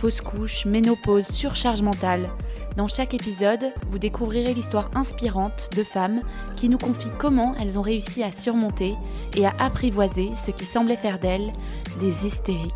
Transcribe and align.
fausse 0.00 0.22
couche, 0.22 0.64
ménopause, 0.64 1.26
surcharge 1.26 1.82
mentale. 1.82 2.30
Dans 2.78 2.88
chaque 2.88 3.12
épisode, 3.12 3.74
vous 3.90 3.98
découvrirez 3.98 4.54
l'histoire 4.54 4.90
inspirante 4.94 5.68
de 5.76 5.84
femmes 5.84 6.22
qui 6.56 6.70
nous 6.70 6.78
confient 6.78 7.12
comment 7.18 7.54
elles 7.56 7.78
ont 7.78 7.82
réussi 7.82 8.22
à 8.22 8.32
surmonter 8.32 8.94
et 9.36 9.44
à 9.44 9.54
apprivoiser 9.58 10.30
ce 10.36 10.52
qui 10.52 10.64
semblait 10.64 10.96
faire 10.96 11.18
d'elles 11.18 11.52
des 12.00 12.26
hystériques. 12.26 12.72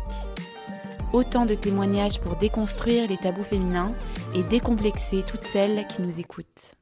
Autant 1.13 1.47
de 1.47 1.55
témoignages 1.55 2.19
pour 2.19 2.35
déconstruire 2.35 3.09
les 3.09 3.17
tabous 3.17 3.43
féminins 3.43 3.95
et 4.35 4.43
décomplexer 4.43 5.23
toutes 5.27 5.45
celles 5.45 5.87
qui 5.87 6.03
nous 6.03 6.19
écoutent. 6.19 6.75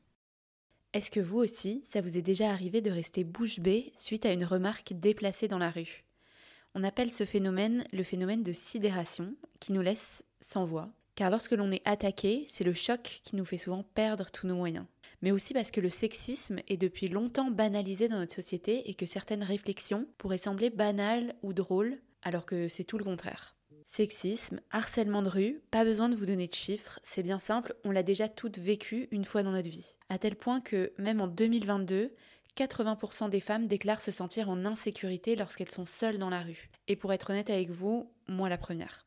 Est-ce 0.94 1.10
que 1.10 1.22
vous 1.22 1.38
aussi, 1.38 1.86
ça 1.90 2.02
vous 2.02 2.18
est 2.18 2.22
déjà 2.22 2.50
arrivé 2.50 2.82
de 2.82 2.92
rester 2.92 3.24
bouche 3.24 3.62
bée 3.62 3.94
suite 3.96 4.26
à 4.26 4.34
une 4.34 4.44
remarque 4.44 4.92
déplacée 4.92 5.48
dans 5.48 5.58
la 5.58 5.72
rue? 5.72 6.04
On 6.76 6.84
appelle 6.84 7.12
ce 7.12 7.24
phénomène 7.24 7.86
le 7.94 8.04
phénomène 8.04 8.44
de 8.44 8.52
sidération 8.52 9.36
qui 9.60 9.74
nous 9.74 9.82
laisse 9.82 10.24
sans 10.44 10.66
voix. 10.66 10.92
Car 11.16 11.30
lorsque 11.30 11.52
l'on 11.52 11.72
est 11.72 11.82
attaqué, 11.86 12.46
c'est 12.48 12.64
le 12.64 12.74
choc 12.74 13.22
qui 13.24 13.36
nous 13.36 13.46
fait 13.46 13.58
souvent 13.58 13.84
perdre 13.84 14.26
tous 14.32 14.48
nos 14.48 14.56
moyens. 14.56 14.86
Mais 15.22 15.32
aussi 15.32 15.54
parce 15.54 15.72
que 15.72 15.82
le 15.82 15.90
sexisme 15.90 16.58
est 16.68 16.78
depuis 16.78 17.08
longtemps 17.08 17.52
banalisé 17.52 18.08
dans 18.08 18.18
notre 18.18 18.36
société 18.36 18.90
et 18.90 18.94
que 18.94 19.06
certaines 19.06 19.44
réflexions 19.44 20.08
pourraient 20.18 20.38
sembler 20.38 20.70
banales 20.70 21.36
ou 21.44 21.54
drôles, 21.54 22.00
alors 22.24 22.46
que 22.46 22.68
c'est 22.68 22.84
tout 22.84 22.98
le 22.98 23.04
contraire. 23.04 23.56
Sexisme, 23.86 24.60
harcèlement 24.72 25.22
de 25.22 25.30
rue, 25.30 25.62
pas 25.70 25.84
besoin 25.84 26.10
de 26.10 26.16
vous 26.16 26.26
donner 26.26 26.48
de 26.48 26.54
chiffres, 26.54 27.00
c'est 27.04 27.22
bien 27.22 27.38
simple, 27.38 27.76
on 27.84 27.92
l'a 27.92 28.02
déjà 28.02 28.28
toutes 28.28 28.58
vécu 28.58 29.08
une 29.12 29.26
fois 29.26 29.44
dans 29.44 29.52
notre 29.52 29.70
vie. 29.70 29.98
À 30.10 30.18
tel 30.18 30.36
point 30.36 30.62
que, 30.62 30.94
même 30.98 31.22
en 31.22 31.28
2022, 31.28 32.12
80% 32.58 33.30
des 33.30 33.40
femmes 33.40 33.68
déclarent 33.68 34.02
se 34.02 34.12
sentir 34.12 34.50
en 34.50 34.66
insécurité 34.66 35.36
lorsqu'elles 35.36 35.72
sont 35.72 35.86
seules 35.86 36.18
dans 36.18 36.30
la 36.30 36.42
rue. 36.42 36.72
Et 36.88 36.96
pour 36.96 37.14
être 37.14 37.30
honnête 37.30 37.50
avec 37.50 37.70
vous, 37.70 38.12
moi 38.28 38.50
la 38.50 38.58
première. 38.58 39.06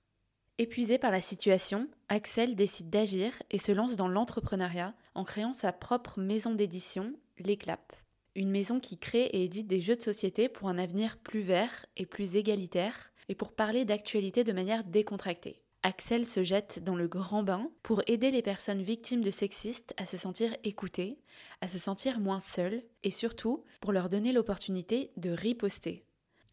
Épuisée 0.58 0.96
par 0.96 1.10
la 1.10 1.20
situation, 1.20 1.86
Axel 2.08 2.54
décide 2.54 2.88
d'agir 2.88 3.34
et 3.50 3.58
se 3.58 3.72
lance 3.72 3.94
dans 3.96 4.08
l'entrepreneuriat 4.08 4.94
en 5.14 5.22
créant 5.22 5.52
sa 5.52 5.70
propre 5.70 6.18
maison 6.18 6.54
d'édition, 6.54 7.12
L'Éclap. 7.38 7.92
Une 8.34 8.50
maison 8.50 8.80
qui 8.80 8.96
crée 8.96 9.24
et 9.26 9.44
édite 9.44 9.66
des 9.66 9.82
jeux 9.82 9.96
de 9.96 10.02
société 10.02 10.48
pour 10.48 10.70
un 10.70 10.78
avenir 10.78 11.18
plus 11.18 11.42
vert 11.42 11.84
et 11.98 12.06
plus 12.06 12.36
égalitaire 12.36 13.12
et 13.28 13.34
pour 13.34 13.52
parler 13.52 13.84
d'actualité 13.84 14.44
de 14.44 14.52
manière 14.52 14.84
décontractée. 14.84 15.62
Axel 15.82 16.26
se 16.26 16.42
jette 16.42 16.82
dans 16.82 16.96
le 16.96 17.06
grand 17.06 17.42
bain 17.42 17.70
pour 17.82 18.02
aider 18.06 18.30
les 18.30 18.40
personnes 18.40 18.82
victimes 18.82 19.22
de 19.22 19.30
sexistes 19.30 19.92
à 19.98 20.06
se 20.06 20.16
sentir 20.16 20.56
écoutées, 20.64 21.18
à 21.60 21.68
se 21.68 21.78
sentir 21.78 22.18
moins 22.18 22.40
seules 22.40 22.82
et 23.04 23.10
surtout 23.10 23.62
pour 23.82 23.92
leur 23.92 24.08
donner 24.08 24.32
l'opportunité 24.32 25.12
de 25.18 25.30
riposter. 25.30 26.06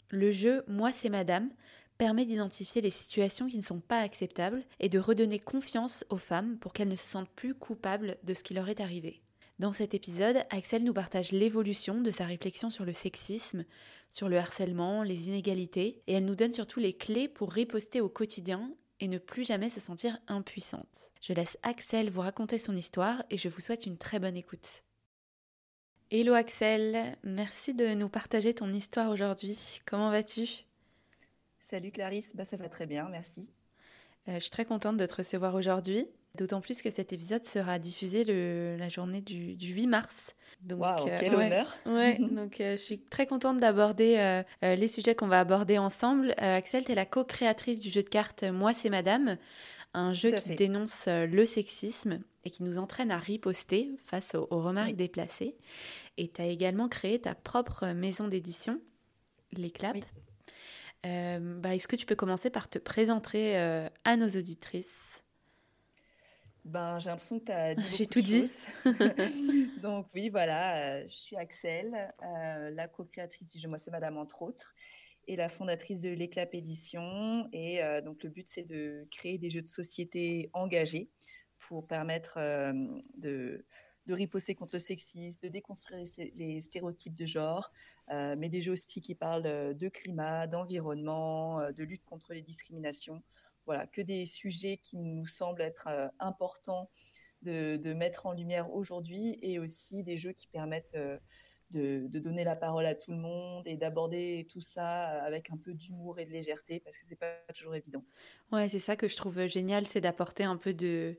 Le 0.10 0.32
jeu 0.32 0.64
Moi 0.68 0.92
c'est 0.92 1.10
Madame 1.10 1.50
permet 2.04 2.26
d'identifier 2.26 2.82
les 2.82 2.90
situations 2.90 3.48
qui 3.48 3.56
ne 3.56 3.64
sont 3.64 3.80
pas 3.80 4.02
acceptables 4.02 4.66
et 4.82 4.90
de 4.90 5.00
redonner 5.00 5.40
confiance 5.40 6.04
aux 6.10 6.18
femmes 6.18 6.58
pour 6.58 6.74
qu'elles 6.74 6.90
ne 6.90 6.98
se 6.98 7.08
sentent 7.08 7.30
plus 7.30 7.54
coupables 7.56 8.18
de 8.24 8.34
ce 8.34 8.44
qui 8.44 8.54
leur 8.54 8.68
est 8.68 8.82
arrivé. 8.82 9.22
Dans 9.58 9.72
cet 9.72 9.94
épisode, 9.94 10.44
Axel 10.50 10.84
nous 10.84 10.92
partage 10.92 11.32
l'évolution 11.32 12.02
de 12.02 12.12
sa 12.12 12.26
réflexion 12.26 12.70
sur 12.70 12.84
le 12.84 12.92
sexisme, 12.92 13.64
sur 14.10 14.28
le 14.28 14.38
harcèlement, 14.38 15.02
les 15.02 15.30
inégalités, 15.30 16.02
et 16.08 16.14
elle 16.16 16.26
nous 16.26 16.36
donne 16.36 16.52
surtout 16.52 16.82
les 16.82 16.92
clés 16.92 17.30
pour 17.30 17.54
riposter 17.54 18.02
au 18.02 18.10
quotidien 18.10 18.70
et 19.00 19.08
ne 19.08 19.18
plus 19.18 19.46
jamais 19.46 19.70
se 19.70 19.80
sentir 19.80 20.20
impuissante. 20.28 21.12
Je 21.22 21.32
laisse 21.32 21.58
Axel 21.64 22.10
vous 22.10 22.20
raconter 22.20 22.60
son 22.60 22.76
histoire 22.76 23.24
et 23.30 23.38
je 23.38 23.48
vous 23.48 23.62
souhaite 23.62 23.86
une 23.86 23.98
très 23.98 24.20
bonne 24.20 24.36
écoute. 24.36 24.84
Hello 26.12 26.34
Axel, 26.34 27.16
merci 27.24 27.74
de 27.74 27.94
nous 27.94 28.10
partager 28.10 28.54
ton 28.54 28.74
histoire 28.74 29.10
aujourd'hui. 29.10 29.80
Comment 29.86 30.12
vas-tu? 30.12 30.66
Salut 31.64 31.92
Clarisse, 31.92 32.36
bah, 32.36 32.44
ça 32.44 32.58
va 32.58 32.68
très 32.68 32.86
bien, 32.86 33.08
merci. 33.10 33.50
Euh, 34.28 34.34
je 34.36 34.40
suis 34.42 34.50
très 34.50 34.66
contente 34.66 34.98
de 34.98 35.06
te 35.06 35.16
recevoir 35.16 35.56
aujourd'hui, 35.56 36.06
d'autant 36.38 36.60
plus 36.60 36.82
que 36.82 36.90
cet 36.90 37.14
épisode 37.14 37.46
sera 37.46 37.80
diffusé 37.80 38.26
le, 38.26 38.76
la 38.78 38.90
journée 38.90 39.22
du, 39.22 39.56
8 39.56 39.88
mars. 39.88 40.36
Donc, 40.60 40.84
euh, 40.84 41.18
quel 41.18 41.34
honneur 41.34 41.74
ouais, 41.86 42.18
donc 42.32 42.60
euh, 42.60 42.74
je 42.74 42.82
suis 42.82 43.00
très 43.00 43.28
contente 43.28 43.62
d'aborder 43.62 44.44
les 44.62 44.88
sujets 44.90 45.16
qu'on 45.16 45.30
va 45.30 45.40
aborder 45.40 45.78
ensemble. 45.78 46.34
Axel, 46.38 46.84
tu 46.84 46.92
es 46.92 46.96
la 46.96 47.06
co-créatrice 47.06 47.80
du 47.80 47.90
jeu 47.90 48.04
de 48.04 48.10
cartes 48.10 48.44
Moi 48.44 48.74
c'est 48.74 48.90
Madame, 48.90 49.38
un 49.94 50.12
jeu 50.12 50.32
qui 50.32 50.56
dénonce 50.56 51.08
le 51.08 51.46
sexisme 51.46 52.20
et 52.44 52.50
qui 52.50 52.64
nous 52.64 52.78
entraîne 52.78 53.10
à 53.10 53.18
riposter 53.18 53.96
face 54.04 54.36
aux, 54.36 54.60
remarques 54.60 54.98
déplacées. 54.98 55.56
Et 56.18 56.28
tu 56.28 56.42
as 56.42 56.46
également 56.46 56.90
créé 56.90 57.22
ta 57.22 57.36
propre 57.36 57.88
maison 57.94 58.28
d'édition, 58.28 58.82
Les 59.54 59.72
Claps. 59.72 60.02
Euh, 61.06 61.60
bah, 61.60 61.76
Est-ce 61.76 61.88
que 61.88 61.96
tu 61.96 62.06
peux 62.06 62.16
commencer 62.16 62.50
par 62.50 62.70
te 62.70 62.80
présenter 62.80 63.58
euh, 63.58 63.90
à 64.04 64.16
nos 64.16 64.30
auditrices? 64.30 65.22
Ben, 66.64 66.98
J'ai 67.00 67.10
l'impression 67.10 67.40
que 67.40 67.46
tu 67.46 67.52
as 67.52 67.76
dit 67.76 67.96
J'ai 67.96 68.08
tout 68.08 68.22
dit. 68.22 68.46
donc 69.82 70.08
oui, 70.14 70.30
voilà, 70.30 70.78
euh, 70.78 71.04
je 71.04 71.14
suis 71.14 71.36
Axel, 71.36 72.14
la 72.22 72.88
co-créatrice 72.88 73.52
du 73.52 73.60
jeu 73.60 73.68
Moi 73.68 73.78
c'est 73.78 73.92
Madame 73.92 74.18
entre 74.18 74.42
autres, 74.42 74.74
et 75.28 75.36
la 75.36 75.50
fondatrice 75.50 76.00
de 76.00 76.10
l'Éclap 76.10 76.54
Édition. 76.56 77.50
Et 77.52 77.82
donc 78.06 78.24
le 78.24 78.30
but 78.30 78.48
c'est 78.48 78.64
de 78.64 79.08
créer 79.12 79.38
des 79.38 79.50
jeux 79.50 79.62
de 79.62 79.68
société 79.68 80.50
engagés 80.54 81.10
pour 81.60 81.88
permettre 81.88 82.38
de 83.18 83.66
de 84.06 84.14
riposter 84.14 84.56
contre 84.56 84.76
le 84.76 84.80
sexisme, 84.80 85.40
de 85.42 85.48
déconstruire 85.48 86.06
les, 86.36 86.60
stéréotypes 86.60 87.16
de 87.16 87.26
genre, 87.26 87.72
euh, 88.12 88.36
mais 88.38 88.50
des 88.50 88.62
jeux 88.62 88.74
aussi 88.74 89.02
qui 89.02 89.16
parlent 89.16 89.46
euh, 89.46 89.74
de 89.74 89.88
climat, 89.90 90.48
d'environnement, 90.48 91.60
euh, 91.60 91.72
de 91.72 91.84
lutte 91.84 92.04
contre 92.04 92.34
les 92.34 92.42
discriminations. 92.42 93.24
Voilà, 93.66 93.88
que 93.88 94.02
des 94.02 94.26
sujets 94.26 94.78
qui 94.78 94.98
nous 94.98 95.26
semblent 95.26 95.62
être 95.62 95.88
importants 96.20 96.90
de, 97.44 97.94
mettre 97.94 98.26
en 98.26 98.34
lumière 98.34 98.74
aujourd'hui 98.74 99.40
et 99.42 99.58
aussi 99.58 100.04
des 100.04 100.18
jeux 100.18 100.34
qui 100.34 100.48
permettent 100.48 100.98
de, 101.72 102.08
donner 102.08 102.44
la 102.44 102.58
parole 102.58 102.86
à 102.86 102.94
tout 102.94 103.12
le 103.12 103.18
monde 103.18 103.66
et 103.66 103.78
d'aborder 103.78 104.46
tout 104.52 104.60
ça 104.60 105.24
avec 105.24 105.50
un 105.50 105.56
peu 105.56 105.74
d'humour 105.74 106.20
et 106.20 106.26
de 106.26 106.32
légèreté 106.32 106.82
parce 106.82 106.98
que 106.98 107.06
c'est 107.06 107.16
pas 107.16 107.38
toujours 107.56 107.74
évident. 107.74 108.04
Ouais, 108.52 108.68
c'est 108.68 108.80
ça 108.80 108.98
que 108.98 109.08
je 109.08 109.16
trouve 109.16 109.48
génial, 109.48 109.88
c'est 109.88 110.02
d'apporter 110.02 110.44
un 110.44 110.58
peu 110.58 110.74
de 110.74 111.18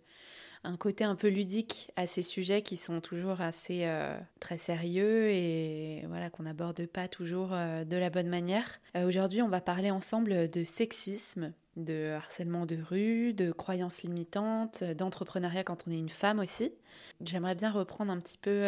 un 0.64 0.76
côté 0.76 1.04
un 1.04 1.14
peu 1.14 1.28
ludique 1.28 1.92
à 1.96 2.06
ces 2.06 2.22
sujets 2.22 2.62
qui 2.62 2.76
sont 2.76 3.00
toujours 3.00 3.40
assez 3.40 3.82
euh, 3.84 4.18
très 4.40 4.58
sérieux 4.58 5.28
et 5.28 6.04
voilà 6.08 6.30
qu'on 6.30 6.44
n'aborde 6.44 6.86
pas 6.86 7.06
toujours 7.06 7.52
euh, 7.52 7.84
de 7.84 7.96
la 7.96 8.10
bonne 8.10 8.28
manière. 8.28 8.80
Euh, 8.96 9.06
aujourd'hui, 9.06 9.42
on 9.42 9.48
va 9.48 9.60
parler 9.60 9.90
ensemble 9.90 10.50
de 10.50 10.64
sexisme, 10.64 11.52
de 11.76 12.12
harcèlement 12.12 12.64
de 12.64 12.78
rue, 12.82 13.34
de 13.34 13.52
croyances 13.52 14.02
limitantes, 14.02 14.82
d'entrepreneuriat 14.82 15.64
quand 15.64 15.84
on 15.86 15.90
est 15.90 15.98
une 15.98 16.08
femme 16.08 16.38
aussi. 16.38 16.72
J'aimerais 17.20 17.54
bien 17.54 17.70
reprendre 17.70 18.10
un 18.10 18.18
petit 18.18 18.38
peu 18.38 18.66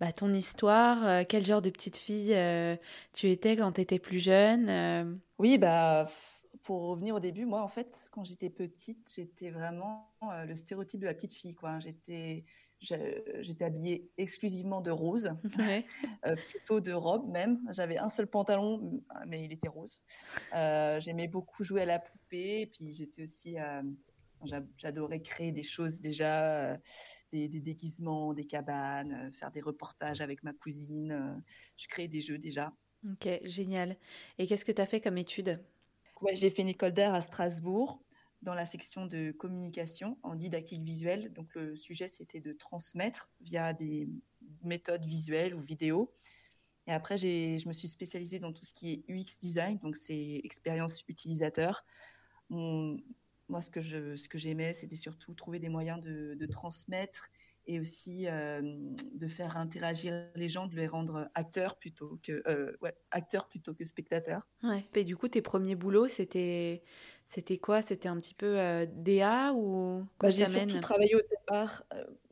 bah, 0.00 0.12
ton 0.12 0.32
histoire, 0.32 1.26
quel 1.26 1.44
genre 1.44 1.62
de 1.62 1.70
petite 1.70 1.96
fille 1.96 2.36
tu 3.12 3.28
étais 3.28 3.56
quand 3.56 3.72
tu 3.72 3.80
étais 3.80 3.98
plus 3.98 4.20
jeune. 4.20 5.20
Oui, 5.38 5.58
bah 5.58 6.08
pour 6.66 6.88
revenir 6.88 7.14
au 7.14 7.20
début, 7.20 7.44
moi, 7.44 7.62
en 7.62 7.68
fait, 7.68 8.08
quand 8.10 8.24
j'étais 8.24 8.50
petite, 8.50 9.12
j'étais 9.14 9.50
vraiment 9.50 10.10
euh, 10.24 10.44
le 10.46 10.56
stéréotype 10.56 10.98
de 10.98 11.06
la 11.06 11.14
petite 11.14 11.32
fille. 11.32 11.54
Quoi. 11.54 11.78
J'étais, 11.78 12.44
j'étais 12.80 13.64
habillée 13.64 14.10
exclusivement 14.18 14.80
de 14.80 14.90
rose, 14.90 15.30
euh, 16.26 16.34
plutôt 16.50 16.80
de 16.80 16.90
robe 16.90 17.30
même. 17.30 17.60
J'avais 17.70 17.98
un 17.98 18.08
seul 18.08 18.26
pantalon, 18.26 19.00
mais 19.28 19.44
il 19.44 19.52
était 19.52 19.68
rose. 19.68 20.02
Euh, 20.56 20.98
j'aimais 20.98 21.28
beaucoup 21.28 21.62
jouer 21.62 21.82
à 21.82 21.86
la 21.86 22.00
poupée. 22.00 22.62
Et 22.62 22.66
puis 22.66 22.90
j'étais 22.90 23.22
aussi, 23.22 23.54
j'adorais 24.76 25.22
créer 25.22 25.52
des 25.52 25.62
choses 25.62 26.00
déjà, 26.00 26.76
des, 27.30 27.46
des, 27.46 27.60
déguisements, 27.60 28.34
des 28.34 28.44
cabanes, 28.44 29.32
faire 29.32 29.52
des 29.52 29.60
reportages 29.60 30.20
avec 30.20 30.42
ma 30.42 30.52
cousine. 30.52 31.40
je 31.76 31.86
créais 31.86 32.08
des 32.08 32.22
jeux 32.22 32.38
déjà. 32.38 32.72
Ok, 33.08 33.28
génial. 33.44 33.96
Et 34.38 34.48
qu'est-ce 34.48 34.64
que 34.64 34.72
tu 34.72 34.82
as 34.82 34.86
fait 34.86 35.00
comme 35.00 35.16
étude? 35.16 35.60
J'ai 36.32 36.50
fait 36.50 36.62
une 36.62 36.68
école 36.68 36.92
d'art 36.92 37.14
à 37.14 37.20
Strasbourg 37.20 38.02
dans 38.42 38.54
la 38.54 38.66
section 38.66 39.06
de 39.06 39.32
communication 39.32 40.18
en 40.22 40.34
didactique 40.34 40.82
visuelle. 40.82 41.32
Donc 41.32 41.54
le 41.54 41.76
sujet, 41.76 42.08
c'était 42.08 42.40
de 42.40 42.52
transmettre 42.52 43.30
via 43.40 43.72
des 43.72 44.08
méthodes 44.62 45.04
visuelles 45.04 45.54
ou 45.54 45.60
vidéo. 45.60 46.14
Et 46.86 46.92
après, 46.92 47.18
je 47.18 47.66
me 47.66 47.72
suis 47.72 47.88
spécialisée 47.88 48.38
dans 48.38 48.52
tout 48.52 48.64
ce 48.64 48.72
qui 48.72 48.92
est 48.92 49.12
UX 49.12 49.38
design, 49.40 49.78
donc 49.78 49.96
c'est 49.96 50.40
expérience 50.44 51.02
utilisateur. 51.08 51.84
Moi, 52.50 53.60
ce 53.60 53.70
que 53.70 53.80
je, 53.80 54.14
ce 54.14 54.28
j'aimais, 54.34 54.72
c'était 54.74 54.96
surtout 54.96 55.34
trouver 55.34 55.58
des 55.58 55.68
moyens 55.68 56.00
de, 56.00 56.34
de 56.34 56.46
transmettre 56.46 57.28
et 57.66 57.80
aussi 57.80 58.26
de 58.26 59.26
faire 59.26 59.56
interagir 59.56 60.28
les 60.34 60.48
gens, 60.48 60.66
de 60.66 60.76
les 60.76 60.86
rendre 60.86 61.28
acteurs 61.34 61.76
plutôt 61.76 62.18
que 62.22 62.42
ouais, 62.80 62.94
acteurs 63.10 63.48
plutôt 63.48 63.74
que 63.74 63.84
spectateurs. 63.84 64.46
Ouais. 64.62 64.84
Et 64.94 65.04
du 65.04 65.16
coup, 65.16 65.28
tes 65.28 65.42
premiers 65.42 65.74
boulots, 65.74 66.08
c'était 66.08 66.82
c'était 67.26 67.58
quoi? 67.58 67.82
C'était 67.82 68.08
un 68.08 68.16
petit 68.16 68.34
peu 68.34 68.56
DA 68.94 69.52
ou 69.52 70.04
bah, 70.20 70.30
J'ai 70.30 70.46
surtout 70.46 70.80
travaillé 70.80 71.16
au 71.16 71.22
départ 71.28 71.84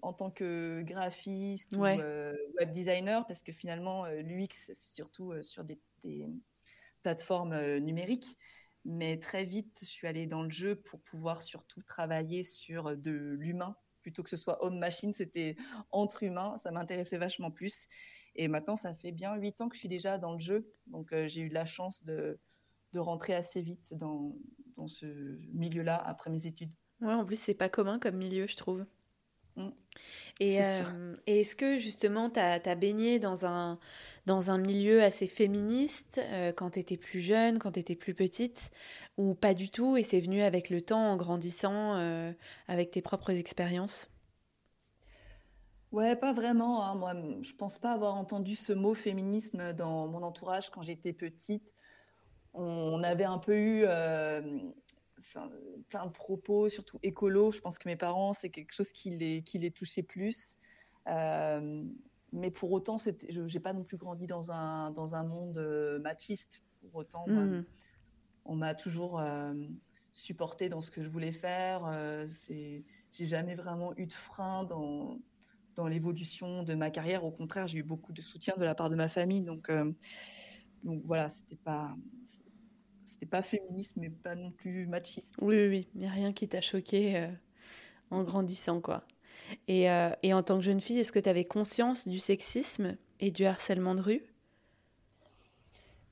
en 0.03 0.13
tant 0.13 0.31
que 0.31 0.83
graphiste 0.83 1.77
ou 1.77 1.81
web 1.81 2.71
designer 2.71 3.27
parce 3.27 3.43
que 3.43 3.53
finalement 3.53 4.07
l'UX 4.07 4.49
c'est 4.51 4.75
surtout 4.75 5.33
sur 5.43 5.65
des, 5.65 5.81
des 6.05 6.27
plateformes 7.03 7.79
numériques. 7.79 8.39
Mais 8.87 9.19
très 9.19 9.45
vite, 9.45 9.79
je 9.81 9.87
suis 9.87 10.07
allée 10.07 10.27
dans 10.27 10.43
le 10.43 10.51
jeu 10.51 10.77
pour 10.77 11.01
pouvoir 11.01 11.41
surtout 11.41 11.81
travailler 11.83 12.45
sur 12.45 12.97
de 12.97 13.37
l'humain 13.41 13.77
plutôt 14.05 14.23
que 14.23 14.29
ce 14.29 14.37
soit 14.37 14.63
homme-machine, 14.63 15.15
c'était 15.15 15.57
entre 15.91 16.23
humains, 16.23 16.57
ça 16.59 16.71
m'intéressait 16.71 17.17
vachement 17.17 17.51
plus. 17.51 17.89
Et 18.37 18.49
maintenant, 18.49 18.77
ça 18.77 18.95
fait 18.95 19.13
bien 19.13 19.35
huit 19.35 19.61
ans 19.63 19.69
que 19.69 19.75
je 19.75 19.81
suis 19.81 19.89
déjà 19.89 20.19
dans 20.19 20.33
le 20.35 20.39
jeu, 20.39 20.71
donc 20.87 21.13
euh, 21.13 21.27
j'ai 21.27 21.41
eu 21.41 21.49
la 21.49 21.65
chance 21.65 22.05
de, 22.05 22.39
de 22.93 22.99
rentrer 23.01 23.35
assez 23.35 23.63
vite 23.63 23.95
dans, 23.95 24.37
dans 24.77 24.89
ce 24.89 25.07
milieu-là 25.53 25.97
après 25.97 26.31
mes 26.31 26.47
études. 26.47 26.71
Ouais, 27.01 27.15
en 27.15 27.25
plus, 27.25 27.41
c'est 27.41 27.55
pas 27.55 27.71
commun 27.71 27.99
comme 27.99 28.17
milieu, 28.17 28.47
je 28.47 28.57
trouve. 28.57 28.85
Mmh. 29.57 29.69
Euh, 30.43 31.17
et, 31.27 31.41
est-ce 31.41 31.55
que 31.55 31.79
justement, 31.79 32.31
tu 32.31 32.41
as, 32.41 32.75
baigné 32.75 33.19
dans 33.19 33.47
un, 33.47 33.79
dans 34.27 34.51
un 34.51 34.59
milieu 34.59 35.03
assez 35.03 35.27
féministe 35.27 36.21
euh, 36.23 36.53
quand 36.53 36.71
tu 36.71 36.81
étais 36.81 36.97
plus 36.97 37.21
jeune, 37.21 37.59
quand 37.59 37.73
tu 37.73 37.81
étais 37.81 37.95
plus 37.95 38.15
petite, 38.15 38.71
ou 39.17 39.35
pas 39.35 39.55
du 39.55 39.71
tout, 39.71 39.97
et 39.97 40.03
c'est 40.03 40.21
venu 40.21 40.43
avec 40.43 40.71
le 40.71 40.81
temps 40.81 41.11
en 41.11 41.17
grandissant, 41.17 41.95
euh, 41.95 42.33
avec 42.67 42.91
tes 42.91 43.03
propres 43.03 43.31
expériences? 43.31 44.09
Ouais, 45.93 46.17
pas 46.17 46.33
vraiment. 46.33 46.85
Hein. 46.85 46.97
Moi, 46.97 47.15
je 47.43 47.53
pense 47.53 47.79
pas 47.79 47.93
avoir 47.93 48.17
entendu 48.17 48.57
ce 48.57 48.73
mot 48.73 48.95
féminisme 48.95 49.73
dans 49.75 50.09
mon 50.09 50.25
entourage 50.25 50.71
quand 50.71 50.83
j'étais 50.83 51.13
petite. 51.13 51.73
On 52.53 53.03
avait 53.05 53.25
un 53.25 53.39
peu 53.39 53.57
eu 53.57 53.85
plein 55.89 56.07
de 56.07 56.13
propos, 56.13 56.69
surtout 56.69 56.99
écolo. 57.03 57.51
Je 57.51 57.61
pense 57.61 57.79
que 57.79 57.89
mes 57.89 57.97
parents, 57.97 58.33
c'est 58.33 58.51
quelque 58.51 58.73
chose 58.73 58.93
qui 58.93 59.11
les, 59.11 59.43
qui 59.43 59.59
les 59.59 59.71
touchait 59.71 60.03
plus. 60.03 60.57
Euh, 61.09 61.85
mais 62.33 62.51
pour 62.51 62.73
autant, 62.73 62.97
je 62.99 63.41
n'ai 63.41 63.61
pas 63.61 63.73
non 63.73 63.85
plus 63.85 63.97
grandi 63.97 64.27
dans 64.27 64.51
un, 64.51 64.91
dans 64.91 65.15
un 65.15 65.23
monde 65.23 65.59
euh, 65.59 65.99
machiste. 66.01 66.63
Pour 66.81 66.97
autant, 66.97 67.27
mmh. 67.29 67.65
on 68.45 68.57
m'a 68.57 68.75
toujours 68.75 69.21
euh, 69.21 69.55
supporté 70.13 70.69
dans 70.69 70.81
ce 70.81 70.91
que 70.91 71.01
je 71.01 71.09
voulais 71.09 71.33
faire. 71.33 71.87
Euh, 71.87 72.27
j'ai 72.49 72.85
jamais 73.27 73.55
vraiment 73.55 73.97
eu 73.97 74.07
de 74.07 74.13
frein 74.13 74.65
dans, 74.65 75.19
dans 75.77 75.87
l'évolution 75.87 76.63
de 76.63 76.75
ma 76.75 76.91
carrière. 76.91 77.25
Au 77.25 77.31
contraire, 77.31 77.69
j'ai 77.69 77.79
eu 77.79 77.85
beaucoup 77.85 78.13
de 78.13 78.21
soutien 78.21 78.55
de 78.57 78.65
la 78.65 78.75
part 78.75 78.91
de 78.91 78.97
ma 78.97 79.09
famille. 79.09 79.43
Donc, 79.43 79.71
donc 80.83 81.03
voilà, 81.05 81.29
c'était 81.29 81.57
pas 81.57 81.97
c'était 83.15 83.27
pas 83.27 83.43
féministe, 83.43 83.95
mais 83.97 84.11
pas 84.11 84.35
non 84.35 84.51
plus 84.51 84.87
machiste. 84.87 85.35
Oui, 85.41 85.55
oui, 85.57 85.69
oui. 85.69 85.89
Il 85.95 86.01
n'y 86.01 86.07
a 86.07 86.11
rien 86.11 86.33
qui 86.33 86.49
t'a 86.49 86.61
choqué 86.61 87.17
euh, 87.17 87.29
en 88.11 88.25
grandissant, 88.25 88.81
quoi. 88.81 89.05
Et, 89.69 89.91
euh, 89.91 90.11
et, 90.23 90.35
en 90.35 90.43
tant 90.43 90.57
que 90.57 90.65
jeune 90.65 90.81
fille, 90.81 90.99
est-ce 90.99 91.13
que 91.13 91.19
tu 91.21 91.29
avais 91.29 91.45
conscience 91.45 92.09
du 92.09 92.19
sexisme 92.19 92.97
et 93.21 93.31
du 93.31 93.45
harcèlement 93.45 93.95
de 93.95 94.01
rue? 94.01 94.23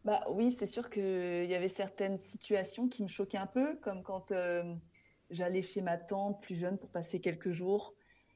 Bah, 0.04 0.24
Oui, 0.30 0.52
c'est 0.52 0.66
sûr 0.66 0.90
qu'il 0.90 1.46
y 1.46 1.54
avait 1.54 1.68
certaines 1.68 2.18
situations 2.18 2.88
qui 2.88 3.02
me 3.02 3.08
choquaient 3.08 3.38
un 3.38 3.46
peu, 3.46 3.76
comme 3.82 4.02
quand 4.02 4.30
euh, 4.30 4.62
j'allais 5.30 5.62
chez 5.62 5.82
ma 5.82 5.96
tante 5.98 6.40
plus 6.40 6.54
jeune 6.54 6.78
pour 6.78 6.90
passer 6.90 7.20
quelques 7.20 7.50
jours 7.50 7.94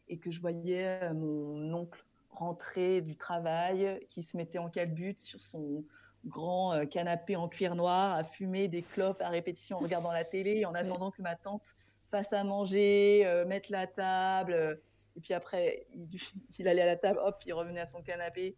et 0.08 0.18
que 0.18 0.30
je 0.30 0.40
voyais 0.40 1.12
mon 1.14 1.72
oncle 1.72 2.04
rentrer 2.30 3.00
du 3.00 3.16
travail, 3.16 4.00
qui 4.08 4.22
se 4.22 4.36
mettait 4.36 4.58
en 4.58 4.70
calbute 4.70 5.18
sur 5.18 5.40
son, 5.40 5.84
grand 6.26 6.74
euh, 6.74 6.84
canapé 6.84 7.36
en 7.36 7.48
cuir 7.48 7.74
noir 7.74 8.14
à 8.14 8.24
fumer 8.24 8.68
des 8.68 8.82
clopes 8.82 9.22
à 9.22 9.28
répétition 9.28 9.78
en 9.78 9.80
regardant 9.80 10.12
la 10.12 10.24
télé 10.24 10.64
en 10.64 10.74
attendant 10.74 11.10
que 11.10 11.22
ma 11.22 11.36
tante 11.36 11.76
fasse 12.10 12.32
à 12.32 12.44
manger, 12.44 13.22
euh, 13.26 13.44
mette 13.46 13.68
la 13.68 13.86
table. 13.86 14.80
et 15.16 15.20
puis 15.20 15.34
après, 15.34 15.86
il, 16.58 16.68
allait 16.68 16.82
à 16.82 16.86
la 16.86 16.96
table, 16.96 17.18
hop, 17.22 17.42
il 17.46 17.52
revenait 17.52 17.80
à 17.80 17.86
son 17.86 18.02
canapé. 18.02 18.56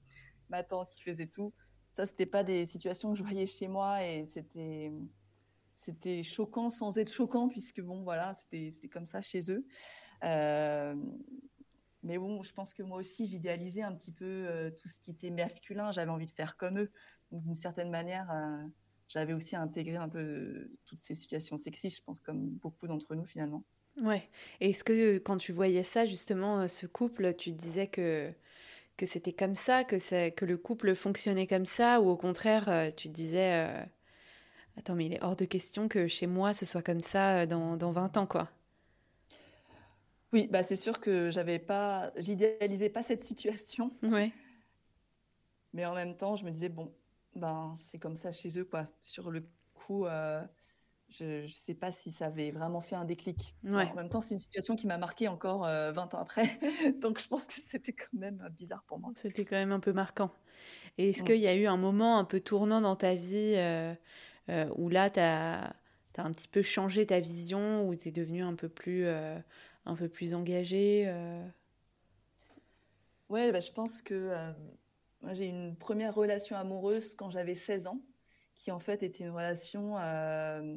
Ma 0.50 0.62
tante 0.62 0.90
qui 0.90 1.02
faisait 1.02 1.26
tout. 1.26 1.52
Ça, 1.92 2.06
c'était 2.06 2.26
pas 2.26 2.42
des 2.42 2.64
situations 2.64 3.12
que 3.12 3.18
je 3.18 3.22
voyais 3.22 3.46
chez 3.46 3.68
moi 3.68 4.04
et 4.04 4.24
c'était 4.24 4.92
c'était 5.74 6.22
choquant 6.22 6.70
sans 6.70 6.98
être 6.98 7.12
choquant 7.12 7.48
puisque 7.48 7.80
bon 7.80 8.02
voilà 8.02 8.34
c'était 8.34 8.70
c'était 8.72 8.88
comme 8.88 9.06
ça 9.06 9.20
chez 9.20 9.50
eux. 9.50 9.66
Euh, 10.24 10.94
mais 12.02 12.16
bon, 12.16 12.42
je 12.42 12.52
pense 12.52 12.72
que 12.72 12.82
moi 12.82 12.98
aussi, 12.98 13.26
j'idéalisais 13.26 13.82
un 13.82 13.94
petit 13.94 14.12
peu 14.12 14.72
tout 14.80 14.88
ce 14.88 14.98
qui 15.00 15.10
était 15.10 15.30
masculin. 15.30 15.90
J'avais 15.90 16.10
envie 16.10 16.26
de 16.26 16.30
faire 16.30 16.56
comme 16.56 16.78
eux 16.78 16.90
d'une 17.32 17.54
certaine 17.54 17.90
manière, 17.90 18.30
euh, 18.30 18.64
j'avais 19.08 19.32
aussi 19.32 19.56
intégré 19.56 19.96
un 19.96 20.08
peu 20.08 20.70
toutes 20.84 21.00
ces 21.00 21.14
situations 21.14 21.56
sexistes, 21.56 21.98
je 21.98 22.02
pense, 22.02 22.20
comme 22.20 22.48
beaucoup 22.48 22.86
d'entre 22.86 23.14
nous 23.14 23.24
finalement. 23.24 23.64
Ouais. 24.00 24.28
Et 24.60 24.70
est-ce 24.70 24.84
que 24.84 25.18
quand 25.18 25.36
tu 25.36 25.52
voyais 25.52 25.82
ça, 25.82 26.06
justement, 26.06 26.60
euh, 26.60 26.68
ce 26.68 26.86
couple, 26.86 27.34
tu 27.34 27.52
disais 27.52 27.86
que 27.86 28.32
que 28.96 29.06
c'était 29.06 29.32
comme 29.32 29.54
ça, 29.54 29.84
que, 29.84 30.30
que 30.30 30.44
le 30.44 30.56
couple 30.58 30.92
fonctionnait 30.96 31.46
comme 31.46 31.66
ça, 31.66 32.00
ou 32.00 32.08
au 32.08 32.16
contraire, 32.16 32.68
euh, 32.68 32.90
tu 32.90 33.08
disais, 33.08 33.86
attends, 34.76 34.96
mais 34.96 35.06
il 35.06 35.14
est 35.14 35.22
hors 35.22 35.36
de 35.36 35.44
question 35.44 35.86
que 35.86 36.08
chez 36.08 36.26
moi, 36.26 36.52
ce 36.52 36.66
soit 36.66 36.82
comme 36.82 36.98
ça 37.00 37.46
dans, 37.46 37.76
dans 37.76 37.92
20 37.92 38.16
ans, 38.16 38.26
quoi? 38.26 38.50
Oui, 40.32 40.46
bah 40.50 40.62
c'est 40.62 40.76
sûr 40.76 41.00
que 41.00 41.30
j'avais 41.30 41.58
pas, 41.58 42.10
j'idéalisais 42.16 42.90
pas 42.90 43.04
cette 43.04 43.22
situation. 43.22 43.92
Ouais. 44.02 44.32
Mais 45.72 45.86
en 45.86 45.94
même 45.94 46.16
temps, 46.16 46.36
je 46.36 46.44
me 46.44 46.50
disais, 46.50 46.68
bon, 46.68 46.92
ben, 47.38 47.72
c'est 47.76 47.98
comme 47.98 48.16
ça 48.16 48.32
chez 48.32 48.58
eux. 48.58 48.64
Quoi. 48.64 48.86
Sur 49.00 49.30
le 49.30 49.42
coup, 49.74 50.06
euh, 50.06 50.42
je 51.08 51.42
ne 51.42 51.46
sais 51.46 51.74
pas 51.74 51.90
si 51.92 52.10
ça 52.10 52.26
avait 52.26 52.50
vraiment 52.50 52.80
fait 52.80 52.96
un 52.96 53.04
déclic. 53.04 53.54
en 53.66 53.94
même 53.94 54.08
temps, 54.08 54.20
c'est 54.20 54.34
une 54.34 54.40
situation 54.40 54.76
qui 54.76 54.86
m'a 54.86 54.98
marqué 54.98 55.28
encore 55.28 55.62
20 55.62 55.68
euh, 55.68 55.94
ans 55.94 56.20
après. 56.20 56.58
Donc, 57.00 57.20
je 57.20 57.28
pense 57.28 57.46
que 57.46 57.54
c'était 57.54 57.92
quand 57.92 58.18
même 58.18 58.46
bizarre 58.56 58.82
pour 58.86 58.98
moi. 58.98 59.12
C'était 59.16 59.44
quand 59.44 59.56
même 59.56 59.72
un 59.72 59.80
peu 59.80 59.92
marquant. 59.92 60.30
Et 60.98 61.10
est-ce 61.10 61.22
qu'il 61.22 61.40
y 61.40 61.46
a 61.46 61.54
eu 61.54 61.66
un 61.66 61.76
moment 61.76 62.18
un 62.18 62.24
peu 62.24 62.40
tournant 62.40 62.80
dans 62.80 62.96
ta 62.96 63.14
vie 63.14 63.54
euh, 63.56 63.94
où 64.76 64.88
là, 64.88 65.10
tu 65.10 65.20
as, 65.20 65.68
as, 66.16 66.22
un 66.22 66.32
petit 66.32 66.48
peu 66.48 66.62
changé 66.62 67.06
ta 67.06 67.20
vision, 67.20 67.88
où 67.88 67.94
tu 67.94 68.08
es 68.08 68.10
devenu 68.10 68.42
un 68.42 68.54
peu 68.54 68.68
plus, 68.68 69.06
un 69.06 69.94
peu 69.96 70.08
plus 70.08 70.34
engagé 70.34 71.06
Ouais, 73.28 73.52
bah, 73.52 73.60
je 73.60 73.70
pense 73.70 74.00
que 74.00 74.32
j'ai 75.32 75.46
eu 75.46 75.50
une 75.50 75.76
première 75.76 76.14
relation 76.14 76.56
amoureuse 76.56 77.14
quand 77.14 77.30
j'avais 77.30 77.54
16 77.54 77.86
ans, 77.88 78.00
qui 78.54 78.70
en 78.70 78.78
fait 78.78 79.02
était 79.02 79.24
une 79.24 79.30
relation 79.30 79.98
euh, 79.98 80.76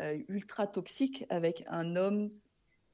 euh, 0.00 0.22
ultra 0.28 0.66
toxique 0.66 1.24
avec 1.30 1.64
un 1.68 1.96
homme 1.96 2.30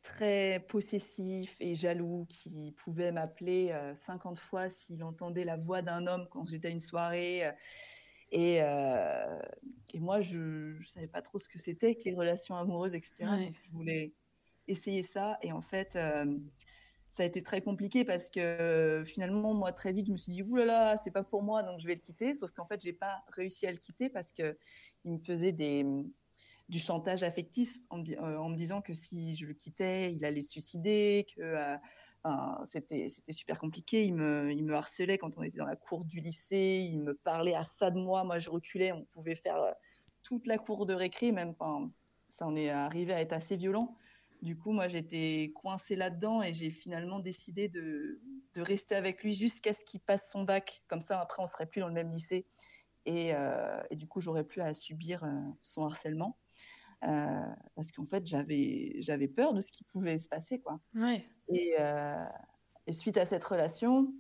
très 0.03 0.65
possessif 0.69 1.57
et 1.61 1.75
jaloux 1.75 2.27
qui 2.29 2.73
pouvait 2.73 3.11
m'appeler 3.11 3.75
50 3.95 4.37
euh, 4.37 4.41
fois 4.41 4.71
s'il 4.71 5.03
entendait 5.03 5.45
la 5.45 5.57
voix 5.57 5.81
d'un 5.81 6.07
homme 6.07 6.29
quand 6.31 6.47
j'étais 6.47 6.69
à 6.69 6.71
une 6.71 6.81
soirée. 6.81 7.43
Et, 8.31 8.57
et 8.57 10.01
moi, 10.01 10.21
je 10.21 10.77
ne 10.77 10.83
savais 10.83 11.07
pas 11.07 11.23
trop 11.23 11.39
ce 11.39 11.49
que 11.49 11.59
c'était 11.59 11.95
que 11.95 12.05
les 12.05 12.15
relations 12.15 12.57
amoureuses, 12.57 12.95
etc. 12.95 13.15
Donc, 13.21 13.55
je 13.63 13.71
voulais 13.71 14.13
essayer 14.67 15.03
ça. 15.03 15.39
Et 15.41 15.53
en 15.53 15.63
fait, 15.63 15.97
ça 17.15 17.23
a 17.23 17.27
été 17.27 17.45
très 17.45 17.61
compliqué 17.61 18.05
parce 18.05 18.29
que 18.29 19.05
finalement, 19.07 19.55
moi, 19.55 19.71
très 19.71 19.93
vite, 19.93 20.09
je 20.09 20.13
me 20.13 20.17
suis 20.17 20.33
dit, 20.33 20.43
oulala, 20.43 20.97
c'est 20.97 21.13
pas 21.13 21.23
pour 21.23 21.45
moi, 21.45 21.63
donc 21.63 21.79
je 21.79 21.87
vais 21.87 21.95
le 21.95 22.01
quitter. 22.01 22.35
Sauf 22.35 22.51
qu'en 22.51 22.67
fait, 22.67 22.81
j'ai 22.81 22.93
pas 22.93 23.23
réussi 23.29 23.69
à 23.69 23.71
le 23.71 23.77
quitter 23.77 24.09
parce 24.09 24.33
que 24.33 24.59
il 25.05 25.13
me 25.13 25.19
faisait 25.19 25.53
des, 25.53 25.87
du 26.69 26.81
chantage 26.81 27.23
affectif 27.23 27.77
en, 27.91 28.03
euh, 28.03 28.37
en, 28.37 28.49
me 28.49 28.57
disant 28.57 28.83
que 28.83 28.95
si 28.95 29.37
je 29.37 29.47
le 29.47 29.55
quittais, 29.55 30.13
il 30.13 30.25
allait 30.25 30.41
se 30.41 30.51
suicider, 30.51 31.25
que 31.37 31.41
euh, 31.41 31.77
c'était, 32.65 33.07
super 33.31 33.61
compliqué. 33.61 34.05
Il 34.05 34.15
me, 34.15 34.75
harcelait 34.75 35.17
quand 35.17 35.39
on 35.39 35.45
était 35.45 35.59
dans 35.59 35.67
la 35.67 35.77
cour 35.77 36.05
du 36.05 36.19
lycée, 36.19 36.89
il 36.91 36.99
me 37.05 37.15
parlait 37.15 37.55
à 37.55 37.63
ça 37.63 37.93
de 37.93 38.01
moi. 38.01 38.25
Moi, 38.25 38.41
je 38.41 38.51
reculais, 38.51 38.91
on 38.91 39.05
pouvait 39.05 39.37
faire 39.37 39.63
euh, 39.63 39.71
toute 40.25 40.49
la 40.49 40.59
cour 40.59 40.85
de 40.85 40.95
récré, 40.95 41.31
même, 41.31 41.51
enfin, 41.51 41.93
ça 42.27 42.45
en 42.45 42.57
est 42.57 42.71
arrivé 42.71 43.13
à 43.13 43.21
être 43.21 43.35
assez 43.35 43.55
violent. 43.55 43.97
Du 44.45 44.59
coup, 44.59 44.73
moi, 44.73 44.89
j'étais 44.89 45.53
coincée 45.55 45.97
là-dedans 45.97 46.43
et 46.43 46.53
j'ai 46.53 46.69
finalement 46.69 47.19
décidé 47.19 47.71
de, 47.71 48.21
rester 48.57 48.95
avec 48.95 49.25
lui 49.25 49.33
jusqu'à 49.33 49.73
ce 49.73 49.83
qu'il 49.85 50.01
passe 50.01 50.31
son 50.31 50.43
bac. 50.43 50.83
Comme 50.87 51.01
ça, 51.01 51.19
après, 51.19 51.43
on 51.43 51.47
serait 51.47 51.65
plus 51.65 51.81
dans 51.81 51.89
le 51.89 51.95
même 51.95 52.11
lycée. 52.11 52.47
Et, 53.07 53.35
euh, 53.35 53.83
du 53.93 54.07
coup, 54.07 54.21
j'aurais 54.21 54.45
plus 54.45 54.61
à 54.61 54.75
subir 54.75 55.25
euh, 55.25 55.31
son 55.63 55.85
harcèlement. 55.87 56.37
Euh, 57.05 57.47
parce 57.75 57.91
qu'en 57.91 58.05
fait, 58.05 58.27
j'avais, 58.27 58.97
j'avais 58.99 59.29
peur 59.29 59.55
de 59.55 59.63
ce 59.63 59.73
qui 59.73 59.83
pouvait 59.83 60.19
se 60.19 60.29
passer. 60.29 60.61
Quoi. 60.61 60.79
Et, 61.49 61.75
suite 62.93 63.17
à 63.17 63.25
cette 63.25 63.45
relation, 63.45 64.13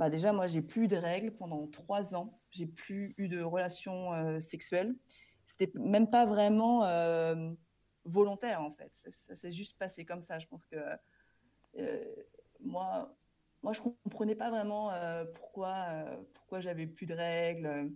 bah 0.00 0.10
déjà, 0.10 0.32
moi, 0.32 0.48
j'ai 0.48 0.62
plus 0.62 0.88
de 0.88 0.96
règles 0.96 1.30
pendant 1.30 1.68
trois 1.68 2.16
ans. 2.16 2.40
J'ai 2.50 2.66
plus 2.66 3.14
eu 3.18 3.28
de 3.28 3.40
relations 3.40 4.40
sexuelles. 4.40 4.96
C'était 5.44 5.70
même 5.78 6.10
pas 6.10 6.26
vraiment 6.26 6.82
volontaire 8.04 8.60
en 8.60 8.70
fait. 8.70 8.90
Ça, 8.92 9.34
s'est 9.34 9.50
juste 9.50 9.78
passé 9.78 10.04
comme 10.04 10.22
ça. 10.22 10.38
Je 10.38 10.46
pense 10.46 10.64
que 10.64 10.76
moi, 12.60 13.14
moi, 13.62 13.72
je 13.72 13.80
comprenais 13.80 14.34
pas 14.34 14.50
vraiment 14.50 14.92
pourquoi, 15.34 16.04
pourquoi 16.34 16.60
j'avais 16.60 16.86
plus 16.86 17.06
de 17.06 17.14
règles 17.14 17.90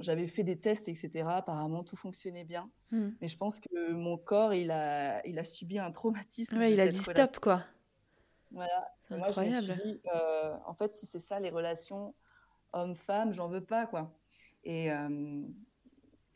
j'avais 0.00 0.26
fait 0.26 0.42
des 0.42 0.58
tests, 0.58 0.88
etc. 0.88 1.24
Apparemment, 1.28 1.84
tout 1.84 1.96
fonctionnait 1.96 2.44
bien. 2.44 2.70
Hmm. 2.90 3.10
Mais 3.20 3.28
je 3.28 3.36
pense 3.36 3.60
que 3.60 3.92
mon 3.92 4.16
corps, 4.16 4.54
il 4.54 4.70
a, 4.70 5.26
il 5.26 5.38
a 5.38 5.44
subi 5.44 5.78
un 5.78 5.90
traumatisme. 5.90 6.60
il 6.62 6.80
a 6.80 6.88
dit 6.88 6.96
stop, 6.96 7.38
quoi. 7.40 7.64
Voilà. 8.50 8.92
moi, 9.10 9.26
incroyable. 9.26 9.66
je 9.66 9.72
me 9.72 9.76
suis 9.76 9.92
dit, 9.92 10.00
euh, 10.14 10.56
en 10.66 10.74
fait, 10.74 10.92
si 10.94 11.06
c'est 11.06 11.20
ça, 11.20 11.40
les 11.40 11.50
relations 11.50 12.14
homme-femme, 12.72 13.32
j'en 13.32 13.48
veux 13.48 13.64
pas, 13.64 13.86
quoi. 13.86 14.14
Et, 14.64 14.90
euh, 14.90 15.42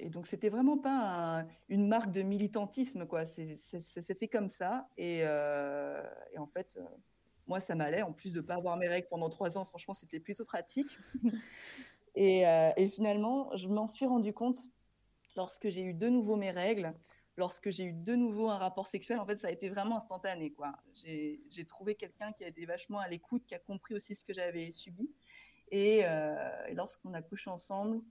et 0.01 0.09
donc, 0.09 0.27
c'était 0.27 0.49
vraiment 0.49 0.79
pas 0.79 1.45
une 1.69 1.87
marque 1.87 2.11
de 2.11 2.23
militantisme, 2.23 3.07
quoi. 3.07 3.27
C'est 3.27 4.15
fait 4.15 4.29
comme 4.29 4.49
ça. 4.49 4.89
Et, 4.97 5.21
euh, 5.23 6.03
et 6.33 6.39
en 6.39 6.47
fait, 6.47 6.79
moi, 7.47 7.61
ça 7.61 7.75
m'allait. 7.75 8.03
En 8.03 8.13
plus 8.13 8.33
de 8.33 8.41
pas 8.41 8.55
avoir 8.55 8.77
mes 8.77 8.89
règles 8.89 9.09
pendant 9.09 9.29
trois 9.29 9.59
ans, 9.59 9.65
franchement, 9.65 9.93
c'était 9.93 10.21
plutôt 10.21 10.45
pratique. 10.45 10.99
Euh, 12.19 12.71
et, 12.77 12.89
finalement, 12.89 13.57
je 13.57 13.69
m'en 13.69 13.87
suis 13.87 14.05
rendu 14.05 14.33
compte 14.33 14.57
lorsque 15.37 15.69
j'ai 15.69 15.83
eu 15.83 15.95
de 15.95 16.09
nouveau 16.09 16.35
mes 16.35 16.51
règles, 16.51 16.93
lorsque 17.37 17.71
j'ai 17.71 17.85
eu 17.85 17.93
de 17.93 18.17
nouveau 18.17 18.51
un 18.51 18.59
rapport 18.59 18.89
sexuel. 18.89 19.21
En 19.21 19.25
fait, 19.25 19.37
ça 19.37 19.47
a 19.47 19.51
été 19.53 19.69
vraiment 19.69 19.97
instantané. 19.97 20.51
quoi. 20.51 20.73
J'ai 20.93 21.65
trouvé 21.67 21.95
quelqu'un 21.95 22.33
qui 22.33 22.45
a 22.45 22.49
été 22.49 22.67
vachement 22.67 22.99
à 22.99 23.07
l'écoute, 23.07 23.47
qui 23.47 23.55
a 23.55 23.61
compris 23.61 23.95
aussi 23.95 24.17
ce 24.17 24.25
que 24.25 24.35
j'avais 24.35 24.73
subi. 24.73 25.09
Et, 25.71 26.01
euh, 26.03 26.75
lorsqu'on 26.75 27.15
a 27.15 27.23
couché 27.23 27.49
ensemble, 27.49 28.03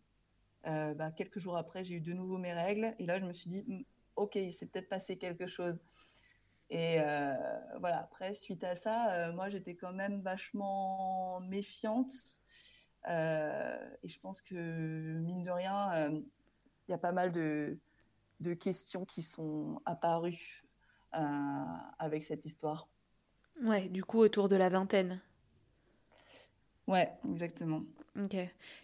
euh, 0.67 0.93
bah, 0.93 1.11
quelques 1.11 1.39
jours 1.39 1.57
après, 1.57 1.83
j'ai 1.83 1.95
eu 1.95 2.01
de 2.01 2.13
nouveau 2.13 2.37
mes 2.37 2.53
règles. 2.53 2.95
Et 2.99 3.05
là, 3.05 3.19
je 3.19 3.25
me 3.25 3.33
suis 3.33 3.49
dit, 3.49 3.63
hmm, 3.67 3.83
OK, 4.15 4.35
il 4.35 4.53
s'est 4.53 4.65
peut-être 4.65 4.89
passé 4.89 5.17
quelque 5.17 5.47
chose. 5.47 5.81
Et 6.71 6.99
voilà, 7.79 8.01
après, 8.01 8.35
suite 8.35 8.63
à 8.63 8.75
ça, 8.75 9.31
moi, 9.31 9.49
j'étais 9.49 9.75
quand 9.75 9.91
même 9.91 10.21
vachement 10.21 11.39
méfiante. 11.39 12.11
Euh, 13.07 13.77
et 14.03 14.07
je 14.07 14.19
pense 14.19 14.41
que, 14.41 14.55
mine 14.55 15.43
de 15.43 15.51
rien, 15.51 15.91
euh, 15.93 16.21
il 16.87 16.91
y 16.91 16.93
a 16.93 16.97
pas 16.97 17.11
mal 17.11 17.31
de, 17.31 17.77
de, 18.39 18.53
questions 18.53 19.05
qui 19.05 19.21
sont 19.21 19.81
apparues 19.85 20.63
euh, 21.15 21.19
avec 21.97 22.23
cette 22.23 22.45
histoire. 22.45 22.87
Ouais, 23.63 23.89
du 23.89 24.03
coup, 24.03 24.19
autour 24.19 24.49
de 24.49 24.55
la 24.55 24.69
vingtaine. 24.69 25.21
Ouais, 26.87 27.11
exactement. 27.29 27.83
Ok. 28.17 28.35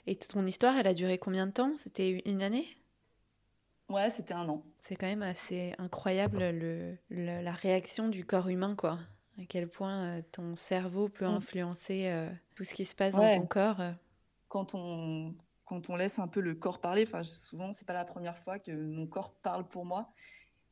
Et 0.08 0.15
ton 0.15 0.46
histoire, 0.46 0.77
elle 0.77 0.88
a 0.88 0.94
duré 0.94 1.17
combien 1.17 1.48
de 1.48 1.51
temps? 1.51 1.72
C'était 1.77 2.22
une 2.25 2.41
année? 2.41 2.67
Ouais, 3.89 4.10
c'était 4.10 4.34
un 4.34 4.50
an. 4.50 4.63
C'est 4.82 4.96
quand 4.96 5.08
même 5.08 5.24
assez 5.24 5.74
incroyable 5.77 6.39
le, 6.39 6.98
la 7.10 7.51
réaction 7.51 8.08
du 8.08 8.25
corps 8.25 8.50
humain, 8.50 8.75
quoi. 8.75 9.00
À 9.39 9.46
quel 9.48 9.67
point 9.67 10.22
ton 10.32 10.55
cerveau 10.55 11.10
peut 11.10 11.25
mm. 11.25 11.36
influencer 11.36 12.27
tout 12.55 12.63
ce 12.63 12.74
qui 12.74 12.86
se 12.86 12.96
passe 12.96 13.13
dans 13.13 13.36
ton 13.36 13.46
corps 13.46 13.82
quand 14.55 14.74
on, 14.74 15.36
quand 15.65 15.89
on 15.89 15.98
laisse 15.98 16.17
un 16.17 16.29
peu 16.29 16.39
le 16.39 16.55
corps 16.55 16.79
parler, 16.79 17.03
enfin, 17.05 17.24
souvent, 17.24 17.74
c'est 17.74 17.86
pas 17.86 17.94
la 17.94 18.05
première 18.05 18.38
fois 18.38 18.58
que 18.58 18.72
mon 18.72 19.05
corps 19.05 19.34
parle 19.34 19.67
pour 19.67 19.84
moi. 19.84 20.13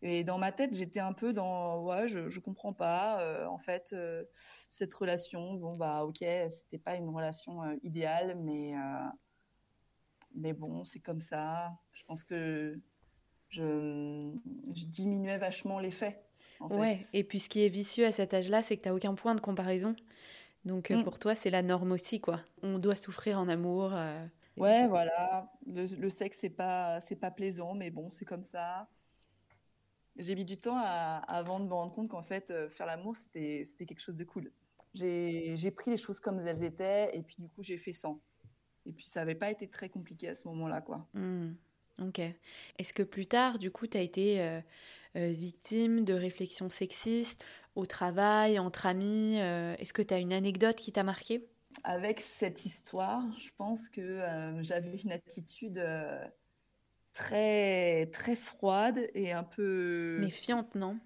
Et 0.06 0.26
dans 0.26 0.38
ma 0.38 0.52
tête, 0.52 0.74
j'étais 0.74 1.00
un 1.00 1.14
peu 1.14 1.32
dans 1.32 1.82
ouais, 1.86 2.10
je, 2.10 2.28
je 2.28 2.40
comprends 2.42 2.74
pas. 2.74 3.22
Euh, 3.22 3.46
en 3.46 3.58
fait, 3.58 3.92
euh, 3.94 4.26
cette 4.68 4.94
relation, 4.94 5.54
bon 5.54 5.78
bah 5.78 6.04
ok, 6.04 6.18
c'était 6.50 6.78
pas 6.78 6.96
une 6.96 7.10
relation 7.10 7.64
euh, 7.64 7.76
idéale, 7.84 8.38
mais 8.44 8.74
mais 10.36 10.52
bon, 10.52 10.84
c'est 10.84 11.00
comme 11.00 11.22
ça. 11.22 11.72
Je 11.94 12.04
pense 12.04 12.24
que 12.24 12.78
je, 13.48 14.32
je 14.76 14.86
diminuais 14.86 15.38
vachement 15.38 15.80
les 15.80 15.92
faits. 15.92 16.22
ouais. 16.60 17.00
Et 17.14 17.24
puis 17.24 17.40
ce 17.40 17.48
qui 17.48 17.64
est 17.64 17.70
vicieux 17.70 18.06
à 18.06 18.12
cet 18.12 18.34
âge-là, 18.34 18.62
c'est 18.62 18.76
que 18.76 18.82
tu 18.84 18.90
n'as 18.90 18.96
aucun 18.96 19.16
point 19.16 19.36
de 19.36 19.42
comparaison. 19.42 19.96
Donc 20.66 20.90
mm. 20.90 21.04
pour 21.04 21.18
toi, 21.18 21.34
c'est 21.34 21.50
la 21.50 21.62
norme 21.62 21.94
aussi, 21.94 22.20
quoi. 22.20 22.42
On 22.62 22.78
doit 22.78 22.98
souffrir 22.98 23.40
en 23.40 23.48
amour. 23.48 23.94
Ouais, 24.58 24.86
voilà. 24.88 25.50
Le, 25.66 26.10
sexe, 26.10 26.40
c'est 26.42 26.50
pas, 26.50 27.00
c'est 27.00 27.16
pas 27.16 27.32
plaisant, 27.32 27.74
mais 27.74 27.90
bon, 27.90 28.10
c'est 28.10 28.26
comme 28.26 28.44
ça. 28.44 28.90
J'ai 30.18 30.36
mis 30.36 30.46
du 30.46 30.58
temps 30.58 30.78
avant 30.78 31.60
de 31.60 31.66
me 31.66 31.74
rendre 31.74 31.94
compte 31.94 32.10
qu'en 32.10 32.24
fait, 32.24 32.52
euh, 32.52 32.70
faire 32.70 32.86
l'amour, 32.86 33.16
c'était, 33.16 33.66
quelque 33.80 34.00
chose 34.00 34.18
de 34.18 34.24
cool. 34.24 34.52
J'ai, 34.94 35.72
pris 35.76 35.92
les 35.92 35.98
choses 35.98 36.20
comme 36.20 36.40
elles 36.40 36.64
étaient, 36.64 37.16
et 37.18 37.24
puis 37.24 37.38
du 37.40 37.50
coup, 37.50 37.64
j'ai 37.64 37.78
fait 37.78 37.94
sans. 37.94 38.22
Et 38.86 38.92
puis 38.92 39.06
ça 39.06 39.22
n'avait 39.22 39.36
pas 39.36 39.50
été 39.50 39.68
très 39.68 39.90
compliqué 39.90 40.28
à 40.28 40.36
ce 40.36 40.48
moment-là, 40.50 40.82
quoi. 40.82 41.08
Mm. 41.14 41.54
Ok. 42.02 42.20
Est-ce 42.20 42.94
que 42.94 43.04
plus 43.04 43.26
tard, 43.26 43.60
du 43.60 43.72
coup, 43.72 43.88
tu 43.88 43.98
as 43.98 44.02
été 44.02 44.62
victime 45.16 46.04
de 46.04 46.14
réflexions 46.14 46.70
sexistes 46.70 47.46
au 47.76 47.86
travail, 47.86 48.60
entre 48.60 48.86
amis 48.86 49.40
euh, 49.40 49.76
Est-ce 49.80 49.94
que 49.94 50.02
tu 50.02 50.14
as 50.14 50.20
une 50.20 50.34
anecdote 50.34 50.76
qui 50.76 50.92
t'a 50.92 51.04
marqué 51.04 51.48
Avec 51.84 52.20
cette 52.20 52.66
histoire, 52.66 53.24
je 53.40 53.50
pense 53.58 53.90
que 53.90 54.02
euh, 54.02 54.62
j'avais 54.64 54.98
une 54.98 55.12
attitude 55.12 55.78
euh, 55.78 56.24
très, 57.14 58.08
très 58.08 58.36
froide 58.36 59.08
et 59.14 59.32
un 59.32 59.44
peu... 59.44 60.18
Méfiante, 60.20 60.76
non? 60.76 61.00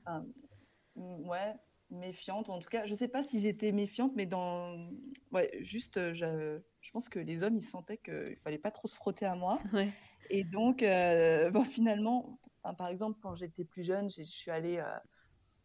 Ouais, 0.95 1.53
méfiante. 1.89 2.49
En 2.49 2.59
tout 2.59 2.69
cas, 2.69 2.85
je 2.85 2.91
ne 2.91 2.97
sais 2.97 3.07
pas 3.07 3.23
si 3.23 3.39
j'étais 3.39 3.71
méfiante, 3.71 4.13
mais 4.15 4.25
dans... 4.25 4.89
Ouais, 5.31 5.51
juste, 5.61 6.13
je, 6.13 6.59
je 6.81 6.91
pense 6.91 7.09
que 7.09 7.19
les 7.19 7.43
hommes, 7.43 7.57
ils 7.57 7.61
sentaient 7.61 7.97
qu'il 7.97 8.13
ne 8.13 8.35
fallait 8.43 8.57
pas 8.57 8.71
trop 8.71 8.87
se 8.87 8.95
frotter 8.95 9.25
à 9.25 9.35
moi. 9.35 9.59
Et 10.29 10.43
donc, 10.43 10.81
bon, 10.81 11.63
finalement, 11.63 12.39
par 12.77 12.87
exemple, 12.87 13.19
quand 13.21 13.35
j'étais 13.35 13.63
plus 13.63 13.83
jeune, 13.83 14.09
je 14.09 14.23
suis 14.23 14.51
allée 14.51 14.83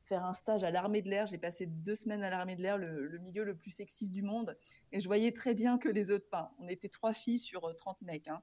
faire 0.04 0.24
un 0.24 0.34
stage 0.34 0.64
à 0.64 0.70
l'armée 0.70 1.02
de 1.02 1.08
l'air. 1.08 1.26
J'ai 1.26 1.38
passé 1.38 1.66
deux 1.66 1.94
semaines 1.94 2.22
à 2.22 2.30
l'armée 2.30 2.56
de 2.56 2.62
l'air, 2.62 2.78
le, 2.78 3.18
milieu 3.18 3.44
le 3.44 3.56
plus 3.56 3.70
sexiste 3.70 4.12
du 4.12 4.22
monde. 4.22 4.56
Et 4.92 5.00
je 5.00 5.06
voyais 5.06 5.32
très 5.32 5.54
bien 5.54 5.78
que 5.78 5.88
les 5.88 6.10
autres, 6.10 6.26
enfin, 6.30 6.50
on 6.58 6.68
était 6.68 6.88
trois 6.88 7.12
filles 7.12 7.38
sur 7.38 7.74
30 7.74 7.96
euh, 8.02 8.06
mecs. 8.06 8.28
Hein. 8.28 8.42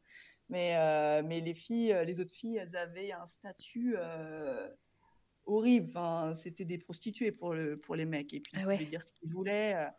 Mais, 0.50 0.76
euh, 0.78 1.22
mais 1.24 1.42
les 1.42 1.54
filles, 1.54 1.94
euh, 1.94 2.04
les 2.04 2.20
autres 2.20 2.34
filles, 2.34 2.58
elles 2.58 2.76
avaient 2.76 3.12
un 3.12 3.26
statut 3.26 3.96
horrible. 5.46 5.90
Enfin, 5.90 6.34
c'était 6.36 6.66
des 6.66 6.78
prostituées 6.78 7.32
pour, 7.32 7.54
le, 7.54 7.78
pour 7.78 7.96
les 7.96 8.06
mecs. 8.06 8.34
Et 8.34 8.40
puis, 8.40 8.54
ah 8.56 8.60
ils 8.60 8.64
pouvaient 8.64 8.86
dire 8.86 9.02
ce 9.02 9.12
qu'ils 9.12 9.32
voulaient. 9.32 9.90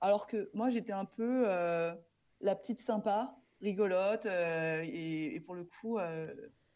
Alors 0.00 0.26
que 0.26 0.50
moi, 0.54 0.70
j'étais 0.70 0.92
un 0.92 1.04
peu 1.04 1.44
la 2.40 2.54
petite 2.56 2.80
sympa, 2.80 3.36
rigolote. 3.60 4.26
Et, 4.26 5.34
et, 5.34 5.40
pour 5.40 5.54
le 5.54 5.64
coup, 5.64 5.98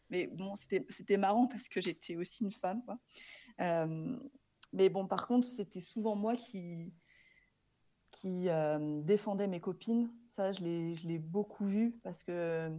mais 0.09 0.27
bon, 0.27 0.53
c'était 0.55 1.17
marrant 1.17 1.47
parce 1.47 1.67
que 1.67 1.81
j'étais 1.81 2.15
aussi 2.15 2.43
une 2.43 2.51
femme. 2.51 2.83
Quoi. 2.83 2.99
Euh, 3.61 4.17
mais 4.73 4.89
bon, 4.89 5.07
par 5.07 5.27
contre, 5.27 5.47
c'était 5.47 5.81
souvent 5.81 6.15
moi 6.15 6.35
qui, 6.35 6.93
qui 8.11 8.49
euh, 8.49 9.01
défendais 9.01 9.47
mes 9.47 9.59
copines. 9.59 10.11
Ça, 10.27 10.51
je 10.51 10.61
l'ai 10.61 11.19
beaucoup 11.19 11.65
vu 11.65 11.99
parce 12.03 12.23
que 12.23 12.71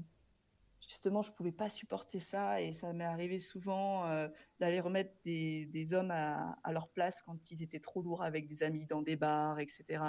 justement, 0.97 1.21
je 1.21 1.31
ne 1.31 1.35
pouvais 1.35 1.53
pas 1.53 1.69
supporter 1.69 2.19
ça 2.19 2.63
et 2.63 2.73
ça 2.73 2.91
m'est 2.95 3.05
arrivé 3.05 3.39
souvent 3.39 4.07
euh, 4.07 4.29
d'aller 4.59 4.81
remettre 4.81 5.13
des, 5.25 5.67
des 5.67 5.93
hommes 5.93 6.11
à, 6.11 6.59
à, 6.65 6.73
leur 6.73 6.89
place 6.89 7.21
quand 7.21 7.51
ils 7.51 7.63
étaient 7.63 7.81
trop 7.81 8.01
lourds 8.01 8.23
avec 8.23 8.47
des 8.47 8.63
amis 8.63 8.87
dans 8.87 9.03
des 9.03 9.15
bars, 9.15 9.61
etc. 9.61 10.03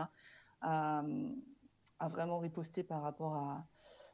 À, 0.61 1.03
à 1.99 2.07
vraiment 2.07 2.39
riposter 2.39 2.83
par 2.83 3.01
rapport 3.01 3.35
à, 3.35 3.67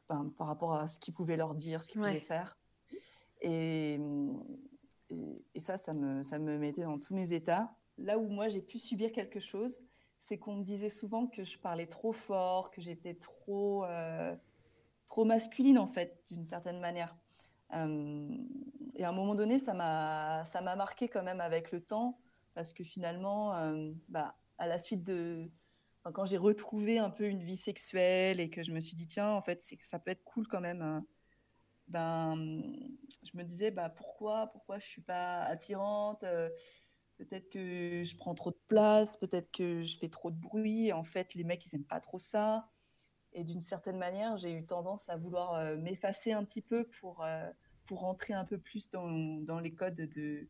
ben, 0.08 0.32
par 0.36 0.48
rapport 0.48 0.74
à 0.74 0.88
ce 0.88 0.98
qu'ils 0.98 1.14
pouvaient 1.14 1.36
leur 1.36 1.54
dire, 1.54 1.80
ce 1.80 1.92
qu'ils 1.92 2.00
pouvaient 2.00 2.18
faire. 2.18 2.58
Et, 3.40 4.00
et, 5.54 5.60
ça, 5.60 5.76
ça 5.76 5.94
me, 5.94 6.24
ça 6.24 6.40
me 6.40 6.58
mettait 6.58 6.82
dans 6.82 6.98
tous 6.98 7.14
mes 7.14 7.32
états. 7.32 7.76
Là 7.98 8.18
où 8.18 8.26
moi, 8.26 8.48
j'ai 8.48 8.62
pu 8.62 8.80
subir 8.80 9.12
quelque 9.12 9.38
chose, 9.38 9.78
c'est 10.18 10.38
qu'on 10.38 10.56
me 10.56 10.64
disait 10.64 10.88
souvent 10.88 11.28
que 11.28 11.44
je 11.44 11.56
parlais 11.56 11.86
trop 11.86 12.12
fort, 12.12 12.72
que 12.72 12.80
j'étais 12.80 13.14
trop, 13.14 13.84
euh, 13.84 14.34
trop 15.14 15.24
masculine, 15.24 15.78
en 15.78 15.86
fait, 15.86 16.24
d'une 16.26 16.44
certaine 16.44 16.80
manière. 16.80 17.16
Euh, 17.76 18.36
et 18.96 19.04
à 19.04 19.10
un 19.10 19.12
moment 19.12 19.36
donné, 19.36 19.60
ça 19.60 19.72
m'a, 19.72 20.74
marqué 20.74 21.08
quand 21.08 21.22
même 21.22 21.40
avec 21.40 21.70
le 21.70 21.80
temps, 21.80 22.18
parce 22.52 22.72
que 22.72 22.82
finalement, 22.82 23.54
euh, 23.54 23.92
bah, 24.08 24.34
à 24.58 24.66
la 24.66 24.76
suite 24.76 25.04
de. 25.04 25.48
quand 26.02 26.24
j'ai 26.24 26.36
retrouvé 26.36 26.98
un 26.98 27.10
peu 27.10 27.26
une 27.26 27.44
vie 27.44 27.56
sexuelle 27.56 28.40
et 28.40 28.50
que 28.50 28.64
je 28.64 28.72
me 28.72 28.80
suis 28.80 28.96
dit, 28.96 29.06
tiens, 29.06 29.30
en 29.30 29.40
fait, 29.40 29.62
ça 29.82 30.00
peut 30.00 30.10
être 30.10 30.24
cool 30.24 30.48
quand 30.48 30.60
même 30.60 30.82
hein, 30.82 31.06
ben, 31.86 32.34
je 33.22 33.38
me 33.38 33.44
disais 33.44 33.70
bah, 33.70 33.90
pourquoi, 33.90 34.48
pourquoi 34.48 34.80
je 34.80 34.86
suis 34.86 35.02
pas 35.02 35.42
attirante 35.42 36.24
euh, 36.24 36.48
Peut-être 37.18 37.50
que 37.50 38.02
je 38.02 38.16
prends 38.16 38.34
trop 38.34 38.50
de 38.50 38.58
place, 38.66 39.16
peut-être 39.18 39.52
que 39.52 39.84
je 39.84 39.96
fais 39.96 40.08
trop 40.08 40.32
de 40.32 40.36
bruit. 40.36 40.92
En 40.92 41.04
fait, 41.04 41.34
les 41.34 41.44
mecs, 41.44 41.64
ils 41.64 41.76
n'aiment 41.76 41.86
pas 41.86 42.00
trop 42.00 42.18
ça. 42.18 42.68
Et 43.34 43.44
d'une 43.44 43.60
certaine 43.60 43.98
manière, 43.98 44.36
j'ai 44.36 44.52
eu 44.52 44.64
tendance 44.64 45.08
à 45.08 45.16
vouloir 45.16 45.54
euh, 45.54 45.76
m'effacer 45.76 46.32
un 46.32 46.44
petit 46.44 46.62
peu 46.62 46.84
pour, 47.00 47.22
euh, 47.24 47.48
pour 47.86 48.00
rentrer 48.00 48.34
un 48.34 48.44
peu 48.44 48.58
plus 48.58 48.90
dans, 48.90 49.10
dans 49.40 49.60
les 49.60 49.72
codes 49.72 49.94
de, 49.94 50.48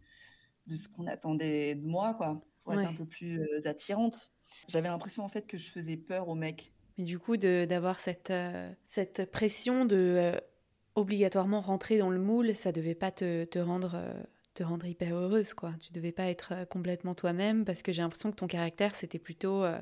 de 0.66 0.76
ce 0.76 0.88
qu'on 0.88 1.06
attendait 1.06 1.74
de 1.74 1.86
moi, 1.86 2.14
quoi, 2.14 2.40
pour 2.62 2.74
être 2.74 2.88
un 2.88 2.94
peu 2.94 3.06
plus 3.06 3.66
attirante. 3.66 4.32
J'avais 4.68 4.88
l'impression 4.88 5.24
en 5.24 5.28
fait 5.28 5.46
que 5.46 5.56
je 5.56 5.70
faisais 5.70 5.96
peur 5.96 6.28
aux 6.28 6.34
mecs. 6.34 6.72
Mais 6.98 7.04
du 7.04 7.18
coup, 7.18 7.36
d'avoir 7.36 7.98
cette, 7.98 8.32
cette 8.86 9.30
pression 9.32 9.84
de 9.84 10.38
obligatoirement 10.94 11.60
rentrer 11.60 11.98
dans 11.98 12.10
le 12.10 12.18
moule, 12.18 12.54
ça 12.54 12.72
devait 12.72 12.94
pas 12.94 13.10
te, 13.10 13.44
te 13.44 13.58
rendre 13.58 13.94
euh, 13.94 14.22
te 14.54 14.62
rendre 14.62 14.86
hyper 14.86 15.16
heureuse, 15.16 15.52
quoi. 15.52 15.74
Tu 15.80 15.92
devais 15.92 16.12
pas 16.12 16.28
être 16.28 16.52
euh, 16.52 16.64
complètement 16.64 17.14
toi-même 17.14 17.64
parce 17.64 17.82
que 17.82 17.92
j'ai 17.92 18.02
l'impression 18.02 18.30
que 18.30 18.36
ton 18.36 18.46
caractère, 18.46 18.94
c'était 18.94 19.18
plutôt 19.18 19.64
euh, 19.64 19.80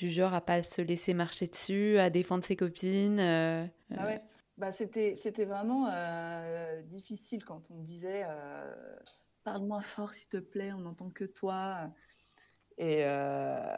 du 0.00 0.10
genre 0.10 0.32
à 0.32 0.40
pas 0.40 0.62
se 0.62 0.80
laisser 0.80 1.12
marcher 1.12 1.46
dessus, 1.46 1.98
à 1.98 2.08
défendre 2.08 2.42
ses 2.42 2.56
copines. 2.56 3.20
Euh, 3.20 3.66
ah 3.96 4.06
ouais. 4.06 4.20
Bah, 4.56 4.72
c'était, 4.72 5.14
c'était 5.14 5.44
vraiment 5.44 5.90
difficile 6.84 7.44
quand 7.44 7.70
on 7.70 7.74
me 7.74 7.84
disait 7.84 8.26
parle-moi 9.44 9.80
fort 9.80 10.14
s'il 10.14 10.28
te 10.28 10.36
plaît, 10.36 10.72
on 10.72 10.80
n'entend 10.80 11.10
que 11.10 11.24
toi. 11.24 11.90
Et 12.76 13.04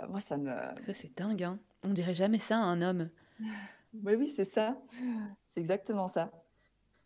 moi, 0.09 0.21
ça 0.21 0.39
me. 0.39 0.51
Ça, 0.81 0.95
c'est 0.95 1.17
dingue, 1.17 1.43
hein. 1.45 1.57
On 1.85 1.91
dirait 1.91 2.15
jamais 2.15 2.39
ça 2.39 2.57
à 2.57 2.63
un 2.63 2.83
homme. 2.83 3.11
oui, 3.95 4.15
oui, 4.15 4.27
c'est 4.29 4.45
ça. 4.45 4.77
C'est 5.45 5.61
exactement 5.61 6.09
ça. 6.09 6.33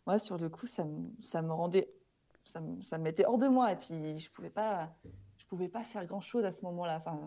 Moi, 0.07 0.17
sur 0.17 0.37
le 0.37 0.49
coup, 0.49 0.65
ça 0.65 0.83
me, 0.85 1.11
ça 1.21 1.41
me 1.41 1.51
rendait 1.51 1.87
ça, 2.47 2.61
me 2.97 3.03
mettait 3.03 3.25
hors 3.25 3.37
de 3.37 3.47
moi. 3.47 3.71
Et 3.71 3.75
puis, 3.75 4.17
je 4.17 4.31
pouvais 4.31 4.49
pas, 4.49 4.95
je 5.37 5.45
pouvais 5.45 5.67
pas 5.67 5.83
faire 5.83 6.05
grand 6.05 6.21
chose 6.21 6.45
à 6.45 6.51
ce 6.51 6.63
moment-là. 6.65 6.97
Enfin, 6.97 7.19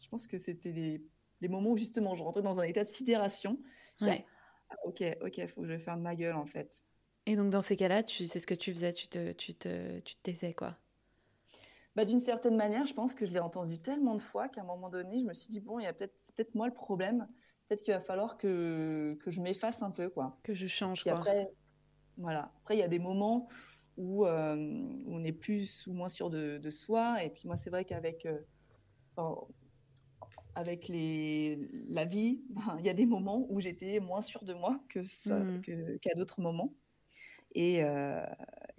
je 0.00 0.08
pense 0.08 0.26
que 0.26 0.38
c'était 0.38 0.72
les, 0.72 1.04
les, 1.40 1.48
moments 1.48 1.70
où 1.70 1.76
justement 1.76 2.14
je 2.14 2.22
rentrais 2.22 2.42
dans 2.42 2.60
un 2.60 2.64
état 2.64 2.84
de 2.84 2.88
sidération. 2.88 3.58
Ouais. 4.00 4.24
Ah, 4.70 4.76
ok, 4.84 5.02
ok, 5.22 5.38
il 5.38 5.48
faut 5.48 5.62
que 5.62 5.68
je 5.68 5.78
ferme 5.78 6.02
ma 6.02 6.14
gueule 6.14 6.36
en 6.36 6.46
fait. 6.46 6.84
Et 7.26 7.36
donc 7.36 7.50
dans 7.50 7.62
ces 7.62 7.76
cas-là, 7.76 8.02
tu 8.02 8.26
sais 8.26 8.40
ce 8.40 8.46
que 8.46 8.54
tu 8.54 8.72
faisais, 8.72 8.92
tu 8.92 9.08
te, 9.08 9.32
tu 9.32 9.54
te, 9.54 10.00
tu 10.00 10.16
te 10.16 10.22
taisais 10.22 10.52
quoi 10.52 10.78
bah, 11.94 12.04
D'une 12.04 12.18
certaine 12.18 12.56
manière, 12.56 12.86
je 12.86 12.94
pense 12.94 13.14
que 13.14 13.26
je 13.26 13.32
l'ai 13.32 13.40
entendu 13.40 13.78
tellement 13.78 14.14
de 14.14 14.20
fois 14.20 14.48
qu'à 14.48 14.62
un 14.62 14.64
moment 14.64 14.88
donné, 14.88 15.20
je 15.20 15.24
me 15.24 15.34
suis 15.34 15.48
dit, 15.48 15.60
bon, 15.60 15.78
il 15.78 15.84
y 15.84 15.86
a 15.86 15.92
peut-être, 15.92 16.14
c'est 16.18 16.34
peut-être 16.34 16.54
moi 16.54 16.66
le 16.66 16.74
problème. 16.74 17.28
Peut-être 17.68 17.82
qu'il 17.82 17.94
va 17.94 18.00
falloir 18.00 18.36
que, 18.36 19.16
que 19.20 19.30
je 19.30 19.40
m'efface 19.40 19.82
un 19.82 19.90
peu. 19.90 20.08
quoi. 20.08 20.38
Que 20.42 20.54
je 20.54 20.66
change. 20.66 21.02
quoi. 21.04 21.12
Après, 21.12 21.50
voilà. 22.16 22.52
Après, 22.60 22.76
il 22.76 22.80
y 22.80 22.84
a 22.84 22.88
des 22.88 22.98
moments 22.98 23.48
où, 23.96 24.26
euh, 24.26 24.56
on 25.06 25.22
est 25.24 25.32
plus 25.32 25.86
ou 25.86 25.92
moins 25.92 26.08
sûr 26.08 26.30
de, 26.30 26.70
soi. 26.70 27.22
Et 27.22 27.30
puis 27.30 27.46
moi, 27.46 27.56
c'est 27.56 27.70
vrai 27.70 27.84
qu'avec 27.84 28.26
euh, 28.26 28.38
avec 30.54 30.88
les, 30.88 31.58
la 31.88 32.04
vie, 32.04 32.42
ben, 32.50 32.76
il 32.78 32.86
y 32.86 32.88
a 32.88 32.94
des 32.94 33.06
moments 33.06 33.46
où 33.48 33.60
j'étais 33.60 34.00
moins 34.00 34.22
sûre 34.22 34.44
de 34.44 34.54
moi 34.54 34.80
que 34.88 35.00
mmh. 35.00 35.98
qu'à 36.00 36.14
d'autres 36.14 36.40
moments. 36.40 36.74
Et, 37.54 37.82
euh, 37.82 38.24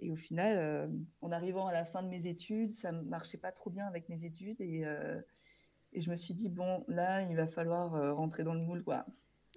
et, 0.00 0.10
au 0.10 0.16
final, 0.16 0.90
en 1.20 1.30
arrivant 1.30 1.66
à 1.66 1.72
la 1.72 1.84
fin 1.84 2.02
de 2.02 2.08
mes 2.08 2.26
études, 2.26 2.72
ça 2.72 2.90
ne 2.90 3.02
marchait 3.02 3.36
pas 3.36 3.52
trop 3.52 3.68
bien 3.68 3.86
avec 3.86 4.08
mes 4.08 4.24
études. 4.24 4.60
Et, 4.60 4.84
et, 5.92 6.00
je 6.00 6.10
me 6.10 6.16
suis 6.16 6.32
dit, 6.32 6.48
bon, 6.48 6.82
là, 6.88 7.22
il 7.22 7.36
va 7.36 7.46
falloir 7.46 8.16
rentrer 8.16 8.44
dans 8.44 8.54
le 8.54 8.60
moule. 8.60 8.82
Quoi. 8.82 9.04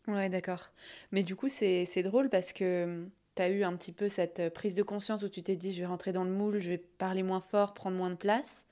Ouais, 0.08 0.30
d'accord. 0.30 0.72
Mais 1.12 1.24
du 1.24 1.36
coup, 1.36 1.48
c'est 1.48 2.04
drôle 2.04 2.30
parce 2.30 2.54
que 2.54 3.08
tu 3.36 3.42
as 3.42 3.50
eu 3.50 3.64
un 3.64 3.76
petit 3.76 3.92
peu 3.92 4.10
cette 4.10 4.40
euh, 4.40 4.50
prise 4.50 4.76
de 4.76 4.84
conscience 4.84 5.24
où 5.24 5.30
tu 5.30 5.44
t'es 5.44 5.56
dit 5.56 5.74
je 5.74 5.80
vais 5.80 5.86
rentrer 5.86 6.12
dans 6.12 6.24
le 6.24 6.32
moule, 6.32 6.60
je 6.60 6.70
vais 6.70 6.78
parler 6.78 7.24
moins 7.24 7.42
fort, 7.42 7.74
prendre 7.74 7.98
moins 7.98 8.10
de 8.10 8.16
place. 8.16 8.66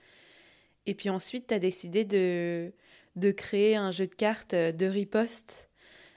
Et 0.86 0.96
puis 0.96 1.10
ensuite, 1.10 1.48
tu 1.48 1.54
as 1.54 1.60
décidé 1.60 2.06
de, 2.06 2.74
de 3.15 3.32
créer 3.32 3.75
un 3.75 3.91
jeu 3.91 4.08
de 4.08 4.15
cartes 4.15 4.53
euh, 4.53 4.72
de 4.72 4.86
riposte 4.86 5.70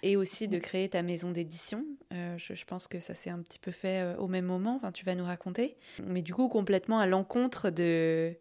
et 0.02 0.16
aussi 0.16 0.46
de 0.46 0.58
créer 0.58 0.88
ta 0.88 1.02
maison 1.02 1.30
d'édition. 1.30 1.84
Euh, 2.12 2.36
je, 2.38 2.64
pense 2.64 2.86
que 2.86 3.00
ça 3.00 3.14
s'est 3.14 3.30
un 3.30 3.40
petit 3.40 3.58
peu 3.58 3.72
fait 3.72 4.14
au 4.18 4.28
même 4.28 4.44
moment, 4.44 4.76
enfin, 4.76 4.92
tu 4.92 5.04
vas 5.04 5.14
nous 5.14 5.24
raconter. 5.24 5.76
Mais 6.04 6.22
du 6.22 6.32
coup, 6.32 6.48
complètement 6.48 6.98
à 6.98 7.06
l'encontre 7.06 7.70
de, 7.70 8.36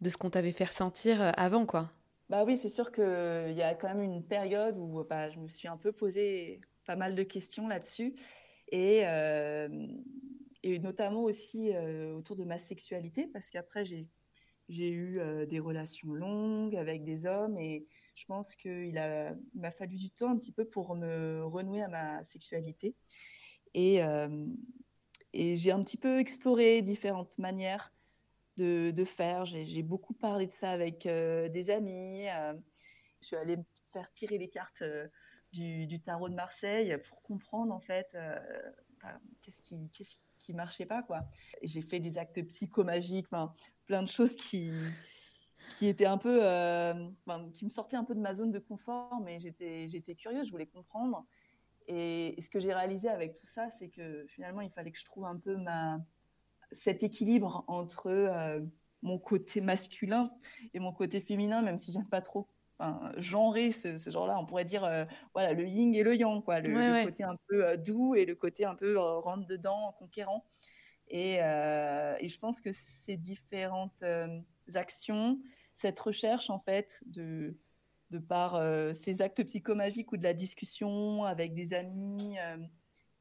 de 0.00 0.10
ce 0.10 0.16
qu'on 0.16 0.30
t'avait 0.30 0.52
fait 0.52 0.64
ressentir 0.64 1.32
avant, 1.36 1.64
quoi. 1.64 1.90
Bah 2.28 2.44
oui, 2.44 2.56
c'est 2.56 2.68
sûr 2.68 2.90
qu'il 2.90 3.54
y 3.54 3.62
a 3.62 3.74
quand 3.74 3.88
même 3.88 4.02
une 4.02 4.24
période 4.24 4.76
où 4.76 5.04
bah, 5.04 5.28
je 5.28 5.38
me 5.38 5.48
suis 5.48 5.68
un 5.68 5.76
peu 5.76 5.92
posé 5.92 6.60
pas 6.84 6.96
mal 6.96 7.14
de 7.14 7.22
questions 7.22 7.68
là-dessus. 7.68 8.14
Et, 8.68 9.02
euh, 9.04 9.68
et 10.62 10.78
notamment 10.78 11.22
aussi 11.22 11.72
euh, 11.72 12.14
autour 12.14 12.34
de 12.36 12.44
ma 12.44 12.58
sexualité, 12.58 13.28
parce 13.32 13.50
qu'après, 13.50 13.84
j'ai 13.84 14.08
j'ai 14.68 14.90
eu 14.90 15.20
des 15.46 15.60
relations 15.60 16.12
longues 16.12 16.76
avec 16.76 17.04
des 17.04 17.26
hommes 17.26 17.56
et 17.58 17.86
je 18.14 18.24
pense 18.24 18.56
qu'il 18.56 18.94
m'a 19.54 19.70
fallu 19.70 19.96
du 19.96 20.10
temps 20.10 20.30
un 20.30 20.38
petit 20.38 20.52
peu 20.52 20.64
pour 20.64 20.94
me 20.96 21.44
renouer 21.44 21.82
à 21.82 21.88
ma 21.88 22.24
sexualité. 22.24 22.94
Et, 23.74 24.00
j'ai 25.34 25.70
un 25.70 25.82
petit 25.82 25.98
peu 25.98 26.18
exploré 26.18 26.82
différentes 26.82 27.38
manières 27.38 27.92
de, 28.56 29.04
faire. 29.04 29.44
J'ai 29.44 29.82
beaucoup 29.82 30.14
parlé 30.14 30.46
de 30.46 30.52
ça 30.52 30.70
avec 30.70 31.06
des 31.06 31.70
amis. 31.70 32.24
je 33.20 33.26
suis 33.26 33.36
allée 33.36 33.58
faire 33.92 34.10
tirer 34.12 34.38
les 34.38 34.48
cartes 34.48 34.82
du, 35.52 36.00
tarot 36.00 36.28
de 36.28 36.34
Marseille 36.34 36.96
pour 37.08 37.22
comprendre 37.22 37.72
en 37.72 37.80
fait 37.80 38.16
qui, 39.42 39.90
qu'est-ce 39.92 40.16
qui 40.16 40.22
marchait 40.54 40.86
pas 40.86 41.02
quoi. 41.02 41.22
J'ai 41.62 41.82
fait 41.82 42.00
des 42.00 42.18
actes 42.18 42.42
psychomagiques, 42.48 43.26
plein 43.86 44.02
de 44.02 44.08
choses 44.08 44.36
qui 44.36 44.72
qui 45.78 45.88
étaient 45.88 46.06
un 46.06 46.18
peu, 46.18 46.38
euh, 46.42 46.94
qui 47.52 47.64
me 47.64 47.70
sortaient 47.70 47.96
un 47.96 48.04
peu 48.04 48.14
de 48.14 48.20
ma 48.20 48.34
zone 48.34 48.52
de 48.52 48.58
confort, 48.58 49.20
mais 49.24 49.38
j'étais 49.38 49.88
j'étais 49.88 50.14
curieuse, 50.14 50.46
je 50.46 50.52
voulais 50.52 50.66
comprendre. 50.66 51.26
Et, 51.88 52.34
ce 52.40 52.48
que 52.48 52.58
j'ai 52.58 52.74
réalisé 52.74 53.08
avec 53.08 53.32
tout 53.32 53.46
ça, 53.46 53.70
c'est 53.70 53.88
que 53.88 54.24
finalement, 54.28 54.60
il 54.60 54.70
fallait 54.70 54.90
que 54.90 54.98
je 54.98 55.04
trouve 55.04 55.24
un 55.24 55.36
peu 55.36 55.56
ma 55.56 56.00
cet 56.72 57.04
équilibre 57.04 57.64
entre 57.68 58.08
euh, 58.08 58.60
mon 59.02 59.18
côté 59.18 59.60
masculin 59.60 60.28
et 60.74 60.80
mon 60.80 60.92
côté 60.92 61.20
féminin, 61.20 61.62
même 61.62 61.78
si 61.78 61.92
j'aime 61.92 62.08
pas 62.08 62.20
trop 62.20 62.48
enfin, 62.78 63.12
genrer 63.16 63.70
ce, 63.70 63.96
genre-là. 64.10 64.38
On 64.38 64.46
pourrait 64.46 64.64
dire 64.64 64.84
euh, 64.84 65.04
voilà, 65.34 65.52
le 65.52 65.66
yin 65.66 65.94
et 65.94 66.02
le 66.02 66.14
yang, 66.14 66.42
quoi, 66.42 66.60
le, 66.60 67.04
côté 67.04 67.24
un 67.24 67.36
peu 67.48 67.66
euh, 67.66 67.76
doux 67.76 68.14
et 68.14 68.24
le 68.24 68.34
côté 68.34 68.64
un 68.64 68.74
peu 68.74 68.98
euh, 68.98 69.18
rentre-dedans, 69.18 69.94
conquérant. 69.98 70.44
Et, 71.08 71.34
et, 71.34 72.28
je 72.28 72.38
pense 72.38 72.60
que 72.60 72.70
ces 72.72 73.16
différentes 73.16 74.02
actions, 74.74 75.38
cette 75.72 76.00
recherche, 76.00 76.50
en 76.50 76.58
fait, 76.58 77.00
de, 77.06 77.56
de 78.10 78.18
par 78.18 78.60
ces 78.92 79.22
actes 79.22 79.44
psychomagiques 79.44 80.10
ou 80.10 80.16
de 80.16 80.24
la 80.24 80.34
discussion 80.34 81.22
avec 81.22 81.54
des 81.54 81.74
amis, 81.74 82.34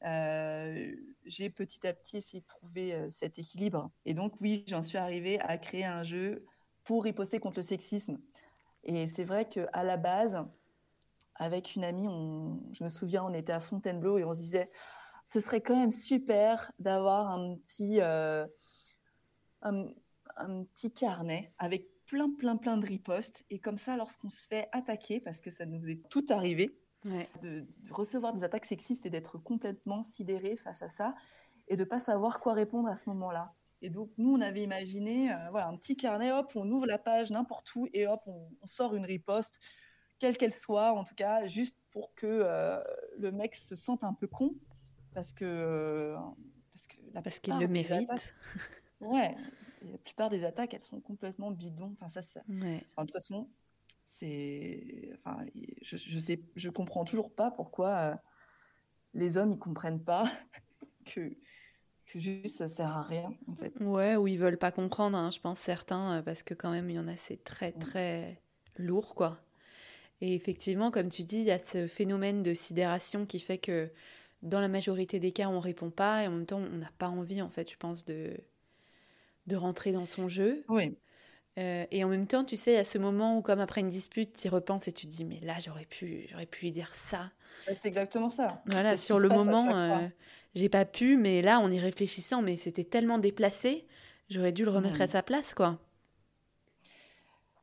j'ai 0.02 1.50
petit 1.52 1.86
à 1.86 1.94
petit 1.94 2.18
essayé 2.18 2.42
de 2.42 2.48
trouver 2.48 3.08
cet 3.12 3.38
équilibre. 3.38 3.92
Et 4.06 4.16
donc, 4.16 4.34
oui, 4.42 4.64
j'en 4.66 4.82
suis 4.82 4.98
arrivée 4.98 5.40
à 5.42 5.60
créer 5.60 5.86
un 5.86 6.02
jeu 6.02 6.44
pour 6.86 7.04
riposter 7.04 7.40
contre 7.40 7.60
le 7.60 7.64
sexisme. 7.64 8.18
Et 8.86 9.08
c'est 9.08 9.24
vrai 9.24 9.48
qu'à 9.50 9.84
la 9.84 9.98
base, 9.98 10.46
avec 11.36 11.76
une 11.76 11.84
amie, 11.84 12.08
on, 12.08 12.62
je 12.74 12.84
me 12.84 12.90
souviens, 12.90 13.24
on 13.24 13.34
était 13.34 13.52
à 13.52 13.60
Fontainebleau 13.60 14.18
et 14.18 14.24
on 14.24 14.32
se 14.32 14.40
disait, 14.40 14.72
ce 15.26 15.40
serait 15.40 15.62
quand 15.62 15.76
même 15.76 15.92
super 15.92 16.72
d'avoir 16.80 17.28
un 17.30 17.56
petit, 17.56 18.00
euh, 18.00 18.46
un, 19.62 19.86
petit 20.74 20.92
carnet 20.92 21.52
avec 21.58 21.90
plein, 22.06 22.32
plein, 22.32 22.58
plein 22.58 22.78
de 22.78 22.86
ripostes. 22.86 23.44
Et 23.50 23.60
comme 23.60 23.78
ça, 23.78 23.98
lorsqu'on 23.98 24.30
se 24.30 24.46
fait 24.46 24.70
attaquer, 24.72 25.20
parce 25.20 25.42
que 25.42 25.50
ça 25.50 25.66
nous 25.66 25.90
est 25.90 26.08
tout 26.10 26.26
arrivé, 26.30 26.80
de, 27.42 27.68
recevoir 27.92 28.34
des 28.34 28.44
attaques 28.44 28.66
sexistes 28.66 29.06
et 29.06 29.10
d'être 29.12 29.38
complètement 29.38 30.02
sidéré 30.02 30.56
face 30.56 30.82
à 30.82 30.88
ça 30.88 31.16
et 31.68 31.76
de 31.76 31.84
pas 31.84 32.00
savoir 32.00 32.40
quoi 32.40 32.54
répondre 32.54 32.90
à 32.90 32.96
ce 32.96 33.10
moment-là. 33.10 33.54
Et 33.86 33.92
donc, 33.92 34.10
nous, 34.18 34.34
on 34.34 34.42
avait 34.42 34.64
imaginé 34.64 35.32
euh, 35.32 35.36
voilà, 35.52 35.68
un 35.68 35.76
petit 35.76 35.96
carnet, 35.96 36.32
hop, 36.32 36.52
on 36.56 36.68
ouvre 36.72 36.88
la 36.88 36.98
page 36.98 37.30
n'importe 37.30 37.76
où 37.76 37.88
et 37.94 38.08
hop, 38.08 38.20
on, 38.26 38.50
sort 38.66 38.96
une 38.96 39.06
riposte, 39.06 39.60
quelle 40.18 40.38
qu'elle 40.38 40.52
soit, 40.52 40.92
en 40.94 41.04
tout 41.04 41.14
cas, 41.14 41.46
juste 41.46 41.78
pour 41.92 42.16
que 42.16 42.26
euh, 42.26 42.82
le 43.20 43.32
mec 43.32 43.54
se 43.54 43.76
sente 43.76 44.04
un 44.04 44.16
peu 44.16 44.26
con, 44.26 44.56
parce 45.14 45.34
que. 45.34 45.46
Euh, 45.46 46.18
parce 46.74 46.88
que 46.88 46.96
parce 47.22 47.38
qu'il 47.38 47.60
le 47.60 47.68
mérite. 47.68 48.34
ouais, 49.02 49.36
la 49.84 50.00
plupart 50.00 50.32
des 50.32 50.46
attaques, 50.46 50.74
elles 50.74 50.82
sont 50.82 51.00
complètement 51.00 51.52
bidons. 51.52 51.92
Enfin, 51.94 52.08
ça, 52.08 52.24
ça... 52.24 52.42
de 52.48 52.80
toute 52.98 53.12
façon, 53.12 53.52
c'est. 54.04 55.12
Enfin, 55.14 55.46
je, 55.84 55.96
je, 55.96 56.18
sais, 56.18 56.42
je 56.56 56.72
comprends 56.72 57.06
toujours 57.06 57.36
pas 57.36 57.52
pourquoi 57.52 58.20
les 59.14 59.38
hommes, 59.38 59.52
ils 59.52 59.60
comprennent 59.60 60.04
pas 60.04 60.32
que 61.06 61.38
que 62.06 62.20
juste 62.20 62.58
ça 62.58 62.68
sert 62.68 62.96
à 62.96 63.02
rien 63.02 63.34
en 63.48 63.56
fait. 63.56 63.74
Ouais, 63.80 64.16
ou 64.16 64.28
ils 64.28 64.38
veulent 64.38 64.58
pas 64.58 64.72
comprendre, 64.72 65.18
hein, 65.18 65.32
je 65.32 65.40
pense 65.40 65.60
certains, 65.60 66.20
euh, 66.20 66.22
parce 66.22 66.44
que 66.44 66.54
quand 66.54 66.72
même 66.72 66.90
il 66.90 66.96
y 66.96 67.00
en 67.00 67.08
a 67.08 67.16
c'est 67.16 67.44
très 67.44 67.72
très 67.72 68.42
lourd 68.78 69.16
quoi. 69.16 69.40
Et 70.22 70.34
effectivement, 70.34 70.92
comme 70.92 71.10
tu 71.10 71.24
dis, 71.24 71.40
il 71.40 71.46
y 71.46 71.52
a 71.52 71.60
ce 71.60 71.88
phénomène 71.88 72.42
de 72.42 72.54
sidération 72.54 73.26
qui 73.26 73.40
fait 73.40 73.58
que 73.58 73.92
dans 74.44 74.62
la 74.62 74.68
majorité 74.70 75.20
des 75.20 75.32
cas 75.32 75.50
on 75.50 75.60
répond 75.60 75.90
pas 75.90 76.24
et 76.24 76.28
en 76.28 76.32
même 76.32 76.46
temps 76.46 76.62
on 76.62 76.78
n'a 76.78 76.92
pas 76.98 77.10
envie 77.10 77.42
en 77.42 77.50
fait, 77.50 77.70
je 77.70 77.78
pense 77.78 78.06
de 78.06 78.38
de 79.48 79.56
rentrer 79.56 79.92
dans 79.92 80.06
son 80.06 80.28
jeu. 80.28 80.64
Oui. 80.70 80.98
Euh, 81.58 81.86
et 81.90 82.04
en 82.04 82.10
même 82.10 82.28
temps, 82.28 82.44
tu 82.44 82.58
sais, 82.58 82.72
il 82.72 82.76
y 82.76 82.80
a 82.80 82.84
ce 82.84 82.98
moment 82.98 83.38
où, 83.38 83.42
comme 83.42 83.60
après 83.60 83.82
une 83.82 83.88
dispute, 83.88 84.36
tu 84.36 84.48
y 84.48 84.50
repenses 84.50 84.88
et 84.88 84.92
tu 84.92 85.08
te 85.08 85.12
dis, 85.12 85.24
mais 85.24 85.40
là, 85.42 85.56
j'aurais 85.60 85.86
pu, 85.86 86.28
j'aurais 86.30 86.46
pu 86.46 86.66
lui 86.66 86.72
dire 86.72 86.94
ça. 86.94 87.32
C'est 87.72 87.88
exactement 87.88 88.30
ça. 88.30 88.62
Voilà, 88.66 88.98
sur 88.98 89.20
le 89.20 89.30
moment, 89.30 90.10
j'ai 90.56 90.70
pas 90.70 90.86
pu, 90.86 91.18
mais 91.18 91.42
là, 91.42 91.60
en 91.60 91.70
y 91.72 91.80
réfléchissant, 91.80 92.42
mais 92.42 92.58
c'était 92.58 92.84
tellement 92.86 93.20
déplacé, 93.20 93.86
j'aurais 94.30 94.54
dû 94.54 94.64
le 94.64 94.72
remettre 94.72 95.02
à 95.02 95.08
sa 95.08 95.22
place, 95.22 95.54
quoi. 95.54 95.80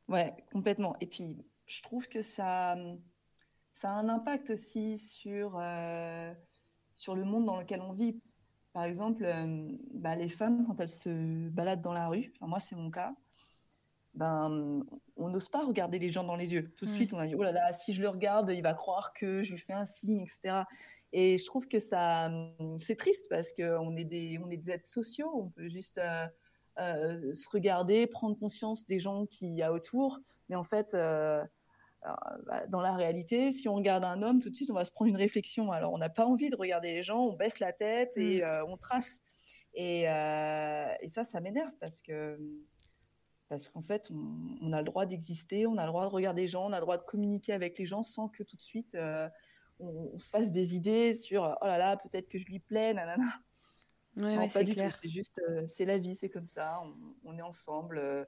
Ouais, 0.07 0.33
complètement. 0.51 0.95
Et 1.01 1.07
puis, 1.07 1.35
je 1.65 1.81
trouve 1.81 2.07
que 2.07 2.21
ça, 2.21 2.77
ça 3.71 3.89
a 3.89 3.93
un 3.93 4.09
impact 4.09 4.51
aussi 4.51 4.97
sur, 4.97 5.57
euh, 5.59 6.33
sur 6.93 7.15
le 7.15 7.25
monde 7.25 7.45
dans 7.45 7.57
lequel 7.57 7.81
on 7.81 7.91
vit. 7.91 8.19
par 8.73 8.83
exemple, 8.85 9.25
bah, 9.93 10.15
les 10.15 10.29
femmes, 10.29 10.65
quand 10.65 10.79
elles 10.79 10.89
se 10.89 11.49
baladent 11.49 11.81
dans 11.81 11.93
la 11.93 12.07
rue, 12.07 12.33
moi 12.41 12.59
c'est 12.59 12.75
mon 12.75 12.89
cas, 12.89 13.13
ben, 14.15 14.83
on 15.15 15.29
n'ose 15.29 15.49
pas 15.49 15.65
regarder 15.65 15.99
les 15.99 16.09
gens 16.09 16.23
dans 16.23 16.35
les 16.35 16.53
yeux. 16.53 16.71
Tout 16.75 16.85
de 16.85 16.89
suite, 16.89 17.13
on 17.13 17.19
a 17.19 17.27
dit, 17.27 17.35
oh 17.35 17.43
là 17.43 17.51
là, 17.51 17.73
si 17.73 17.93
je 17.93 18.01
le 18.01 18.09
regarde, 18.09 18.51
il 18.51 18.61
va 18.61 18.73
croire 18.73 19.13
que 19.13 19.41
je 19.43 19.51
lui 19.51 19.59
fais 19.59 19.73
un 19.73 19.85
signe, 19.85 20.21
etc. 20.21 20.63
Et 21.13 21.37
je 21.37 21.45
trouve 21.45 21.67
que 21.67 21.77
ça, 21.77 22.31
c'est 22.77 22.95
triste 22.95 23.27
parce 23.29 23.53
qu'on 23.53 23.95
est 23.95 24.03
des, 24.03 24.39
on 24.43 24.49
est 24.49 24.57
des 24.57 24.71
êtres 24.71 24.87
sociaux. 24.87 25.31
On 25.35 25.49
peut 25.49 25.69
juste 25.69 25.99
euh, 25.99 26.25
euh, 26.79 27.33
se 27.35 27.47
regarder, 27.49 28.07
prendre 28.07 28.37
conscience 28.37 28.85
des 28.85 28.97
gens 28.97 29.27
qu'il 29.27 29.53
y 29.53 29.61
a 29.61 29.71
autour. 29.71 30.19
Mais 30.49 30.55
en 30.55 30.63
fait, 30.63 30.95
euh, 30.95 31.43
bah, 32.47 32.65
dans 32.67 32.81
la 32.81 32.93
réalité, 32.93 33.51
si 33.51 33.69
on 33.69 33.75
regarde 33.75 34.03
un 34.03 34.23
homme, 34.23 34.39
tout 34.39 34.49
de 34.49 34.55
suite, 34.55 34.71
on 34.71 34.75
va 34.75 34.85
se 34.85 34.91
prendre 34.91 35.09
une 35.09 35.17
réflexion. 35.17 35.71
Alors, 35.71 35.93
on 35.93 35.99
n'a 35.99 36.09
pas 36.09 36.25
envie 36.25 36.49
de 36.49 36.55
regarder 36.55 36.91
les 36.91 37.03
gens, 37.03 37.19
on 37.19 37.33
baisse 37.33 37.59
la 37.59 37.73
tête 37.73 38.17
et 38.17 38.41
mm. 38.41 38.65
on 38.67 38.77
trace. 38.77 39.21
Et, 39.75 40.01
et 40.01 41.09
ça, 41.09 41.23
ça 41.23 41.39
m'énerve 41.39 41.73
parce 41.79 42.01
que 42.01 42.39
parce 43.53 43.67
qu'en 43.67 43.83
fait, 43.83 44.09
on, 44.61 44.73
a 44.73 44.79
le 44.79 44.83
droit 44.83 45.05
d'exister, 45.05 45.67
on 45.67 45.77
a 45.77 45.83
le 45.83 45.89
droit 45.89 46.07
de 46.07 46.11
regarder 46.11 46.41
les 46.41 46.47
gens, 46.47 46.65
on 46.65 46.71
a 46.71 46.77
le 46.77 46.81
droit 46.81 46.97
de 46.97 47.03
communiquer 47.03 47.53
avec 47.53 47.77
les 47.77 47.85
gens 47.85 48.01
sans 48.01 48.27
que 48.27 48.41
tout 48.41 48.55
de 48.55 48.61
suite 48.63 48.95
euh, 48.95 49.29
on, 49.83 50.17
se 50.17 50.29
fasse 50.29 50.51
des 50.51 50.75
idées 50.75 51.13
sur 51.13 51.57
oh 51.61 51.65
là 51.65 51.77
là, 51.77 51.97
peut-être 51.97 52.27
que 52.29 52.37
je 52.37 52.45
lui 52.45 52.59
plais, 52.59 52.93
nanana. 52.93 53.23
Ouais, 54.17 54.37
ouais, 54.37 54.47
pas 54.47 54.63
du 54.63 54.73
clair. 54.73 54.95
C'est 54.95 55.09
juste, 55.09 55.41
euh, 55.49 55.63
c'est 55.65 55.85
la 55.85 55.97
vie, 55.97 56.15
c'est 56.15 56.29
comme 56.29 56.45
ça, 56.45 56.81
on, 57.23 57.37
est 57.37 57.41
ensemble. 57.41 57.97
Euh, 57.97 58.25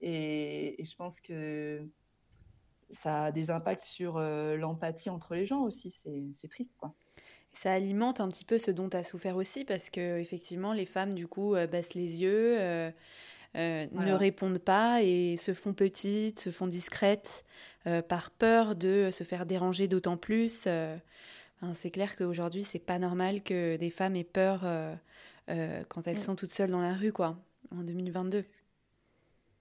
et, 0.00 0.76
je 0.82 0.96
pense 0.96 1.20
que 1.20 1.86
ça 2.90 3.24
a 3.24 3.32
des 3.32 3.50
impacts 3.50 3.82
sur 3.82 4.18
l'empathie 4.18 5.10
entre 5.10 5.34
les 5.34 5.46
gens 5.46 5.62
aussi. 5.62 5.90
C'est 5.90 6.48
triste, 6.48 6.74
quoi. 6.76 6.94
Ça 7.52 7.72
alimente 7.72 8.20
un 8.20 8.28
petit 8.28 8.44
peu 8.44 8.58
ce 8.58 8.70
dont 8.70 8.88
tu 8.88 8.96
as 8.96 9.04
souffert 9.04 9.36
aussi, 9.36 9.64
parce 9.64 9.90
que 9.90 10.18
effectivement, 10.18 10.72
les 10.72 10.86
femmes, 10.86 11.14
du 11.14 11.28
coup, 11.28 11.54
baissent 11.70 11.94
les 11.94 12.22
yeux 12.22 12.92
euh, 13.56 13.86
ne 13.92 14.12
répondent 14.12 14.60
pas 14.60 15.02
et 15.02 15.36
se 15.36 15.54
font 15.54 15.74
petites, 15.74 16.38
se 16.38 16.50
font 16.50 16.68
discrètes 16.68 17.44
euh, 17.86 18.02
par 18.02 18.30
peur 18.30 18.76
de 18.76 19.10
se 19.12 19.24
faire 19.24 19.46
déranger 19.46 19.88
d'autant 19.88 20.16
plus. 20.16 20.64
Euh, 20.66 20.96
c'est 21.74 21.90
clair 21.90 22.16
qu'aujourd'hui, 22.16 22.62
c'est 22.62 22.78
pas 22.78 22.98
normal 22.98 23.42
que 23.42 23.76
des 23.76 23.90
femmes 23.90 24.16
aient 24.16 24.24
peur 24.24 24.60
quand 25.46 26.06
elles 26.06 26.16
mm. 26.16 26.22
sont 26.22 26.36
toutes 26.36 26.52
seules 26.52 26.70
dans 26.70 26.80
la 26.80 26.94
rue, 26.94 27.12
quoi, 27.12 27.36
en 27.70 27.82
2022. 27.82 28.44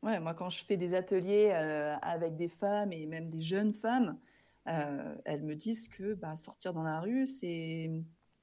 Ouais, 0.02 0.20
moi, 0.22 0.34
quand 0.34 0.50
je 0.50 0.64
fais 0.64 0.78
des 0.78 0.94
ateliers 0.94 1.52
avec 2.02 2.38
des 2.38 2.48
femmes 2.48 2.94
et 2.94 3.06
même 3.06 3.30
des 3.30 3.42
jeunes 3.42 3.74
femmes, 3.74 4.18
elles 4.66 5.44
me 5.44 5.56
disent 5.56 5.90
que 5.90 6.14
bah, 6.14 6.38
sortir 6.38 6.74
dans 6.74 6.84
la 6.84 7.02
rue, 7.02 7.28
c'est 7.28 7.92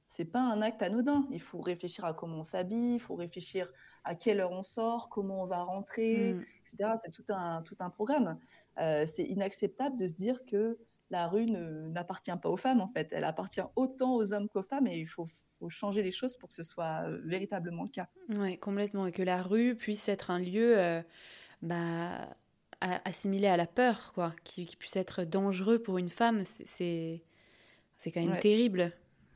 c'est 0.07 0.25
pas 0.25 0.41
un 0.41 0.61
acte 0.61 0.81
anodin. 0.81 1.27
Il 1.31 1.41
faut 1.41 1.61
réfléchir 1.61 2.05
à 2.05 2.13
comment 2.13 2.39
on 2.39 2.43
s'habille, 2.43 2.95
il 2.95 2.99
faut 2.99 3.15
réfléchir 3.15 3.71
à 4.03 4.15
quelle 4.15 4.39
heure 4.39 4.51
on 4.51 4.63
sort, 4.63 5.09
comment 5.09 5.43
on 5.43 5.47
va 5.47 5.63
rentrer, 5.63 6.33
mm. 6.33 6.45
etc. 6.61 6.91
C'est 7.01 7.11
tout 7.11 7.25
un, 7.29 7.61
tout 7.61 7.75
un 7.79 7.89
programme. 7.89 8.39
Euh, 8.79 9.05
c'est 9.07 9.23
inacceptable 9.23 9.97
de 9.97 10.07
se 10.07 10.15
dire 10.15 10.45
que 10.45 10.77
la 11.09 11.27
rue 11.27 11.45
n'appartient 11.45 12.35
pas 12.41 12.49
aux 12.49 12.57
femmes, 12.57 12.81
en 12.81 12.87
fait. 12.87 13.09
Elle 13.11 13.23
appartient 13.23 13.61
autant 13.75 14.15
aux 14.15 14.33
hommes 14.33 14.49
qu'aux 14.49 14.63
femmes 14.63 14.87
et 14.87 14.99
il 14.99 15.07
faut, 15.07 15.25
faut, 15.57 15.69
changer 15.69 16.03
les 16.03 16.11
choses 16.11 16.35
pour 16.35 16.49
que 16.49 16.55
ce 16.55 16.63
soit 16.63 17.03
euh, 17.05 17.21
véritablement 17.23 17.83
le 17.83 17.89
cas. 17.89 18.09
Oui, 18.29 18.57
complètement. 18.57 19.07
Et 19.07 19.11
que 19.11 19.23
la 19.23 19.41
rue 19.41 19.75
puisse 19.75 20.09
être 20.09 20.31
un 20.31 20.39
lieu 20.39 20.77
euh, 20.77 21.01
bah, 21.61 22.27
assimilé 22.81 23.47
à 23.47 23.55
la 23.55 23.67
peur, 23.67 24.11
quoi, 24.13 24.35
qui, 24.43 24.65
puisse 24.77 24.97
être 24.97 25.23
dangereux 25.23 25.79
pour 25.79 25.97
une 25.97 26.09
femme. 26.09 26.43
C'est 26.43 27.21
quand 28.05 28.25
même 28.25 28.39
terrible 28.39 28.91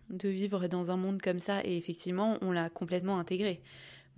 de 0.09 0.27
vivre 0.27 0.67
dans 0.67 0.91
un 0.91 0.97
monde 0.97 1.21
comme 1.21 1.39
ça. 1.39 1.63
Et 1.63 1.77
effectivement, 1.77 2.37
on 2.41 2.51
l'a 2.51 2.69
complètement 2.69 3.17
intégré. 3.17 3.61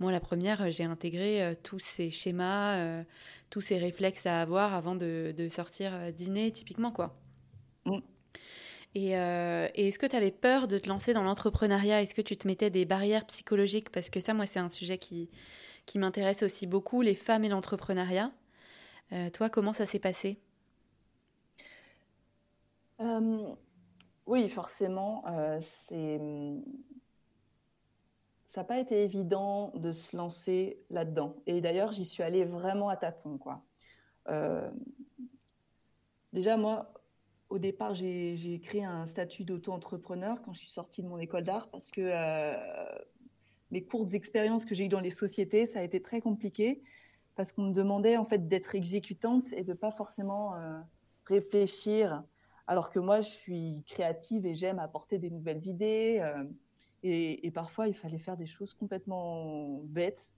Moi, 0.00 0.10
la 0.10 0.20
première, 0.20 0.70
j'ai 0.70 0.84
intégré 0.84 1.42
euh, 1.42 1.54
tous 1.62 1.78
ces 1.78 2.10
schémas, 2.10 2.78
euh, 2.78 3.04
tous 3.50 3.60
ces 3.60 3.78
réflexes 3.78 4.26
à 4.26 4.40
avoir 4.40 4.74
avant 4.74 4.96
de, 4.96 5.48
sortir 5.50 5.94
euh, 5.94 6.10
dîner, 6.10 6.50
typiquement, 6.50 6.90
quoi. 6.90 7.16
Mm. 7.86 7.98
Et, 8.96 9.10
est-ce 9.10 9.98
que 9.98 10.06
tu 10.06 10.14
avais 10.14 10.30
peur 10.30 10.68
de 10.68 10.78
te 10.78 10.88
lancer 10.88 11.14
dans 11.14 11.24
l'entrepreneuriat? 11.24 12.02
Est-ce 12.02 12.14
que 12.14 12.22
tu 12.22 12.36
te 12.36 12.46
mettais 12.46 12.70
des 12.70 12.84
barrières 12.84 13.26
psychologiques? 13.26 13.90
Parce 13.90 14.08
que 14.08 14.20
ça, 14.20 14.34
moi, 14.34 14.46
c'est 14.46 14.60
un 14.60 14.68
sujet 14.68 14.98
qui, 14.98 15.30
qui 15.84 15.98
m'intéresse 15.98 16.44
aussi 16.44 16.68
beaucoup, 16.68 17.02
les 17.02 17.16
femmes 17.16 17.44
et 17.44 17.48
l'entrepreneuriat. 17.48 18.30
toi, 19.32 19.50
comment 19.50 19.72
ça 19.72 19.84
s'est 19.84 19.98
passé? 19.98 20.38
Oui, 24.26 24.48
forcément. 24.48 25.24
c'est 25.60 26.20
ça 28.54 28.60
n'a 28.60 28.66
pas 28.66 28.78
été 28.78 29.02
évident 29.02 29.72
de 29.74 29.90
se 29.90 30.16
lancer 30.16 30.78
là-dedans. 30.88 31.34
Et 31.44 31.60
d'ailleurs, 31.60 31.90
j'y 31.90 32.04
suis 32.04 32.22
allée 32.22 32.44
vraiment 32.44 32.88
à 32.88 32.96
tâtons. 32.96 33.36
Quoi. 33.36 33.64
Euh, 34.28 34.70
déjà, 36.32 36.56
moi, 36.56 36.94
au 37.48 37.58
départ, 37.58 37.94
j'ai 37.94 38.60
créé 38.62 38.84
un 38.84 39.06
statut 39.06 39.42
d'auto-entrepreneur 39.42 40.40
quand 40.40 40.52
je 40.52 40.60
suis 40.60 40.70
sortie 40.70 41.02
de 41.02 41.08
mon 41.08 41.18
école 41.18 41.42
d'art 41.42 41.68
parce 41.68 41.90
que 41.90 42.00
euh, 42.00 42.54
mes 43.72 43.82
courtes 43.82 44.14
expériences 44.14 44.64
que 44.64 44.72
j'ai 44.72 44.84
eues 44.84 44.88
dans 44.88 45.00
les 45.00 45.10
sociétés, 45.10 45.66
ça 45.66 45.80
a 45.80 45.82
été 45.82 46.00
très 46.00 46.20
compliqué 46.20 46.80
parce 47.34 47.50
qu'on 47.50 47.62
me 47.62 47.72
demandait 47.72 48.16
en 48.16 48.24
fait 48.24 48.46
d'être 48.46 48.76
exécutante 48.76 49.52
et 49.52 49.64
de 49.64 49.72
pas 49.72 49.90
forcément 49.90 50.54
euh, 50.54 50.78
réfléchir. 51.24 52.22
Alors 52.68 52.90
que 52.90 53.00
moi, 53.00 53.20
je 53.20 53.30
suis 53.30 53.82
créative 53.84 54.46
et 54.46 54.54
j'aime 54.54 54.78
apporter 54.78 55.18
des 55.18 55.30
nouvelles 55.30 55.66
idées. 55.66 56.22
Et, 57.06 57.50
parfois, 57.50 57.86
il 57.86 57.94
fallait 57.94 58.18
faire 58.18 58.38
des 58.38 58.46
choses 58.46 58.72
complètement 58.72 59.82
bêtes, 59.84 60.34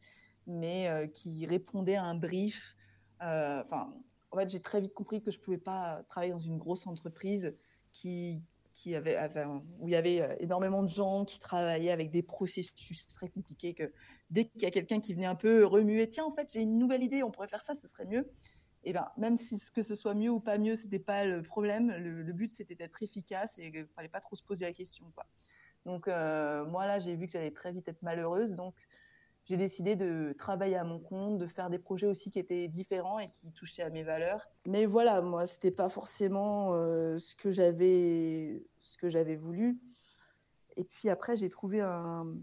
mais 0.49 0.89
euh, 0.89 1.07
qui 1.07 1.47
répondaient 1.47 1.95
à 1.95 2.03
un 2.03 2.17
brief. 2.17 2.77
Euh, 3.23 3.63
enfin, 3.65 3.95
en 4.33 4.37
fait, 4.37 4.51
j'ai 4.51 4.61
très 4.61 4.81
vite 4.81 4.93
compris 4.93 5.23
que 5.23 5.31
je 5.31 5.39
ne 5.39 5.45
pouvais 5.45 5.59
pas 5.59 6.03
travailler 6.09 6.33
dans 6.33 6.41
une 6.41 6.59
grosse 6.59 6.89
entreprise 6.89 7.55
qui, 7.93 8.43
qui 8.73 8.97
avait, 8.97 9.17
où 9.79 9.87
il 9.87 9.93
y 9.93 9.97
avait 9.97 10.21
euh, 10.21 10.35
énormément 10.41 10.83
de 10.83 10.89
gens 10.89 11.25
qui 11.25 11.39
travaillaient 11.39 11.93
avec 11.93 12.11
des 12.11 12.25
processus 12.25 13.07
très 13.07 13.29
compliqués. 13.29 13.73
Que 13.73 13.93
dès 14.31 14.47
qu'il 14.47 14.63
y 14.63 14.67
a 14.67 14.73
quelqu'un 14.73 14.99
qui 14.99 15.15
venait 15.15 15.27
un 15.27 15.37
peu 15.37 15.65
remuer, 15.65 16.09
tiens, 16.09 16.25
en 16.25 16.35
fait, 16.35 16.53
j'ai 16.53 16.63
une 16.63 16.79
nouvelle 16.79 17.05
idée, 17.05 17.23
on 17.23 17.31
pourrait 17.31 17.47
faire 17.47 17.63
ça, 17.63 17.77
ce 17.77 17.87
serait 17.87 18.07
mieux. 18.07 18.29
Et 18.83 18.93
ben, 18.93 19.09
même 19.17 19.37
si 19.37 19.57
que 19.73 19.83
ce 19.83 19.95
soit 19.95 20.15
mieux 20.15 20.31
ou 20.31 20.41
pas 20.41 20.59
mieux, 20.59 20.75
c'était 20.75 20.99
pas 20.99 21.25
le 21.25 21.43
problème. 21.43 21.93
Le, 21.93 22.33
but, 22.33 22.51
c'était 22.51 22.75
d'être 22.75 23.05
efficace 23.05 23.57
et 23.59 23.71
il 23.73 23.87
fallait 23.95 24.09
pas 24.09 24.21
trop 24.21 24.35
se 24.35 24.43
poser 24.43 24.65
la 24.65 24.73
question. 24.73 25.13
Quoi. 25.15 25.27
Donc, 25.87 26.09
euh, 26.09 26.65
moi, 26.65 26.85
là, 26.87 26.99
j'ai 26.99 27.15
vu 27.15 27.27
que 27.27 27.33
j'allais 27.33 27.53
très 27.53 27.71
vite 27.71 27.87
être 27.87 28.03
malheureuse. 28.03 28.57
Donc, 28.57 28.75
j'ai 29.45 29.57
décidé 29.57 29.95
de 29.95 30.35
travailler 30.37 30.75
à 30.75 30.83
mon 30.83 30.99
compte, 30.99 31.39
de 31.39 31.47
faire 31.47 31.71
des 31.71 31.79
projets 31.79 32.09
aussi 32.09 32.33
qui 32.33 32.41
étaient 32.41 32.67
différents 32.67 33.21
et 33.21 33.31
qui 33.31 33.53
touchaient 33.53 33.85
à 33.85 33.91
mes 33.91 34.03
valeurs. 34.03 34.49
Mais 34.67 34.85
voilà, 34.85 35.23
moi, 35.23 35.47
c'était 35.47 35.71
pas 35.71 35.89
forcément 35.89 36.75
euh, 36.75 37.19
ce 37.19 37.37
que 37.37 37.53
j'avais, 37.53 38.67
ce 38.81 38.97
que 38.97 39.09
j'avais 39.09 39.37
voulu. 39.37 39.79
Et 40.77 40.83
puis 40.83 41.09
après, 41.09 41.37
j'ai 41.37 41.49
trouvé 41.49 41.81
un, 41.81 42.35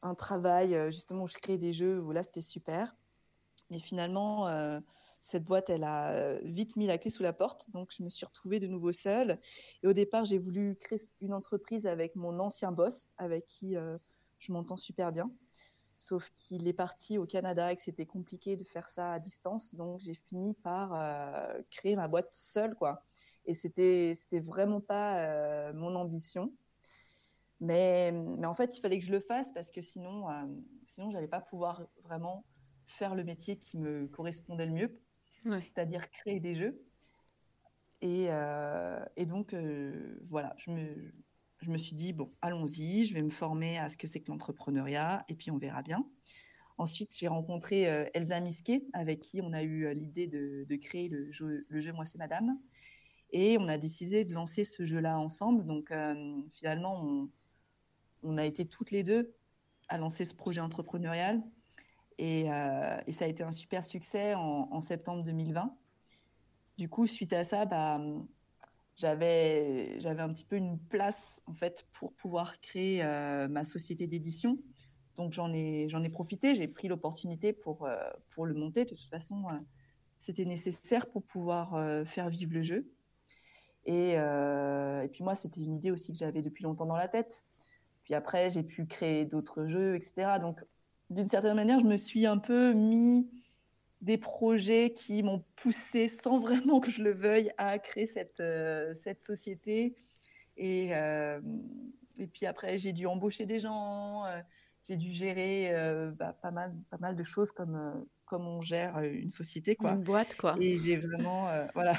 un, 0.00 0.14
travail 0.14 0.74
euh, 0.74 0.90
justement 0.90 1.24
où 1.24 1.28
je 1.28 1.36
créais 1.36 1.58
des 1.58 1.74
jeux 1.74 2.00
où 2.00 2.12
là, 2.12 2.22
c'était 2.22 2.40
super. 2.40 2.96
Mais 3.68 3.78
finalement, 3.78 4.48
cette 5.24 5.44
boîte, 5.44 5.70
elle 5.70 5.84
a 5.84 6.38
vite 6.42 6.76
mis 6.76 6.86
la 6.86 6.98
clé 6.98 7.10
sous 7.10 7.22
la 7.22 7.32
porte, 7.32 7.70
donc 7.70 7.92
je 7.96 8.02
me 8.02 8.10
suis 8.10 8.26
retrouvée 8.26 8.60
de 8.60 8.66
nouveau 8.66 8.92
seule. 8.92 9.40
Et 9.82 9.86
au 9.86 9.94
départ, 9.94 10.26
j'ai 10.26 10.38
voulu 10.38 10.76
créer 10.76 10.98
une 11.22 11.32
entreprise 11.32 11.86
avec 11.86 12.14
mon 12.14 12.38
ancien 12.40 12.72
boss, 12.72 13.08
avec 13.16 13.46
qui 13.46 13.74
je 14.38 14.52
m'entends 14.52 14.76
super 14.76 15.12
bien. 15.12 15.32
Sauf 15.94 16.28
qu'il 16.34 16.68
est 16.68 16.74
parti 16.74 17.16
au 17.16 17.24
Canada 17.24 17.72
et 17.72 17.76
que 17.76 17.80
c'était 17.80 18.04
compliqué 18.04 18.54
de 18.56 18.64
faire 18.64 18.88
ça 18.88 19.12
à 19.12 19.18
distance, 19.18 19.74
donc 19.74 20.00
j'ai 20.00 20.14
fini 20.14 20.52
par 20.52 20.90
créer 21.70 21.96
ma 21.96 22.06
boîte 22.06 22.28
seule, 22.32 22.74
quoi. 22.74 23.02
Et 23.46 23.54
c'était 23.54 24.14
c'était 24.14 24.40
vraiment 24.40 24.82
pas 24.82 25.72
mon 25.72 25.94
ambition, 25.94 26.52
mais 27.60 28.12
mais 28.12 28.46
en 28.46 28.54
fait, 28.54 28.76
il 28.76 28.80
fallait 28.80 28.98
que 28.98 29.06
je 29.06 29.12
le 29.12 29.20
fasse 29.20 29.52
parce 29.52 29.70
que 29.70 29.80
sinon 29.80 30.26
sinon 30.86 31.10
j'allais 31.10 31.28
pas 31.28 31.40
pouvoir 31.40 31.86
vraiment 32.02 32.44
faire 32.86 33.14
le 33.14 33.24
métier 33.24 33.56
qui 33.56 33.78
me 33.78 34.06
correspondait 34.08 34.66
le 34.66 34.72
mieux 34.72 35.00
c'est-à-dire 35.44 36.10
créer 36.10 36.40
des 36.40 36.54
jeux. 36.54 36.80
Et, 38.00 38.26
euh, 38.28 39.02
et 39.16 39.26
donc, 39.26 39.54
euh, 39.54 40.18
voilà, 40.28 40.54
je 40.58 40.70
me, 40.70 41.12
je 41.60 41.70
me 41.70 41.78
suis 41.78 41.94
dit, 41.94 42.12
bon, 42.12 42.32
allons-y, 42.42 43.06
je 43.06 43.14
vais 43.14 43.22
me 43.22 43.30
former 43.30 43.78
à 43.78 43.88
ce 43.88 43.96
que 43.96 44.06
c'est 44.06 44.20
que 44.20 44.30
l'entrepreneuriat, 44.30 45.24
et 45.28 45.34
puis 45.34 45.50
on 45.50 45.58
verra 45.58 45.82
bien. 45.82 46.06
Ensuite, 46.76 47.16
j'ai 47.16 47.28
rencontré 47.28 47.88
euh, 47.88 48.04
Elsa 48.14 48.40
Misquet, 48.40 48.84
avec 48.92 49.20
qui 49.20 49.40
on 49.40 49.52
a 49.52 49.62
eu 49.62 49.94
l'idée 49.94 50.26
de, 50.26 50.64
de, 50.68 50.76
créer 50.76 51.08
le 51.08 51.30
jeu, 51.30 51.64
le 51.68 51.80
jeu 51.80 51.92
Moi 51.92 52.04
c'est 52.04 52.18
Madame. 52.18 52.58
Et 53.30 53.56
on 53.58 53.68
a 53.68 53.78
décidé 53.78 54.24
de 54.24 54.34
lancer 54.34 54.64
ce 54.64 54.84
jeu-là 54.84 55.18
ensemble. 55.18 55.64
Donc, 55.64 55.92
finalement, 56.52 57.02
on, 57.02 57.30
on, 58.22 58.36
a 58.36 58.44
été 58.44 58.64
toutes 58.64 58.92
les 58.92 59.02
deux 59.02 59.34
à 59.88 59.98
lancer 59.98 60.24
ce 60.24 60.34
projet 60.34 60.60
entrepreneurial. 60.60 61.42
Euh, 62.20 63.00
et, 63.06 63.12
ça 63.12 63.24
a 63.24 63.28
été 63.28 63.42
un 63.42 63.50
super 63.50 63.84
succès 63.84 64.34
en, 64.34 64.80
septembre 64.80 65.22
2020. 65.22 65.74
Du 66.78 66.88
coup, 66.88 67.06
suite 67.06 67.32
à 67.32 67.44
ça, 67.44 67.64
bah, 67.66 68.00
j'avais 68.96 69.98
un 70.04 70.32
petit 70.32 70.44
peu 70.44 70.56
une 70.56 70.78
place 70.78 71.42
en 71.46 71.54
fait 71.54 71.86
pour 71.92 72.12
pouvoir 72.12 72.60
créer 72.60 73.04
ma 73.48 73.64
société 73.64 74.06
d'édition. 74.06 74.58
Donc 75.16 75.30
j'en 75.30 75.52
ai 75.52 75.88
j'en 75.88 76.02
ai 76.02 76.08
profité, 76.08 76.56
j'ai 76.56 76.66
pris 76.66 76.88
l'opportunité 76.88 77.52
pour 77.52 77.88
pour 78.30 78.46
le 78.46 78.54
monter. 78.54 78.84
De 78.84 78.90
toute 78.90 79.00
façon, 79.00 79.44
c'était 80.18 80.44
nécessaire 80.44 81.06
pour 81.08 81.22
pouvoir 81.22 82.06
faire 82.06 82.28
vivre 82.28 82.52
le 82.52 82.62
jeu. 82.62 82.90
Et, 83.86 84.12
et 84.12 85.08
puis 85.12 85.22
moi, 85.22 85.34
c'était 85.34 85.60
une 85.60 85.74
idée 85.74 85.90
aussi 85.90 86.12
que 86.12 86.18
j'avais 86.18 86.42
depuis 86.42 86.64
longtemps 86.64 86.86
dans 86.86 86.96
la 86.96 87.08
tête. 87.08 87.44
Puis 88.04 88.14
après, 88.14 88.50
j'ai 88.50 88.62
pu 88.62 88.86
créer 88.86 89.24
d'autres 89.24 89.66
jeux, 89.66 89.96
etc. 89.96 90.38
Donc 90.40 90.64
d'une 91.14 91.26
certaine 91.26 91.54
manière, 91.54 91.78
je 91.78 91.86
me 91.86 91.96
suis 91.96 92.26
un 92.26 92.38
peu 92.38 92.72
mis 92.72 93.30
des 94.00 94.18
projets 94.18 94.92
qui 94.92 95.22
m'ont 95.22 95.42
poussé 95.56 96.08
sans 96.08 96.38
vraiment 96.38 96.80
que 96.80 96.90
je 96.90 97.02
le 97.02 97.12
veuille 97.12 97.50
à 97.56 97.78
créer 97.78 98.06
cette, 98.06 98.40
euh, 98.40 98.94
cette 98.94 99.20
société. 99.20 99.96
Et, 100.56 100.90
euh, 100.94 101.40
et 102.18 102.26
puis 102.26 102.46
après, 102.46 102.76
j'ai 102.76 102.92
dû 102.92 103.06
embaucher 103.06 103.46
des 103.46 103.60
gens, 103.60 104.26
euh, 104.26 104.40
j'ai 104.86 104.96
dû 104.96 105.10
gérer 105.10 105.72
bah, 106.18 106.36
pas, 106.40 106.50
mal, 106.50 106.74
pas 106.90 106.98
mal 106.98 107.16
de 107.16 107.22
choses 107.22 107.50
comme, 107.50 108.06
comme 108.26 108.46
on 108.46 108.60
gère 108.60 108.98
une 109.00 109.30
société. 109.30 109.74
Quoi. 109.74 109.92
Une 109.92 110.02
boîte, 110.02 110.36
quoi. 110.36 110.56
Et 110.60 110.76
j'ai 110.76 110.96
vraiment, 110.96 111.48
voilà, 111.74 111.94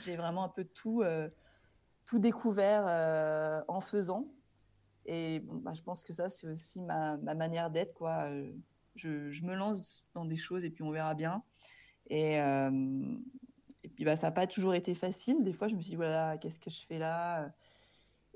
j'ai 0.00 0.16
vraiment 0.16 0.44
un 0.44 0.48
peu 0.50 0.64
tout, 0.64 1.02
tout 2.04 2.18
découvert 2.18 3.64
en 3.68 3.80
faisant. 3.80 4.28
Et 5.06 5.40
bah, 5.40 5.72
je 5.74 5.82
pense 5.82 6.04
que 6.04 6.12
ça, 6.12 6.28
c'est 6.28 6.48
aussi 6.48 6.80
ma, 6.80 7.16
ma 7.18 7.34
manière 7.34 7.70
d'être, 7.70 7.94
quoi 7.94 8.28
je, 8.96 9.44
me 9.44 9.54
lance 9.54 10.04
dans 10.14 10.24
des 10.24 10.36
choses 10.36 10.64
et 10.64 10.70
puis 10.70 10.82
on 10.82 10.90
verra 10.90 11.14
bien. 11.14 11.42
Et, 12.08 12.40
euh, 12.40 13.16
et 13.84 13.88
puis 13.88 14.04
bah, 14.04 14.16
ça 14.16 14.28
n'a 14.28 14.32
pas 14.32 14.46
toujours 14.46 14.74
été 14.74 14.94
facile. 14.94 15.42
Des 15.42 15.52
fois, 15.52 15.68
je 15.68 15.74
me 15.74 15.80
suis 15.80 15.90
dit, 15.90 15.96
voilà, 15.96 16.38
qu'est-ce 16.38 16.58
que 16.58 16.70
je 16.70 16.84
fais 16.84 16.98
là? 16.98 17.50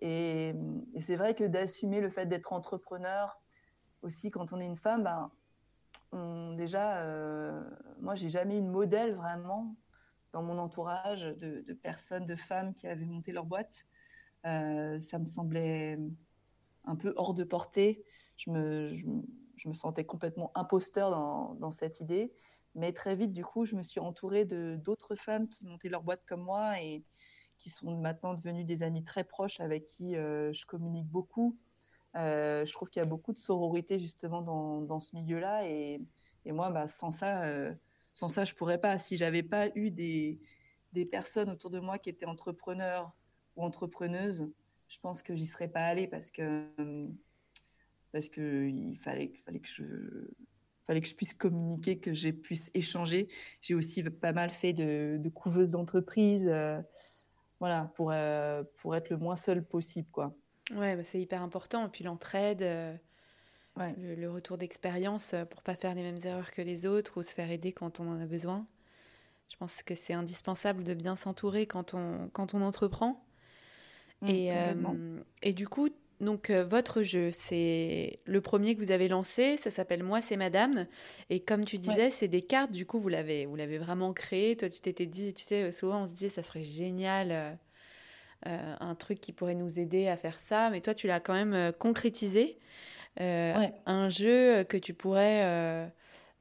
Et, 0.01 0.55
c'est 1.01 1.17
vrai 1.17 1.35
que 1.35 1.45
d'assumer 1.45 2.01
le 2.01 2.11
fait 2.11 2.27
d'être 2.27 2.53
entrepreneur, 2.53 3.41
aussi 4.03 4.31
quand 4.31 4.53
on 4.53 4.61
est 4.61 4.67
une 4.67 4.77
femme, 4.77 5.03
bah, 5.03 5.31
déjà, 6.57 6.99
euh, 6.99 7.63
moi, 8.01 8.15
j'ai 8.15 8.31
jamais 8.31 8.59
eu 8.59 8.63
de 8.63 8.69
modèle 8.69 9.15
vraiment 9.15 9.75
dans 10.33 10.43
mon 10.43 10.59
entourage 10.59 11.23
de, 11.23 11.73
personnes, 11.83 12.25
de 12.25 12.37
femmes 12.37 12.75
qui 12.75 12.87
avaient 12.87 13.05
monté 13.05 13.33
leur 13.33 13.45
boîte. 13.45 13.87
Euh, 14.47 14.99
ça 15.01 15.19
me 15.19 15.27
semblait 15.27 15.99
un 16.85 16.97
peu 16.97 17.13
hors 17.17 17.35
de 17.35 17.45
portée. 17.45 18.05
Je 18.37 18.51
me, 18.51 18.95
je, 19.57 19.69
me 19.69 19.75
sentais 19.75 20.05
complètement 20.05 20.51
imposteur 20.55 21.11
dans, 21.11 21.71
cette 21.71 22.01
idée. 22.01 22.33
Mais 22.75 22.93
très 22.93 23.17
vite, 23.17 23.33
du 23.33 23.45
coup, 23.45 23.65
je 23.65 23.75
me 23.77 23.83
suis 23.83 24.01
entourée 24.01 24.45
d'autres 24.45 25.15
femmes 25.17 25.49
qui 25.49 25.65
montaient 25.65 25.89
leur 25.89 26.03
boîte 26.03 26.25
comme 26.27 26.43
moi 26.43 26.81
et 26.81 27.05
qui 27.59 27.69
sont 27.69 27.97
maintenant 27.97 28.35
devenues 28.35 28.65
des 28.65 28.83
amies 28.83 29.05
très 29.05 29.25
proches 29.25 29.61
avec 29.61 29.87
qui 29.87 30.17
euh, 30.17 30.53
je 30.53 30.65
communique 30.65 31.09
beaucoup. 31.09 31.59
Euh, 32.17 32.65
je 32.65 32.73
trouve 32.73 32.89
qu'il 32.91 33.03
y 33.03 33.07
a 33.07 33.09
beaucoup 33.09 33.33
de 33.33 33.39
sororité 33.39 33.99
justement 33.99 34.43
dans, 34.43 34.81
dans 34.81 34.99
ce 34.99 35.15
milieu-là 35.15 35.69
et, 35.69 36.01
et, 36.45 36.53
moi, 36.53 36.71
bah, 36.71 36.87
sans 36.87 37.11
ça, 37.11 37.45
euh, 37.45 37.73
sans 38.13 38.29
ça, 38.29 38.45
je 38.45 38.55
pourrais 38.55 38.79
pas. 38.79 38.99
Si 38.99 39.17
j'avais 39.17 39.43
pas 39.43 39.69
eu 39.75 39.91
des, 39.91 40.41
des 40.93 41.05
personnes 41.05 41.51
autour 41.51 41.71
de 41.71 41.79
moi 41.79 41.99
qui 41.99 42.11
étaient 42.11 42.27
entrepreneurs 42.27 43.13
ou 43.57 43.65
entrepreneuses, 43.65 44.49
je 44.91 44.99
pense 44.99 45.23
que 45.23 45.35
j'y 45.35 45.47
serais 45.47 45.69
pas 45.69 45.85
allée 45.85 46.09
parce 46.09 46.31
que 46.31 46.67
parce 48.13 48.29
qu'il 48.29 48.99
fallait, 48.99 49.33
fallait, 49.45 49.61
que 49.61 49.69
je, 49.69 49.85
fallait 50.85 51.01
que 51.01 51.07
je 51.07 51.15
puisse 51.15 51.33
communiquer, 51.33 52.01
que 52.01 52.13
je 52.13 52.31
puisse 52.31 52.69
échanger. 52.75 53.29
J'ai 53.61 53.77
aussi 53.77 54.03
pas 54.03 54.33
mal 54.33 54.51
fait 54.51 54.73
de, 54.73 55.17
de 55.17 55.29
couveuses 55.29 55.71
d'entreprise, 55.71 56.49
euh, 56.49 56.81
voilà, 57.61 57.93
pour, 57.95 58.11
euh, 58.11 58.65
pour 58.79 58.97
être 58.97 59.11
le 59.11 59.17
moins 59.17 59.37
seul 59.37 59.65
possible, 59.65 60.09
quoi. 60.11 60.35
Ouais, 60.75 60.97
bah, 60.97 61.05
c'est 61.05 61.21
hyper 61.21 61.41
important. 61.43 61.87
Et 61.87 61.89
puis 61.89 62.03
l'entraide, 62.03 62.63
euh, 62.63 62.97
le, 63.77 64.27
retour 64.27 64.59
d'expérience 64.59 65.37
pour 65.51 65.63
pas 65.63 65.77
faire 65.77 65.95
les 65.95 66.03
mêmes 66.03 66.19
erreurs 66.25 66.51
que 66.51 66.63
les 66.63 66.87
autres 66.87 67.21
ou 67.21 67.23
se 67.23 67.33
faire 67.33 67.53
aider 67.53 67.73
quand 67.73 68.01
on 68.01 68.09
en 68.09 68.21
a 68.21 68.27
besoin. 68.27 68.67
Je 69.51 69.57
pense 69.57 69.85
que 69.85 69.95
c'est 69.95 70.15
indispensable 70.15 70.83
de 70.83 70.95
bien 70.95 71.15
s'entourer 71.15 71.67
quand 71.67 71.95
on, 71.95 72.29
quand 72.33 72.55
on 72.55 72.63
entreprend. 72.63 73.25
Mmh, 74.23 74.29
et, 74.29 74.53
et 75.43 75.53
du 75.53 75.67
coup, 75.67 75.89
donc 76.21 76.51
euh, 76.51 76.65
votre 76.65 77.03
jeu, 77.03 77.31
c'est 77.33 78.21
le 78.27 78.41
premier 78.43 78.75
que 78.75 78.81
vous 78.81 78.91
avez 78.91 79.09
lancé, 79.09 79.57
ça 79.57 79.71
s'appelle 79.71 80.03
Moi 80.03 80.21
c'est 80.21 80.37
Madame 80.37 80.87
et 81.31 81.41
comme 81.41 81.65
tu 81.65 81.79
disais, 81.79 82.11
c'est 82.11 82.29
des 82.29 82.43
cartes 82.43 82.73
du 82.73 82.85
coup 82.85 83.01
vous 83.01 83.09
l'avez 83.09 83.47
vous 83.47 83.57
l'avez 83.57 83.79
vraiment 83.79 84.13
créé. 84.13 84.55
Toi 84.57 84.69
tu 84.69 84.81
t'étais 84.81 85.07
dit, 85.07 85.33
tu 85.33 85.43
sais 85.43 85.73
souvent 85.73 86.03
on 86.03 86.07
se 86.07 86.13
dit 86.13 86.29
ça 86.29 86.43
serait 86.43 86.63
génial 86.63 87.29
euh, 87.31 87.53
euh, 88.47 88.75
un 88.81 88.95
truc 88.95 89.21
qui 89.21 89.33
pourrait 89.33 89.55
nous 89.55 89.81
aider 89.81 90.09
à 90.09 90.17
faire 90.17 90.39
ça, 90.39 90.69
mais 90.71 90.83
toi 90.83 90.95
tu 90.95 91.07
l'as 91.07 91.21
quand 91.21 91.35
même 91.35 91.73
concrétisé. 91.79 92.59
Un 93.19 94.09
jeu 94.09 94.65
que 94.65 94.77
tu 94.77 94.93
pourrais 94.93 95.91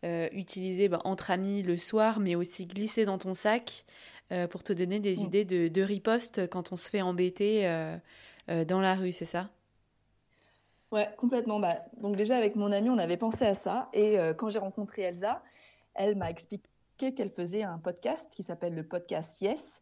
utiliser 0.03 0.89
bah, 0.89 0.99
entre 1.05 1.31
amis 1.31 1.63
le 1.63 1.77
soir, 1.77 2.19
mais 2.19 2.35
aussi 2.35 2.67
glisser 2.67 3.05
dans 3.05 3.17
ton 3.17 3.33
sac 3.33 3.85
pour 4.51 4.63
te 4.63 4.73
donner 4.73 4.99
des 4.99 5.23
idées 5.23 5.45
de, 5.45 5.67
de 5.67 5.81
riposte 5.81 6.47
quand 6.49 6.71
on 6.71 6.75
se 6.75 6.89
fait 6.89 7.01
embêter 7.01 7.63
dans 8.47 8.81
la 8.81 8.95
rue, 8.95 9.11
c'est 9.11 9.25
ça? 9.25 9.49
Ouais, 10.91 11.07
complètement. 11.17 11.59
Bah, 11.59 11.85
donc 11.97 12.15
déjà 12.15 12.35
avec 12.35 12.55
mon 12.55 12.71
amie, 12.71 12.89
on 12.89 12.97
avait 12.97 13.17
pensé 13.17 13.45
à 13.45 13.53
ça. 13.53 13.89
Et 13.93 14.17
euh, 14.17 14.33
quand 14.33 14.49
j'ai 14.49 14.59
rencontré 14.59 15.03
Elsa, 15.03 15.43
elle 15.93 16.15
m'a 16.15 16.29
expliqué 16.31 16.67
qu'elle 17.15 17.29
faisait 17.29 17.63
un 17.63 17.77
podcast 17.77 18.33
qui 18.35 18.41
s'appelle 18.41 18.73
le 18.73 18.83
podcast 18.83 19.39
Yes, 19.41 19.81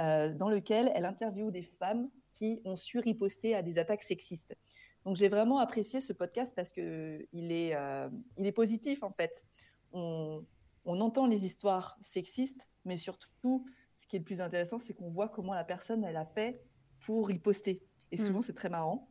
euh, 0.00 0.32
dans 0.34 0.50
lequel 0.50 0.90
elle 0.94 1.04
interviewe 1.04 1.50
des 1.50 1.62
femmes 1.62 2.10
qui 2.30 2.60
ont 2.64 2.76
su 2.76 2.98
riposter 2.98 3.54
à 3.54 3.62
des 3.62 3.78
attaques 3.78 4.02
sexistes. 4.02 4.56
Donc 5.04 5.16
j'ai 5.16 5.28
vraiment 5.28 5.58
apprécié 5.58 6.00
ce 6.00 6.12
podcast 6.12 6.52
parce 6.54 6.72
que 6.72 7.24
il 7.32 7.52
est, 7.52 7.74
euh, 7.74 8.08
il 8.36 8.46
est 8.46 8.52
positif 8.52 9.02
en 9.04 9.12
fait. 9.12 9.44
On, 9.92 10.44
on 10.84 11.00
entend 11.00 11.26
les 11.28 11.46
histoires 11.46 11.98
sexistes, 12.02 12.68
mais 12.84 12.96
surtout, 12.96 13.64
ce 13.98 14.06
qui 14.06 14.16
est 14.16 14.20
le 14.20 14.24
plus 14.24 14.40
intéressant, 14.40 14.78
c'est 14.78 14.94
qu'on 14.94 15.10
voit 15.10 15.28
comment 15.28 15.54
la 15.54 15.64
personne 15.64 16.04
elle 16.04 16.16
a 16.16 16.24
fait 16.24 16.62
pour 17.00 17.26
riposter. 17.28 17.82
Et 18.12 18.16
souvent, 18.16 18.38
mmh. 18.38 18.42
c'est 18.42 18.54
très 18.54 18.68
marrant. 18.68 19.10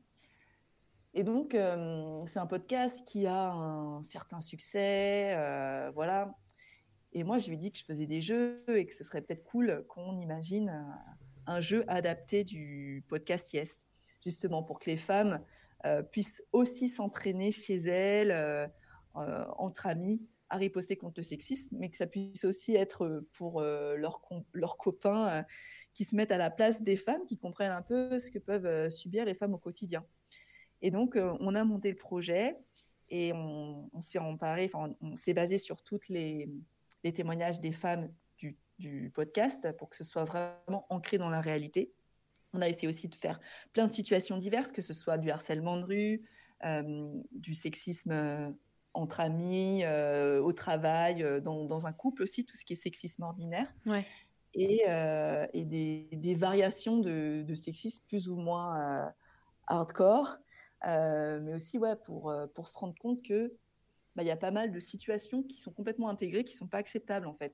Et 1.13 1.23
donc, 1.23 1.53
euh, 1.55 2.23
c'est 2.25 2.39
un 2.39 2.47
podcast 2.47 3.05
qui 3.05 3.27
a 3.27 3.51
un 3.51 4.01
certain 4.01 4.39
succès, 4.39 5.35
euh, 5.37 5.91
voilà. 5.91 6.33
Et 7.11 7.23
moi, 7.23 7.37
je 7.37 7.49
lui 7.49 7.57
dis 7.57 7.71
que 7.71 7.77
je 7.77 7.83
faisais 7.83 8.05
des 8.05 8.21
jeux 8.21 8.63
et 8.67 8.85
que 8.85 8.93
ce 8.93 9.03
serait 9.03 9.21
peut-être 9.21 9.43
cool 9.43 9.85
qu'on 9.89 10.17
imagine 10.17 10.69
un, 11.47 11.59
jeu 11.59 11.83
adapté 11.87 12.43
du 12.43 13.03
podcast 13.07 13.53
Yes, 13.53 13.85
justement 14.23 14.63
pour 14.63 14.79
que 14.79 14.89
les 14.89 14.97
femmes 14.97 15.43
euh, 15.85 16.01
puissent 16.01 16.43
aussi 16.51 16.87
s'entraîner 16.87 17.51
chez 17.51 17.75
elles, 17.75 18.71
entre 19.15 19.87
amis, 19.87 20.21
à 20.49 20.57
riposter 20.57 20.97
contre 20.97 21.19
le 21.19 21.23
sexisme, 21.23 21.75
mais 21.79 21.89
que 21.89 21.97
ça 21.97 22.07
puisse 22.07 22.45
aussi 22.45 22.75
être 22.75 23.25
pour 23.33 23.61
leurs, 23.61 24.21
leurs 24.53 24.77
copains 24.77 25.45
qui 25.93 26.05
se 26.05 26.15
mettent 26.15 26.31
à 26.31 26.37
la 26.37 26.49
place 26.49 26.83
des 26.83 26.95
femmes, 26.97 27.25
qui 27.25 27.37
comprennent 27.37 27.71
un 27.71 27.81
peu 27.81 28.19
ce 28.19 28.31
que 28.31 28.39
peuvent 28.39 28.89
subir 28.89 29.25
les 29.25 29.33
femmes 29.33 29.53
au 29.53 29.57
quotidien. 29.57 30.05
Et 30.81 30.91
donc, 30.91 31.15
euh, 31.15 31.35
on 31.39 31.55
a 31.55 31.63
monté 31.63 31.89
le 31.89 31.95
projet 31.95 32.57
et 33.09 33.31
on, 33.33 33.89
s'est 34.01 34.19
emparé, 34.19 34.69
enfin, 34.71 34.93
on, 35.01 35.15
s'est 35.15 35.33
basé 35.33 35.57
sur 35.57 35.81
tous 35.81 36.09
les, 36.09 36.49
témoignages 37.15 37.61
des 37.61 37.71
femmes 37.71 38.11
du, 38.79 39.09
podcast 39.13 39.71
pour 39.77 39.89
que 39.89 39.95
ce 39.95 40.03
soit 40.03 40.25
vraiment 40.25 40.85
ancré 40.89 41.17
dans 41.17 41.29
la 41.29 41.41
réalité. 41.41 41.93
On 42.53 42.61
a 42.61 42.69
essayé 42.69 42.87
aussi 42.87 43.07
de 43.07 43.15
faire 43.15 43.39
plein 43.73 43.87
de 43.87 43.91
situations 43.91 44.37
diverses, 44.37 44.71
que 44.71 44.83
ce 44.83 44.93
soit 44.93 45.17
du 45.17 45.31
harcèlement 45.31 45.77
de 45.77 45.85
rue, 45.85 46.21
euh, 46.65 47.11
du 47.31 47.55
sexisme 47.55 48.11
euh, 48.11 48.51
entre 48.97 49.19
amis, 49.19 49.83
au 49.85 50.51
travail, 50.53 51.25
dans, 51.41 51.87
un 51.87 51.93
couple 51.93 52.23
aussi, 52.23 52.45
tout 52.45 52.57
ce 52.57 52.65
qui 52.65 52.73
est 52.73 52.77
sexisme 52.77 53.23
ordinaire. 53.23 53.73
Et, 54.53 54.83
des, 55.63 56.35
variations 56.35 56.97
de, 56.97 57.43
de, 57.43 57.55
sexisme 57.55 58.03
plus 58.07 58.27
ou 58.29 58.35
moins 58.35 59.13
hardcore. 59.67 60.37
Euh, 60.85 61.39
mais 61.41 61.53
aussi 61.53 61.77
ouais, 61.77 61.95
pour, 61.95 62.29
euh, 62.29 62.45
pour 62.47 62.67
se 62.67 62.77
rendre 62.77 62.95
compte 62.99 63.23
que 63.23 63.53
bah, 64.15 64.23
il 64.23 64.27
y 64.27 64.31
a 64.31 64.37
pas 64.37 64.51
mal 64.51 64.71
de 64.71 64.79
situations 64.79 65.41
qui 65.43 65.59
sont 65.59 65.71
complètement 65.71 66.09
intégrées, 66.09 66.43
qui 66.43 66.55
sont 66.55 66.67
pas 66.67 66.77
acceptables 66.77 67.27
en 67.27 67.33
fait. 67.33 67.53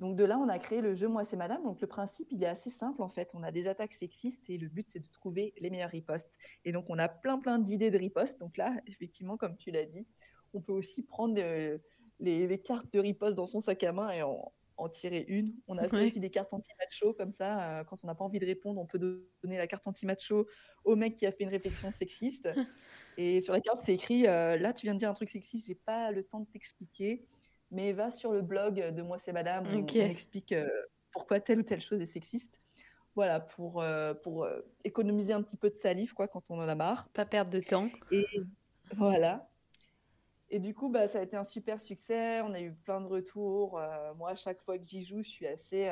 Donc 0.00 0.16
de 0.16 0.24
là, 0.24 0.38
on 0.38 0.48
a 0.48 0.58
créé 0.58 0.80
le 0.80 0.94
jeu 0.94 1.08
Moi 1.08 1.24
c'est 1.24 1.36
Madame. 1.36 1.62
Donc 1.62 1.80
le 1.80 1.86
principe, 1.86 2.26
il 2.30 2.42
est 2.42 2.48
assez 2.48 2.70
simple 2.70 3.02
en 3.02 3.08
fait. 3.08 3.32
On 3.34 3.42
a 3.42 3.52
des 3.52 3.68
attaques 3.68 3.92
sexistes 3.92 4.50
et 4.50 4.58
le 4.58 4.68
but 4.68 4.88
c'est 4.88 5.00
de 5.00 5.08
trouver 5.08 5.54
les 5.58 5.70
meilleures 5.70 5.90
ripostes. 5.90 6.38
Et 6.64 6.72
donc 6.72 6.86
on 6.88 6.98
a 6.98 7.08
plein 7.08 7.38
plein 7.38 7.58
d'idées 7.58 7.90
de 7.90 7.98
ripostes. 7.98 8.40
Donc 8.40 8.56
là, 8.56 8.74
effectivement, 8.86 9.36
comme 9.36 9.56
tu 9.56 9.70
l'as 9.70 9.86
dit, 9.86 10.06
on 10.54 10.60
peut 10.60 10.72
aussi 10.72 11.02
prendre 11.02 11.34
euh, 11.38 11.78
les, 12.18 12.46
les, 12.46 12.58
cartes 12.58 12.92
de 12.92 12.98
riposte 12.98 13.34
dans 13.34 13.46
son 13.46 13.60
sac 13.60 13.84
à 13.84 13.92
main 13.92 14.10
et 14.10 14.22
en, 14.22 14.52
en 14.80 14.88
tirer 14.88 15.24
une. 15.28 15.54
On 15.68 15.78
a 15.78 15.86
fait 15.88 16.04
aussi 16.04 16.20
des 16.20 16.30
cartes 16.30 16.52
anti-macho, 16.52 17.12
comme 17.12 17.32
ça, 17.32 17.80
euh, 17.80 17.84
quand 17.84 17.96
on 18.02 18.06
n'a 18.06 18.14
pas 18.14 18.24
envie 18.24 18.38
de 18.38 18.46
répondre, 18.46 18.80
on 18.80 18.86
peut 18.86 18.98
donner 18.98 19.58
la 19.58 19.66
carte 19.66 19.86
anti-macho 19.86 20.46
au 20.84 20.96
mec 20.96 21.14
qui 21.14 21.26
a 21.26 21.32
fait 21.32 21.44
une 21.44 21.50
réflexion 21.50 21.90
sexiste. 21.90 22.48
Et 23.16 23.40
sur 23.40 23.52
la 23.52 23.60
carte, 23.60 23.80
c'est 23.84 23.94
écrit 23.94 24.26
euh, 24.26 24.56
Là, 24.56 24.72
tu 24.72 24.86
viens 24.86 24.94
de 24.94 24.98
dire 24.98 25.10
un 25.10 25.14
truc 25.14 25.28
sexiste, 25.28 25.66
j'ai 25.66 25.74
pas 25.74 26.10
le 26.10 26.22
temps 26.24 26.40
de 26.40 26.46
t'expliquer, 26.46 27.26
mais 27.70 27.92
va 27.92 28.10
sur 28.10 28.32
le 28.32 28.42
blog 28.42 28.94
de 28.94 29.02
Moi, 29.02 29.18
c'est 29.18 29.32
Madame, 29.32 29.64
on, 29.66 29.86
explique 29.86 30.52
euh, 30.52 30.68
pourquoi 31.12 31.40
telle 31.40 31.60
ou 31.60 31.62
telle 31.62 31.80
chose 31.80 32.00
est 32.00 32.06
sexiste. 32.06 32.60
voilà, 33.14 33.40
pour, 33.40 33.84
pour 34.22 34.46
économiser 34.84 35.32
un 35.32 35.42
petit 35.42 35.56
peu 35.56 35.68
de 35.68 35.74
salive, 35.74 36.14
quoi, 36.14 36.28
quand 36.28 36.50
on 36.50 36.60
en 36.60 36.68
a 36.68 36.74
marre. 36.74 37.08
Pas 37.10 37.26
perdre 37.26 37.50
de 37.50 37.60
temps. 37.60 37.88
Et 38.10 38.24
voilà. 38.96 39.48
Et 40.48 40.58
du 40.58 40.74
coup, 40.74 40.88
bah, 40.88 41.06
ça 41.06 41.20
a 41.20 41.22
été 41.22 41.36
un 41.36 41.44
super 41.44 41.80
succès. 41.80 42.40
On 42.40 42.52
a 42.52 42.60
eu 42.60 42.72
plein 42.72 43.00
de 43.00 43.06
retours. 43.06 43.80
moi, 44.16 44.30
à 44.30 44.36
chaque 44.36 44.60
fois 44.60 44.78
que 44.78 44.84
j'y 44.84 45.04
joue, 45.04 45.22
je 45.22 45.28
suis 45.28 45.46
assez 45.46 45.88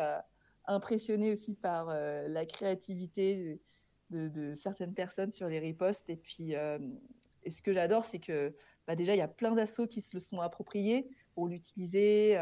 impressionnée 0.66 1.30
aussi 1.30 1.54
par 1.54 1.86
la 1.86 2.46
créativité 2.46 3.60
de, 4.10 4.54
certaines 4.54 4.94
personnes 4.94 5.30
sur 5.30 5.48
les 5.48 5.58
ripostes. 5.58 6.10
Et 6.10 6.16
puis, 6.16 6.54
et 7.44 7.50
ce 7.50 7.62
que 7.62 7.72
j'adore, 7.72 8.04
c'est 8.04 8.18
que 8.18 8.54
bah, 8.86 8.96
déjà, 8.96 9.14
il 9.14 9.18
y 9.18 9.22
a 9.22 9.28
plein 9.28 9.52
d'assauts 9.52 9.86
qui 9.86 10.00
se 10.00 10.14
le 10.14 10.20
sont 10.20 10.40
appropriés 10.40 11.08
l'utiliser 11.46 12.36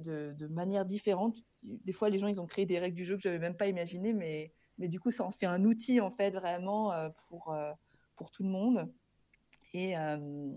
de, 0.00 0.46
manière 0.48 0.84
différente. 0.84 1.42
Des 1.62 1.92
fois, 1.92 2.10
les 2.10 2.18
gens, 2.18 2.28
ils 2.28 2.40
ont 2.40 2.46
créé 2.46 2.66
des 2.66 2.78
règles 2.78 2.96
du 2.96 3.04
jeu 3.04 3.16
que 3.16 3.22
je 3.22 3.28
n'avais 3.28 3.40
même 3.40 3.56
pas 3.56 3.68
imaginées, 3.68 4.12
mais, 4.12 4.52
mais 4.78 4.88
du 4.88 5.00
coup, 5.00 5.10
ça 5.10 5.24
en 5.24 5.30
fait 5.30 5.46
un 5.46 5.64
outil, 5.64 6.00
en 6.00 6.10
fait, 6.10 6.30
vraiment 6.30 6.92
euh, 6.92 7.08
pour, 7.28 7.52
euh, 7.52 7.72
pour 8.16 8.30
tout 8.30 8.42
le 8.42 8.50
monde. 8.50 8.92
Et, 9.72 9.96
euh, 9.98 10.50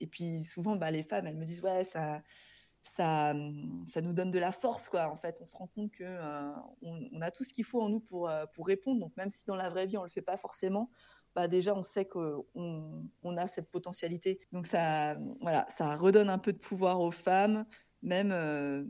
et 0.00 0.06
puis, 0.06 0.42
souvent, 0.42 0.76
bah, 0.76 0.90
les 0.90 1.02
femmes, 1.02 1.26
elles 1.26 1.36
me 1.36 1.44
disent, 1.44 1.62
ouais, 1.62 1.84
ça, 1.84 2.22
ça, 2.82 3.34
ça 3.86 4.00
nous 4.00 4.12
donne 4.12 4.30
de 4.30 4.38
la 4.38 4.52
force, 4.52 4.88
quoi. 4.88 5.10
En 5.10 5.16
fait, 5.16 5.38
on 5.40 5.44
se 5.44 5.56
rend 5.56 5.66
compte 5.66 5.92
qu'on 5.96 7.08
on 7.12 7.20
a 7.20 7.30
tout 7.30 7.44
ce 7.44 7.52
qu'il 7.52 7.64
faut 7.64 7.80
en 7.80 7.88
nous 7.88 8.00
pour, 8.00 8.30
pour 8.54 8.66
répondre. 8.66 9.00
Donc, 9.00 9.16
même 9.16 9.30
si 9.30 9.44
dans 9.46 9.56
la 9.56 9.70
vraie 9.70 9.86
vie, 9.86 9.96
on 9.96 10.04
le 10.04 10.10
fait 10.10 10.22
pas 10.22 10.36
forcément, 10.36 10.90
bah 11.34 11.48
déjà 11.48 11.74
on 11.74 11.82
sait 11.82 12.04
qu'on 12.04 12.46
on 12.54 13.36
a 13.36 13.46
cette 13.46 13.70
potentialité. 13.70 14.40
Donc 14.52 14.66
ça, 14.66 15.16
voilà, 15.40 15.66
ça 15.68 15.96
redonne 15.96 16.30
un 16.30 16.38
peu 16.38 16.52
de 16.52 16.58
pouvoir 16.58 17.00
aux 17.00 17.10
femmes, 17.10 17.66
même, 18.02 18.30
euh, 18.32 18.84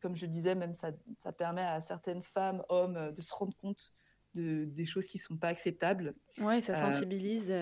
comme 0.00 0.14
je 0.14 0.26
disais, 0.26 0.54
même 0.54 0.74
ça, 0.74 0.90
ça, 1.14 1.32
permet 1.32 1.62
à 1.62 1.80
certaines 1.80 2.22
femmes, 2.22 2.62
hommes, 2.68 2.96
euh, 2.96 3.12
de 3.12 3.20
se 3.22 3.32
rendre 3.32 3.56
compte 3.56 3.92
de, 4.34 4.64
des 4.66 4.84
choses 4.84 5.06
qui 5.06 5.18
ne 5.18 5.22
sont 5.22 5.36
pas 5.36 5.48
acceptables. 5.48 6.14
Oui, 6.40 6.60
ça 6.62 6.74
euh, 6.74 6.92
sensibilise 6.92 7.52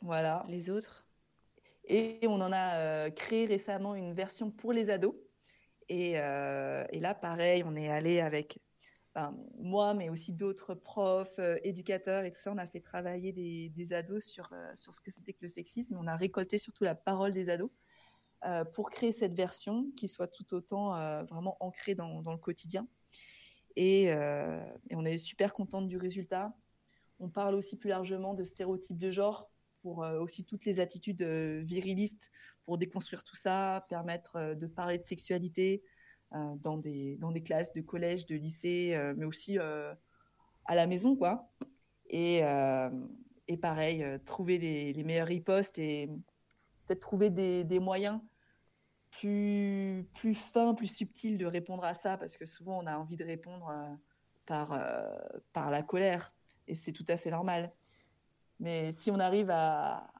voilà. 0.00 0.44
les 0.48 0.70
autres. 0.70 1.04
Et 1.88 2.20
on 2.24 2.40
en 2.40 2.52
a 2.52 3.10
créé 3.10 3.46
récemment 3.46 3.94
une 3.94 4.12
version 4.12 4.50
pour 4.50 4.72
les 4.72 4.90
ados. 4.90 5.14
Et, 5.88 6.12
et 6.14 7.00
là, 7.00 7.14
pareil, 7.14 7.62
on 7.64 7.76
est 7.76 7.88
allé 7.88 8.20
avec 8.20 8.58
moi, 9.58 9.94
mais 9.94 10.10
aussi 10.10 10.32
d'autres 10.32 10.74
profs, 10.74 11.40
éducateurs 11.62 12.24
et 12.24 12.30
tout 12.30 12.38
ça. 12.38 12.52
On 12.52 12.58
a 12.58 12.66
fait 12.66 12.80
travailler 12.80 13.32
des, 13.32 13.92
ados 13.92 14.24
sur, 14.24 14.50
sur 14.74 14.94
ce 14.94 15.00
que 15.00 15.10
c'était 15.10 15.32
que 15.32 15.42
le 15.42 15.48
sexisme. 15.48 15.96
On 15.98 16.06
a 16.06 16.16
récolté 16.16 16.58
surtout 16.58 16.84
la 16.84 16.94
parole 16.94 17.32
des 17.32 17.48
ados. 17.50 17.70
Euh, 18.44 18.64
pour 18.64 18.90
créer 18.90 19.12
cette 19.12 19.34
version 19.34 19.90
qui 19.96 20.08
soit 20.08 20.28
tout 20.28 20.54
autant 20.54 20.94
euh, 20.94 21.24
vraiment 21.24 21.56
ancrée 21.60 21.94
dans, 21.94 22.20
le 22.20 22.36
quotidien. 22.36 22.86
Euh, 23.78 24.64
et, 24.90 24.94
on 24.94 25.04
est 25.04 25.18
super 25.18 25.54
contente 25.54 25.88
du 25.88 25.96
résultat. 25.96 26.54
On 27.18 27.28
parle 27.28 27.54
aussi 27.54 27.76
plus 27.76 27.88
largement 27.88 28.34
de 28.34 28.44
stéréotypes 28.44 28.98
de 28.98 29.10
genre 29.10 29.50
pour 29.80 29.98
aussi 29.98 30.44
toutes 30.44 30.64
les 30.64 30.80
attitudes 30.80 31.22
virilistes, 31.22 32.32
pour 32.64 32.76
déconstruire 32.76 33.22
tout 33.22 33.36
ça, 33.36 33.86
permettre 33.88 34.54
de 34.54 34.66
parler 34.66 34.98
de 34.98 35.04
sexualité 35.04 35.82
dans, 36.32 36.76
des, 36.76 37.16
dans 37.16 37.32
des 37.32 37.42
classes 37.42 37.72
de 37.72 37.80
collège, 37.80 38.26
de 38.26 38.36
lycée, 38.36 38.98
mais 39.16 39.24
aussi 39.24 39.58
à 39.58 40.74
la 40.74 40.86
maison, 40.86 41.16
quoi. 41.16 41.48
Et, 42.08 42.42
et 43.48 43.56
pareil, 43.56 44.04
trouver 44.24 44.58
les, 44.58 45.04
meilleurs 45.04 45.28
ripostes 45.28 45.78
et 45.78 46.08
peut-être 46.86 47.00
trouver 47.00 47.30
des, 47.30 47.80
moyens 47.80 48.20
plus, 49.10 50.08
plus 50.14 50.34
fins, 50.34 50.74
plus 50.74 50.86
subtils 50.86 51.38
de 51.38 51.46
répondre 51.46 51.84
à 51.84 51.94
ça, 51.94 52.16
parce 52.16 52.36
que 52.36 52.46
souvent 52.46 52.78
on 52.82 52.86
a 52.86 52.96
envie 52.96 53.16
de 53.16 53.24
répondre 53.24 53.68
euh, 53.68 53.94
par, 54.46 54.72
euh, 54.72 55.18
par 55.52 55.70
la 55.70 55.82
colère, 55.82 56.32
et 56.68 56.74
c'est 56.74 56.92
tout 56.92 57.06
à 57.08 57.16
fait 57.16 57.30
normal. 57.30 57.72
Mais 58.60 58.92
si 58.92 59.10
on 59.10 59.18
arrive 59.18 59.50
à, 59.50 60.12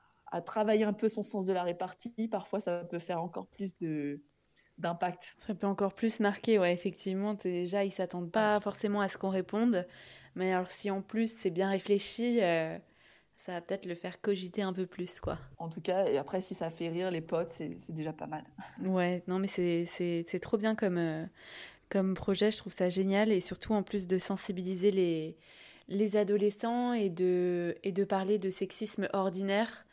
travailler 0.45 0.85
un 0.85 0.92
peu 0.92 1.09
son 1.09 1.23
sens 1.23 1.47
de 1.47 1.55
la 1.55 1.62
répartie, 1.62 2.29
parfois 2.29 2.61
ça 2.61 2.85
peut 2.85 2.99
faire 2.99 3.23
encore 3.23 3.47
plus 3.47 3.79
de 3.79 4.21
d'impact. 4.79 5.37
Ça 5.39 5.55
peut 5.55 5.67
encore 5.67 5.95
plus 5.95 6.21
marquer, 6.21 6.59
ouais, 6.59 6.73
effectivement. 6.73 7.35
Déjà, 7.35 7.85
ils 7.85 7.91
s'attendent 7.91 8.31
pas 8.31 8.61
forcément 8.61 9.01
à 9.01 9.09
ce 9.09 9.19
qu'on 9.19 9.31
réponde, 9.31 9.87
mais 10.35 10.53
alors 10.53 10.71
si 10.71 10.91
en 10.91 11.03
plus 11.03 11.35
c'est 11.37 11.51
bien 11.51 11.71
réfléchi, 11.71 12.43
euh, 12.43 12.77
ça 13.37 13.53
va 13.53 13.61
peut-être 13.61 13.87
le 13.87 13.95
faire 13.95 14.21
cogiter 14.21 14.62
un 14.62 14.73
peu 14.73 14.87
plus, 14.87 15.21
quoi. 15.21 15.39
En 15.59 15.69
tout 15.69 15.81
cas, 15.81 16.07
et 16.07 16.19
après, 16.19 16.41
si 16.41 16.55
ça 16.55 16.71
fait 16.71 16.89
rire 16.89 17.11
les 17.11 17.21
potes, 17.21 17.51
c'est 17.51 17.77
déjà 17.91 18.12
pas 18.12 18.27
mal. 18.27 18.45
Ouais, 18.85 19.23
non, 19.27 19.39
mais 19.39 19.49
c'est 19.49 20.41
trop 20.41 20.57
bien 20.59 20.75
comme, 20.75 20.99
euh, 20.99 21.25
comme 21.89 22.15
projet, 22.15 22.51
je 22.51 22.59
trouve 22.59 22.75
ça 22.75 22.89
génial, 22.89 23.33
et 23.33 23.41
surtout 23.41 23.73
en 23.73 23.83
plus 23.83 24.07
de 24.07 24.19
sensibiliser 24.19 24.91
les, 24.91 25.37
les 25.89 26.17
adolescents 26.17 26.93
et 26.93 27.11
de, 27.11 27.77
et 27.83 27.93
de 27.93 28.05
parler 28.05 28.39
de 28.39 28.51
sexisme 28.51 29.09
ordinaire. 29.12 29.86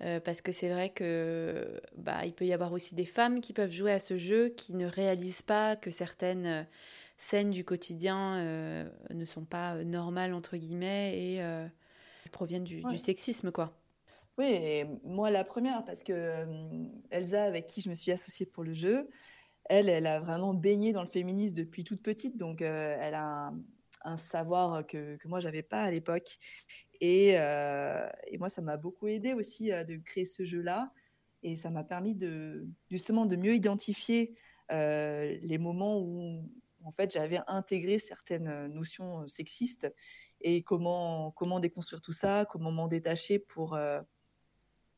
Euh, 0.00 0.20
parce 0.20 0.42
que 0.42 0.52
c'est 0.52 0.68
vrai 0.68 0.90
que 0.90 1.80
bah, 1.96 2.24
il 2.24 2.32
peut 2.32 2.46
y 2.46 2.52
avoir 2.52 2.72
aussi 2.72 2.94
des 2.94 3.04
femmes 3.04 3.40
qui 3.40 3.52
peuvent 3.52 3.72
jouer 3.72 3.90
à 3.90 3.98
ce 3.98 4.16
jeu 4.16 4.48
qui 4.48 4.74
ne 4.74 4.86
réalisent 4.86 5.42
pas 5.42 5.74
que 5.74 5.90
certaines 5.90 6.46
euh, 6.46 6.62
scènes 7.16 7.50
du 7.50 7.64
quotidien 7.64 8.44
ne 9.10 9.24
sont 9.24 9.44
pas 9.44 9.82
normales 9.82 10.34
entre 10.34 10.56
guillemets 10.56 11.18
et 11.18 11.42
proviennent 12.28 12.64
du, 12.64 12.82
sexisme, 12.98 13.50
quoi. 13.50 13.72
Oui, 14.38 14.46
et 14.46 14.84
moi 15.02 15.30
la 15.30 15.42
première, 15.42 15.84
parce 15.84 16.04
que 16.04 16.12
euh, 16.12 16.84
Elsa, 17.10 17.42
avec 17.42 17.66
qui 17.66 17.80
je 17.80 17.88
me 17.88 17.94
suis 17.94 18.12
associée 18.12 18.46
pour 18.46 18.62
le 18.62 18.72
jeu, 18.72 19.08
elle, 19.64 19.88
elle 19.88 20.06
a 20.06 20.20
vraiment 20.20 20.54
baigné 20.54 20.92
dans 20.92 21.02
le 21.02 21.08
féminisme 21.08 21.56
depuis 21.56 21.82
toute 21.82 22.02
petite, 22.02 22.36
donc 22.36 22.62
euh, 22.62 22.96
elle 23.00 23.14
a 23.14 23.48
un, 23.48 23.58
savoir 24.16 24.86
que, 24.86 25.16
que 25.16 25.28
moi 25.28 25.40
j'avais 25.40 25.62
pas 25.62 25.82
à 25.82 25.90
l'époque. 25.90 26.38
Et, 27.00 27.30
et, 27.30 28.38
moi, 28.38 28.48
ça 28.48 28.60
m'a 28.60 28.76
beaucoup 28.76 29.06
aidé 29.06 29.32
aussi 29.32 29.70
de 29.70 29.96
créer 29.98 30.24
ce 30.24 30.44
jeu-là, 30.44 30.92
et 31.42 31.54
ça 31.54 31.70
m'a 31.70 31.84
permis 31.84 32.14
de 32.16 32.66
justement 32.90 33.24
de 33.24 33.36
mieux 33.36 33.54
identifier 33.54 34.34
les 34.70 35.58
moments 35.58 36.00
où 36.00 36.50
en 36.84 36.90
fait 36.90 37.12
j'avais 37.12 37.38
intégré 37.46 37.98
certaines 37.98 38.66
notions 38.66 39.26
sexistes 39.28 39.92
et 40.40 40.62
comment, 40.62 41.30
comment 41.32 41.60
déconstruire 41.60 42.00
tout 42.00 42.12
ça, 42.12 42.44
comment 42.44 42.72
m'en 42.72 42.88
détacher 42.88 43.38
pour, 43.38 43.78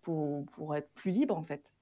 pour, 0.02 0.46
pour, 0.46 0.74
être 0.74 0.90
plus 0.94 1.10
libre 1.10 1.36
en 1.36 1.42
fait. 1.42 1.72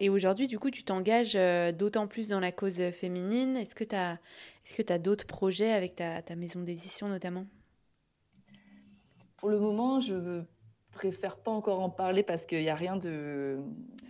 Et 0.00 0.08
aujourd'hui, 0.10 0.48
du 0.48 0.58
coup, 0.58 0.70
tu 0.70 0.84
t'engages 0.84 1.36
euh, 1.36 1.72
d'autant 1.72 2.06
plus 2.06 2.28
dans 2.28 2.40
la 2.40 2.52
cause 2.52 2.90
féminine. 2.92 3.56
Est-ce 3.56 3.74
que 3.74 3.84
tu 3.84 3.94
as, 3.94 4.18
est-ce 4.64 4.80
que 4.80 4.92
as 4.92 4.98
d'autres 4.98 5.26
projets 5.26 5.72
avec 5.72 5.96
ta, 5.96 6.22
ta 6.22 6.36
maison 6.36 6.60
d'édition 6.60 7.08
notamment? 7.08 7.46
Pour 9.36 9.50
le 9.50 9.58
moment, 9.58 10.00
je 10.00 10.42
préfère 10.92 11.38
pas 11.38 11.52
encore 11.52 11.80
en 11.80 11.90
parler 11.90 12.22
parce 12.22 12.44
qu'il 12.44 12.60
n'y 12.60 12.70
a 12.70 12.74
rien 12.74 12.96
de, 12.96 13.60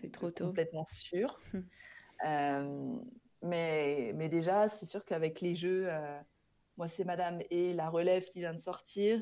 c'est 0.00 0.10
trop 0.10 0.30
tôt. 0.30 0.46
complètement 0.46 0.84
sûr. 0.84 1.38
euh, 2.26 2.96
mais, 3.42 4.12
mais 4.14 4.28
déjà, 4.28 4.68
c'est 4.68 4.86
sûr 4.86 5.04
qu'avec 5.04 5.40
les 5.40 5.54
jeux, 5.54 5.86
euh, 5.88 6.18
moi, 6.76 6.88
c'est 6.88 7.04
Madame 7.04 7.40
et 7.50 7.74
la 7.74 7.90
relève 7.90 8.26
qui 8.28 8.40
vient 8.40 8.54
de 8.54 8.58
sortir. 8.58 9.20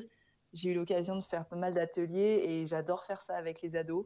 J'ai 0.53 0.69
eu 0.69 0.73
l'occasion 0.73 1.17
de 1.17 1.23
faire 1.23 1.45
pas 1.45 1.57
mal 1.57 1.73
d'ateliers 1.73 2.41
et 2.45 2.65
j'adore 2.65 3.03
faire 3.03 3.21
ça 3.21 3.35
avec 3.35 3.61
les 3.61 3.75
ados. 3.75 4.05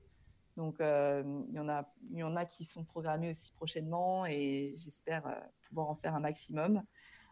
Donc, 0.62 0.80
euh, 0.80 1.24
il, 1.50 1.56
y 1.56 1.60
en 1.60 1.68
a, 1.68 1.92
il 2.12 2.20
y 2.20 2.24
en 2.24 2.36
a 2.36 2.46
qui 2.46 2.64
sont 2.64 2.84
programmés 2.84 3.32
aussi 3.32 3.52
prochainement 3.52 4.28
et 4.28 4.74
j'espère 4.76 5.26
euh, 5.26 5.40
pouvoir 5.64 5.90
en 5.90 5.96
faire 5.96 6.14
un 6.14 6.20
maximum. 6.20 6.84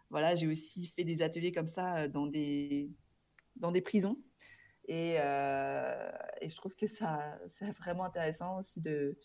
Voilà, 0.09 0.33
j'ai 0.33 0.47
aussi 0.47 0.87
fait 0.87 1.03
des 1.03 1.21
ateliers 1.21 1.51
comme 1.51 1.67
ça 1.67 1.97
euh, 1.97 2.07
dans 2.07 2.25
des, 2.25 2.89
dans 3.55 3.71
des 3.71 3.81
prisons. 3.81 4.17
Et, 4.87 5.17
et 5.17 6.49
je 6.49 6.55
trouve 6.55 6.73
que 6.73 6.87
ça, 6.87 7.37
c'est 7.45 7.69
vraiment 7.77 8.05
intéressant 8.05 8.57
aussi 8.57 8.81
de, 8.81 9.19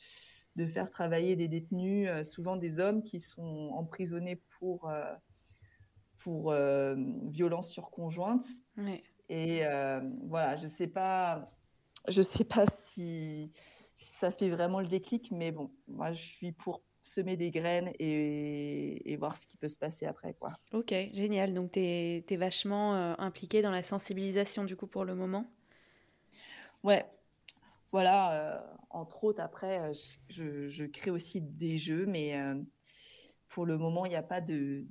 de 0.57 0.67
faire 0.67 0.91
travailler 0.91 1.37
des 1.37 1.49
détenus, 1.49 2.11
souvent 2.29 2.57
des 2.57 2.81
hommes 2.81 3.03
qui 3.03 3.19
sont 3.19 3.71
emprisonnés 3.73 4.43
pour 4.59 4.93
pour 6.25 6.53
euh, 6.53 6.97
violence 7.29 7.71
sur 7.71 7.91
conjointe. 7.91 8.45
Et 9.29 9.65
euh, 9.65 10.01
voilà, 10.27 10.57
je 10.57 10.67
sais 10.67 10.87
pas, 10.87 11.53
je 12.09 12.23
sais 12.23 12.45
pas 12.45 12.65
si, 12.87 13.53
ça 13.97 14.31
fait 14.31 14.49
vraiment 14.49 14.81
le 14.81 14.87
déclic, 14.87 15.31
mais 15.31 15.53
bon, 15.53 15.71
moi 15.89 16.13
je 16.13 16.23
suis 16.23 16.53
pour 16.53 16.83
semer 17.03 17.37
des 17.37 17.51
graines 17.51 17.93
et, 17.99 19.17
voir 19.19 19.37
ce 19.37 19.47
qui 19.47 19.57
peut 19.57 19.69
se 19.69 19.79
passer 19.79 20.07
après. 20.07 20.35
Quoi. 20.35 20.53
Ok, 20.73 20.95
génial. 21.13 21.53
Donc 21.53 21.73
tu 21.73 21.81
es, 21.81 22.37
vachement 22.37 22.95
euh, 22.95 23.15
impliqué 23.19 23.63
dans 23.63 23.71
la 23.71 23.83
sensibilisation 23.83 24.65
du 24.65 24.77
coup 24.77 24.87
pour 24.87 25.05
le 25.05 25.15
moment? 25.15 25.47
Ouais, 26.83 27.05
voilà, 27.93 28.77
entre 28.91 29.25
autres, 29.25 29.41
après, 29.41 29.93
je, 30.29 30.69
je, 30.69 30.85
crée 30.85 31.11
aussi 31.11 31.41
des 31.41 31.79
jeux, 31.79 32.05
mais 32.07 32.35
pour 33.49 33.65
le 33.65 33.79
moment, 33.79 34.05
il 34.05 34.11
n'y 34.11 34.17
a 34.17 34.23
pas 34.23 34.43
de, 34.43 34.85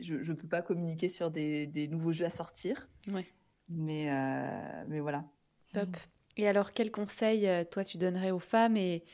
je 0.00 0.16
ne 0.16 0.36
peux 0.36 0.48
pas 0.48 0.62
communiquer 0.62 1.08
sur 1.08 1.30
des, 1.30 1.66
des, 1.66 1.88
nouveaux 1.88 2.12
jeux 2.12 2.26
à 2.26 2.30
sortir. 2.30 2.88
Ouais. 3.08 3.26
Mais, 3.68 4.12
euh, 4.12 4.84
mais 4.88 5.00
voilà. 5.00 5.24
Top. 5.72 5.96
Et 6.36 6.48
alors, 6.48 6.72
quel 6.72 6.90
conseil, 6.90 7.46
euh, 7.46 7.64
toi, 7.64 7.84
tu 7.84 7.98
donnerais 7.98 8.30
aux 8.30 8.40
femmes 8.40 8.76
et, 8.76 9.04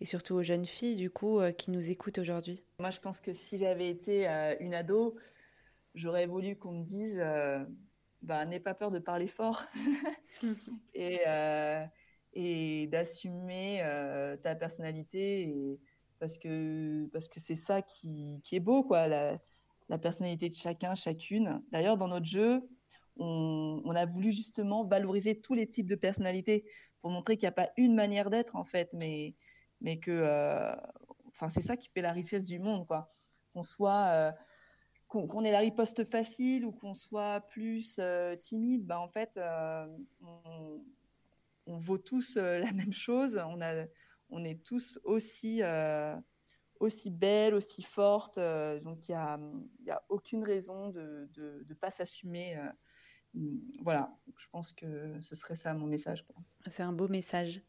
et 0.00 0.04
surtout 0.04 0.34
aux 0.34 0.42
jeunes 0.42 0.64
filles, 0.64 0.96
du 0.96 1.10
coup, 1.10 1.40
euh, 1.40 1.50
qui 1.52 1.70
nous 1.70 1.90
écoutent 1.90 2.18
aujourd'hui? 2.18 2.62
Moi, 2.78 2.90
je 2.90 3.00
pense 3.00 3.20
que 3.20 3.32
si 3.32 3.58
j'avais 3.58 3.88
été 3.88 4.26
une 4.60 4.74
ado, 4.74 5.16
j'aurais 5.94 6.26
voulu 6.26 6.56
qu'on 6.56 6.72
me 6.72 6.84
dise, 6.84 7.20
bah, 8.22 8.44
n'aie 8.44 8.60
pas 8.60 8.74
peur 8.74 8.90
de 8.90 8.98
parler 8.98 9.26
fort 9.26 9.64
et, 10.94 11.20
et 12.34 12.86
d'assumer 12.86 13.82
ta 14.42 14.54
personnalité 14.54 15.42
et, 15.42 15.80
parce 16.20 16.38
que 16.38 17.06
parce 17.12 17.28
que 17.28 17.40
c'est 17.40 17.54
ça 17.54 17.82
qui, 17.82 18.40
qui, 18.44 18.56
est 18.56 18.60
beau 18.60 18.82
quoi 18.82 19.06
la, 19.08 19.36
la, 19.88 19.98
personnalité 19.98 20.48
de 20.48 20.54
chacun 20.54 20.94
chacune. 20.94 21.62
D'ailleurs 21.70 21.96
dans 21.96 22.08
notre 22.08 22.26
jeu 22.26 22.68
on, 23.18 23.94
a 23.94 24.06
voulu 24.06 24.32
justement 24.32 24.84
valoriser 24.84 25.40
tous 25.40 25.54
les 25.54 25.66
types 25.66 25.88
de 25.88 25.96
personnalités 25.96 26.64
pour 27.00 27.10
montrer 27.10 27.36
qu'il 27.36 27.46
n'y 27.46 27.50
a 27.50 27.52
pas 27.52 27.70
une 27.76 27.94
manière 27.94 28.30
d'être 28.30 28.56
en 28.56 28.64
fait 28.64 28.92
mais 28.94 29.34
mais 29.80 29.98
que 29.98 30.22
enfin 31.28 31.48
c'est 31.48 31.62
ça 31.62 31.76
qui 31.76 31.88
fait 31.88 32.02
la 32.02 32.12
richesse 32.12 32.44
du 32.44 32.58
monde 32.58 32.86
qu'on 33.52 33.62
soit 33.62 34.34
qu'on 35.08 35.42
ait 35.42 35.50
la 35.50 35.60
riposte 35.60 36.04
facile 36.04 36.66
ou 36.66 36.72
qu'on 36.72 36.92
soit 36.92 37.40
plus 37.48 37.96
euh, 37.98 38.36
timide, 38.36 38.86
bah, 38.86 39.00
en 39.00 39.08
fait, 39.08 39.36
euh, 39.38 39.86
on, 41.66 41.78
vaut 41.78 41.98
tous 41.98 42.36
euh, 42.36 42.58
la 42.58 42.72
même 42.72 42.92
chose. 42.92 43.42
On, 43.48 43.60
a, 43.62 43.86
on 44.28 44.44
est 44.44 44.62
tous 44.62 45.00
aussi, 45.04 45.62
aussi 46.78 47.10
belles, 47.10 47.54
aussi 47.54 47.82
fortes. 47.82 48.38
donc, 48.38 49.08
il 49.08 49.12
n'y 49.12 49.16
a, 49.16 49.40
a 49.90 50.02
aucune 50.10 50.44
raison 50.44 50.90
de 50.90 51.28
ne 51.36 51.74
pas 51.74 51.90
s'assumer. 51.90 52.58
Voilà, 53.82 54.14
je 54.36 54.46
pense 54.50 54.72
que 54.72 55.20
ce 55.20 55.34
serait 55.34 55.56
ça 55.56 55.74
mon 55.74 55.86
message. 55.86 56.24
C'est 56.68 56.82
un 56.82 56.92
beau 56.92 57.08
message. 57.08 57.60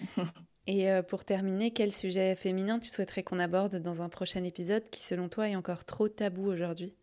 Et 0.66 0.88
pour 1.08 1.24
terminer, 1.24 1.72
quel 1.72 1.92
sujet 1.92 2.36
féminin 2.36 2.78
tu 2.78 2.88
souhaiterais 2.90 3.22
qu'on 3.22 3.38
aborde 3.38 3.76
dans 3.76 4.02
un 4.02 4.08
prochain 4.08 4.44
épisode 4.44 4.88
qui, 4.90 5.02
selon 5.02 5.28
toi, 5.28 5.48
est 5.48 5.56
encore 5.56 5.84
trop 5.84 6.08
tabou 6.08 6.46
aujourd'hui? 6.46 6.94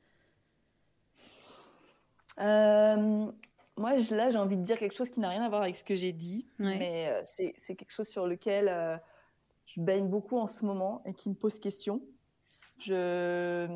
Euh, 2.39 3.31
moi, 3.77 3.95
là, 4.11 4.29
j'ai 4.29 4.37
envie 4.37 4.57
de 4.57 4.63
dire 4.63 4.77
quelque 4.77 4.95
chose 4.95 5.09
qui 5.09 5.19
n'a 5.19 5.29
rien 5.29 5.43
à 5.43 5.49
voir 5.49 5.63
avec 5.63 5.75
ce 5.75 5.83
que 5.83 5.95
j'ai 5.95 6.13
dit, 6.13 6.47
mais 6.59 7.09
euh, 7.09 7.21
c'est 7.23 7.75
quelque 7.75 7.91
chose 7.91 8.07
sur 8.07 8.27
lequel 8.27 8.67
euh, 8.67 8.97
je 9.65 9.81
baigne 9.81 10.07
beaucoup 10.07 10.37
en 10.37 10.47
ce 10.47 10.65
moment 10.65 11.01
et 11.05 11.13
qui 11.13 11.29
me 11.29 11.35
pose 11.35 11.59
question. 11.59 12.01
Je, 12.79 13.67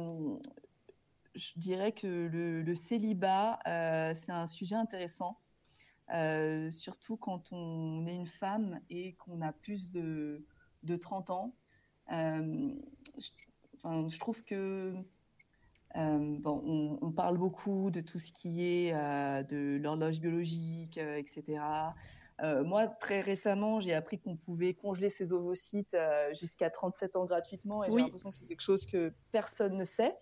je 1.41 1.59
dirais 1.59 1.91
que 1.91 2.07
le, 2.07 2.75
célibat, 2.75 3.59
c'est 4.15 4.31
un 4.31 4.47
sujet 4.47 4.75
intéressant, 4.75 5.39
surtout 6.69 7.17
quand 7.17 7.51
on 7.51 8.05
est 8.05 8.15
une 8.15 8.27
femme 8.27 8.79
et 8.89 9.13
qu'on 9.13 9.41
a 9.41 9.51
plus 9.51 9.91
de, 9.91 10.45
de 10.83 10.95
30 10.95 11.29
ans. 11.31 11.55
je, 12.09 13.29
enfin, 13.75 14.07
je 14.07 14.19
trouve 14.19 14.43
que 14.43 14.95
euh, 15.97 16.37
bon, 16.39 16.97
on, 17.01 17.11
parle 17.11 17.37
beaucoup 17.37 17.91
de 17.91 17.99
tout 17.99 18.19
ce 18.19 18.31
qui 18.31 18.65
est 18.65 18.93
euh, 18.93 19.43
de 19.43 19.77
l'horloge 19.81 20.21
biologique, 20.21 20.97
euh, 20.97 21.17
etc. 21.17 21.59
moi, 22.63 22.87
très 22.87 23.19
récemment, 23.21 23.79
j'ai 23.79 23.93
appris 23.93 24.17
qu'on 24.17 24.35
pouvait 24.35 24.73
congeler 24.73 25.09
ses 25.09 25.31
ovocytes 25.31 25.95
jusqu'à 26.33 26.69
37 26.71 27.15
ans 27.15 27.25
gratuitement, 27.25 27.83
et 27.83 27.91
j'ai 27.91 27.97
l'impression 27.97 28.31
que 28.31 28.35
c'est 28.35 28.47
quelque 28.47 28.63
chose 28.63 28.85
que 28.85 29.13
personne 29.31 29.77
ne 29.77 29.85
sait. 29.85 30.17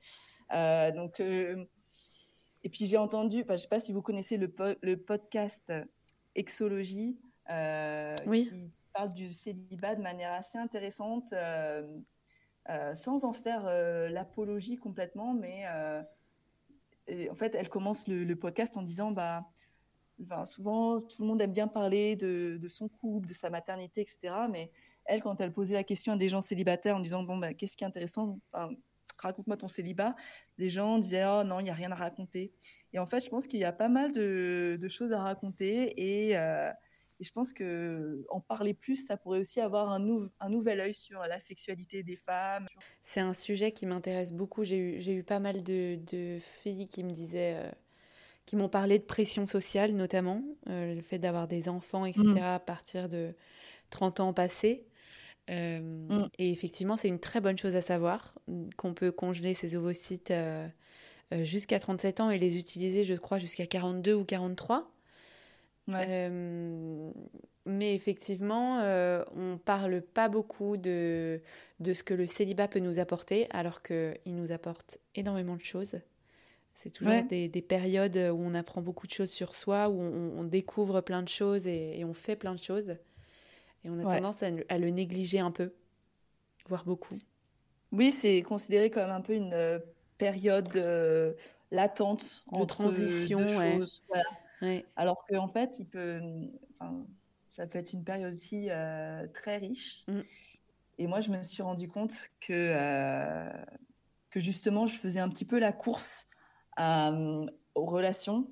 Donc, 0.51 1.19
et 1.19 2.69
puis 2.69 2.85
j'ai 2.85 2.97
entendu, 2.97 3.43
je 3.47 3.51
ne 3.51 3.57
sais 3.57 3.67
pas 3.67 3.79
si 3.79 3.93
vous 3.93 4.01
connaissez 4.01 4.37
le, 4.37 4.53
le 4.81 4.97
podcast 4.97 5.71
Exologie, 6.35 7.19
qui 7.47 8.71
parle 8.93 9.13
du 9.13 9.29
célibat 9.31 9.95
de 9.95 10.01
manière 10.01 10.33
assez 10.33 10.57
intéressante. 10.57 11.33
Euh, 12.69 12.93
sans 12.95 13.23
en 13.23 13.33
faire 13.33 13.63
euh, 13.65 14.09
l'apologie 14.09 14.75
complètement, 14.75 15.33
mais 15.33 15.63
euh, 15.67 16.03
en 17.31 17.35
fait, 17.35 17.55
elle 17.55 17.67
commence 17.67 18.07
le, 18.07 18.35
podcast 18.35 18.77
en 18.77 18.83
disant 18.83 19.11
bah, 19.11 19.43
souvent, 20.45 21.01
tout 21.01 21.23
le 21.23 21.27
monde 21.27 21.41
aime 21.41 21.53
bien 21.53 21.67
parler 21.67 22.15
de, 22.15 22.59
son 22.67 22.87
couple, 22.87 23.27
de 23.27 23.33
sa 23.33 23.49
maternité, 23.49 24.01
etc. 24.01 24.35
Mais 24.51 24.71
elle, 25.05 25.23
quand 25.23 25.41
elle 25.41 25.51
posait 25.51 25.73
la 25.73 25.83
question 25.83 26.13
à 26.13 26.17
des 26.17 26.27
gens 26.27 26.41
célibataires 26.41 26.95
en 26.95 26.99
disant 26.99 27.23
bon, 27.23 27.37
bah, 27.37 27.55
qu'est-ce 27.55 27.75
qui 27.75 27.83
est 27.83 27.87
intéressant 27.87 28.39
Raconte-moi 29.21 29.57
ton 29.57 29.67
célibat. 29.67 30.15
Les 30.57 30.69
gens 30.69 30.97
disaient 30.97 31.25
oh 31.25 31.43
non, 31.43 31.59
il 31.59 31.63
n'y 31.63 31.69
a 31.69 31.73
rien 31.73 31.91
à 31.91 31.95
raconter. 31.95 32.53
Et 32.93 32.99
en 32.99 33.05
fait, 33.05 33.23
je 33.23 33.29
pense 33.29 33.47
qu'il 33.47 33.59
y 33.59 33.65
a 33.65 33.71
pas 33.71 33.89
mal 33.89 34.11
de, 34.11 34.77
choses 34.89 35.13
à 35.13 35.21
raconter 35.21 35.93
et 35.97 36.35
et 37.19 37.25
je 37.25 37.31
pense 37.31 37.51
que 37.51 38.25
en 38.29 38.39
parler 38.39 38.73
plus, 38.73 38.95
ça 39.05 39.17
pourrait 39.17 39.39
aussi 39.39 39.59
avoir 39.59 39.91
un, 39.91 40.29
un 40.39 40.49
nouvel 40.49 40.79
œil 40.79 40.93
sur 40.93 41.19
la 41.19 41.39
sexualité 41.39 42.01
des 42.01 42.15
femmes. 42.15 42.67
C'est 43.03 43.19
un 43.19 43.33
sujet 43.33 43.73
qui 43.73 43.85
m'intéresse 43.85 44.31
beaucoup. 44.31 44.63
J'ai 44.63 44.77
eu, 44.77 45.17
eu, 45.17 45.23
pas 45.23 45.39
mal 45.39 45.61
de, 45.61 45.99
de, 46.09 46.39
filles 46.39 46.87
qui 46.87 47.03
me 47.03 47.11
disaient, 47.11 47.55
euh, 47.57 47.71
qui 48.45 48.55
m'ont 48.55 48.69
parlé 48.69 48.99
de 48.99 49.03
pression 49.03 49.45
sociale 49.47 49.93
notamment, 49.95 50.43
euh, 50.69 50.95
le 50.95 51.01
fait 51.01 51.19
d'avoir 51.19 51.49
des 51.49 51.67
enfants, 51.67 52.05
etc. 52.05 52.23
Mm. 52.23 52.37
à 52.37 52.59
partir 52.59 53.09
de 53.09 53.33
30 53.89 54.21
ans 54.21 54.33
passés. 54.33 54.85
Euh, 55.49 55.79
mm. 55.79 56.29
Et 56.37 56.49
effectivement, 56.51 56.97
c'est 56.97 57.07
une 57.07 57.19
très 57.19 57.41
bonne 57.41 57.57
chose 57.57 57.75
à 57.75 57.81
savoir 57.81 58.35
qu'on 58.77 58.93
peut 58.93 59.11
congeler 59.11 59.53
ses 59.53 59.75
ovocytes 59.75 60.33
jusqu'à 61.31 61.79
37 61.79 62.19
ans 62.21 62.29
et 62.29 62.37
les 62.37 62.57
utiliser, 62.57 63.03
je 63.03 63.15
crois, 63.15 63.39
jusqu'à 63.39 63.65
42 63.65 64.13
ou 64.13 64.23
43. 64.23 64.91
Euh, 65.95 67.11
mais 67.65 67.95
effectivement, 67.95 68.79
euh, 68.79 69.23
on 69.35 69.57
parle 69.57 70.01
pas 70.01 70.29
beaucoup 70.29 70.77
de, 70.77 71.41
de 71.79 71.93
ce 71.93 72.03
que 72.03 72.13
le 72.13 72.27
célibat 72.27 72.67
peut 72.67 72.79
nous 72.79 72.99
apporter, 72.99 73.47
alors 73.51 73.81
qu'il 73.81 74.35
nous 74.35 74.51
apporte 74.51 74.97
énormément 75.15 75.55
de 75.55 75.61
choses. 75.61 75.95
C'est 76.73 76.91
toujours 76.91 77.23
des, 77.23 77.49
des, 77.49 77.61
périodes 77.61 78.15
où 78.15 78.39
on 78.39 78.55
apprend 78.55 78.81
beaucoup 78.81 79.05
de 79.05 79.11
choses 79.11 79.31
sur 79.31 79.53
soi, 79.53 79.89
où 79.89 79.99
on, 79.99 80.43
découvre 80.45 81.01
plein 81.01 81.21
de 81.21 81.27
choses 81.27 81.67
et, 81.67 82.05
on 82.05 82.13
fait 82.13 82.37
plein 82.37 82.55
de 82.55 82.63
choses. 82.63 82.95
Et 83.83 83.89
on 83.89 83.99
a 83.99 84.15
tendance 84.15 84.43
à, 84.43 84.47
à, 84.67 84.77
le 84.77 84.89
négliger 84.89 85.39
un 85.39 85.51
peu, 85.51 85.73
voire 86.67 86.85
beaucoup. 86.85 87.17
Oui, 87.91 88.11
c'est 88.11 88.41
considéré 88.41 88.89
comme 88.89 89.09
un 89.09 89.21
peu 89.21 89.33
une 89.33 89.53
euh, 89.53 89.79
période 90.19 90.75
euh, 90.75 91.33
latente 91.71 92.43
de 92.51 92.63
transition. 92.65 93.47
choses. 93.47 94.03
Voilà. 94.07 94.83
Alors 94.95 95.25
qu'en 95.25 95.47
fait, 95.47 95.77
il 95.79 95.87
peut, 95.87 96.21
ça 97.47 97.65
peut 97.65 97.79
être 97.79 97.93
une 97.93 98.03
période 98.03 98.31
aussi 98.31 98.67
euh, 98.69 99.25
très 99.33 99.57
riche. 99.57 100.03
Mm. 100.07 100.19
Et 100.99 101.07
moi, 101.07 101.21
je 101.21 101.31
me 101.31 101.41
suis 101.41 101.63
rendu 101.63 101.87
compte 101.87 102.13
que, 102.41 102.53
euh, 102.53 103.49
que 104.29 104.39
justement, 104.39 104.85
je 104.85 104.99
faisais 104.99 105.21
un 105.21 105.29
petit 105.29 105.45
peu 105.45 105.57
la 105.57 105.71
course 105.71 106.27
aux 106.77 107.85
relations 107.85 108.49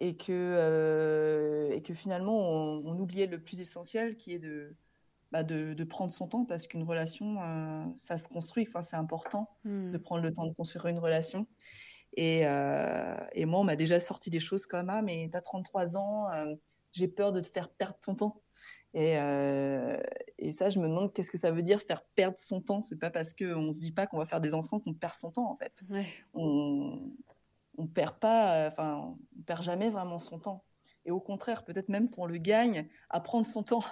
et 0.00 0.16
que, 0.16 0.32
euh, 0.32 1.70
et 1.70 1.82
que 1.82 1.94
finalement, 1.94 2.38
on, 2.38 2.98
oubliait 2.98 3.26
le 3.26 3.42
plus 3.42 3.60
essentiel 3.60 4.16
qui 4.16 4.32
est 4.32 4.38
de, 4.38 4.74
bah 5.30 5.42
de, 5.42 5.74
de, 5.74 5.84
prendre 5.84 6.10
son 6.10 6.28
temps 6.28 6.44
parce 6.44 6.66
qu'une 6.66 6.82
relation, 6.82 7.36
ça 7.96 8.18
se 8.18 8.28
construit. 8.28 8.66
Enfin, 8.68 8.82
c'est 8.82 8.96
important 8.96 9.48
de 9.64 9.96
prendre 9.98 10.22
le 10.22 10.32
temps 10.32 10.46
de 10.46 10.54
construire 10.54 10.86
une 10.86 10.98
relation. 10.98 11.46
Et, 12.16 12.42
euh, 12.44 13.16
et 13.32 13.46
moi, 13.46 13.60
on 13.60 13.64
m'a 13.64 13.76
déjà 13.76 13.98
sorti 13.98 14.30
des 14.30 14.40
choses 14.40 14.66
comme 14.66 14.90
Ah, 14.90 15.02
mais 15.02 15.28
tu 15.30 15.36
as 15.36 15.40
33 15.40 15.96
ans, 15.96 16.30
euh, 16.30 16.54
j'ai 16.92 17.08
peur 17.08 17.32
de 17.32 17.40
te 17.40 17.48
faire 17.48 17.70
perdre 17.70 17.96
ton 18.00 18.14
temps. 18.14 18.42
Et, 18.94 19.18
euh, 19.18 19.96
et 20.38 20.52
ça, 20.52 20.68
je 20.68 20.78
me 20.78 20.86
demande 20.86 21.12
qu'est-ce 21.12 21.30
que 21.30 21.38
ça 21.38 21.50
veut 21.50 21.62
dire 21.62 21.80
faire 21.80 22.02
perdre 22.14 22.38
son 22.38 22.60
temps. 22.60 22.82
C'est 22.82 22.98
pas 22.98 23.10
parce 23.10 23.32
qu'on 23.32 23.72
se 23.72 23.80
dit 23.80 23.92
pas 23.92 24.06
qu'on 24.06 24.18
va 24.18 24.26
faire 24.26 24.40
des 24.40 24.52
enfants 24.52 24.78
qu'on 24.80 24.92
perd 24.92 25.14
son 25.14 25.30
temps, 25.30 25.50
en 25.50 25.56
fait. 25.56 25.82
On 26.34 27.12
ne 27.78 27.86
perd 27.86 28.16
pas, 28.16 28.68
enfin, 28.68 29.16
on 29.38 29.42
perd 29.42 29.62
jamais 29.62 29.90
vraiment 29.90 30.18
son 30.18 30.38
temps. 30.38 30.64
Et 31.04 31.10
au 31.10 31.20
contraire, 31.20 31.64
peut-être 31.64 31.88
même 31.88 32.08
qu'on 32.08 32.26
le 32.26 32.38
gagne 32.38 32.86
à 33.10 33.20
prendre 33.20 33.46
son 33.46 33.62
temps. 33.62 33.84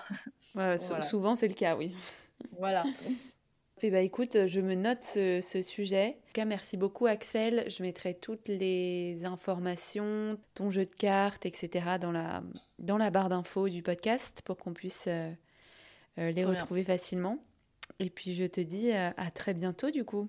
Souvent, 1.01 1.35
c'est 1.35 1.49
le 1.49 1.55
cas, 1.55 1.77
oui. 1.77 1.95
Voilà. 2.59 2.85
Eh 3.83 3.91
ben, 3.91 4.05
écoute, 4.05 4.47
je 4.47 4.61
me 4.61 4.75
note 4.75 5.03
ce, 5.03 5.63
sujet. 5.65 6.09
En 6.09 6.27
tout 6.27 6.33
cas, 6.35 6.45
merci 6.45 6.77
beaucoup 6.77 7.07
Axel. 7.07 7.65
Je 7.71 7.83
mettrai 7.83 8.13
toutes 8.13 8.49
les 8.49 9.25
informations, 9.25 10.39
ton 10.53 10.71
jeu 10.71 10.85
de 10.85 10.95
cartes, 10.95 11.47
etc. 11.47 11.97
dans 11.99 12.13
la, 12.13 12.43
dans 12.79 12.99
la 12.99 13.11
barre 13.11 13.31
d'infos 13.31 13.71
du 13.71 13.83
podcast 13.83 14.43
pour 14.45 14.59
qu'on 14.59 14.75
puisse 14.75 15.07
euh, 15.07 15.31
euh, 16.19 16.31
les 16.31 16.45
retrouver 16.45 16.85
facilement. 16.85 17.39
Et 18.01 18.11
puis 18.11 18.35
je 18.35 18.45
te 18.45 18.61
dis 18.61 18.93
euh, 18.93 19.11
à 19.17 19.31
très 19.31 19.55
bientôt 19.55 19.91
du 19.91 20.05
coup. 20.05 20.29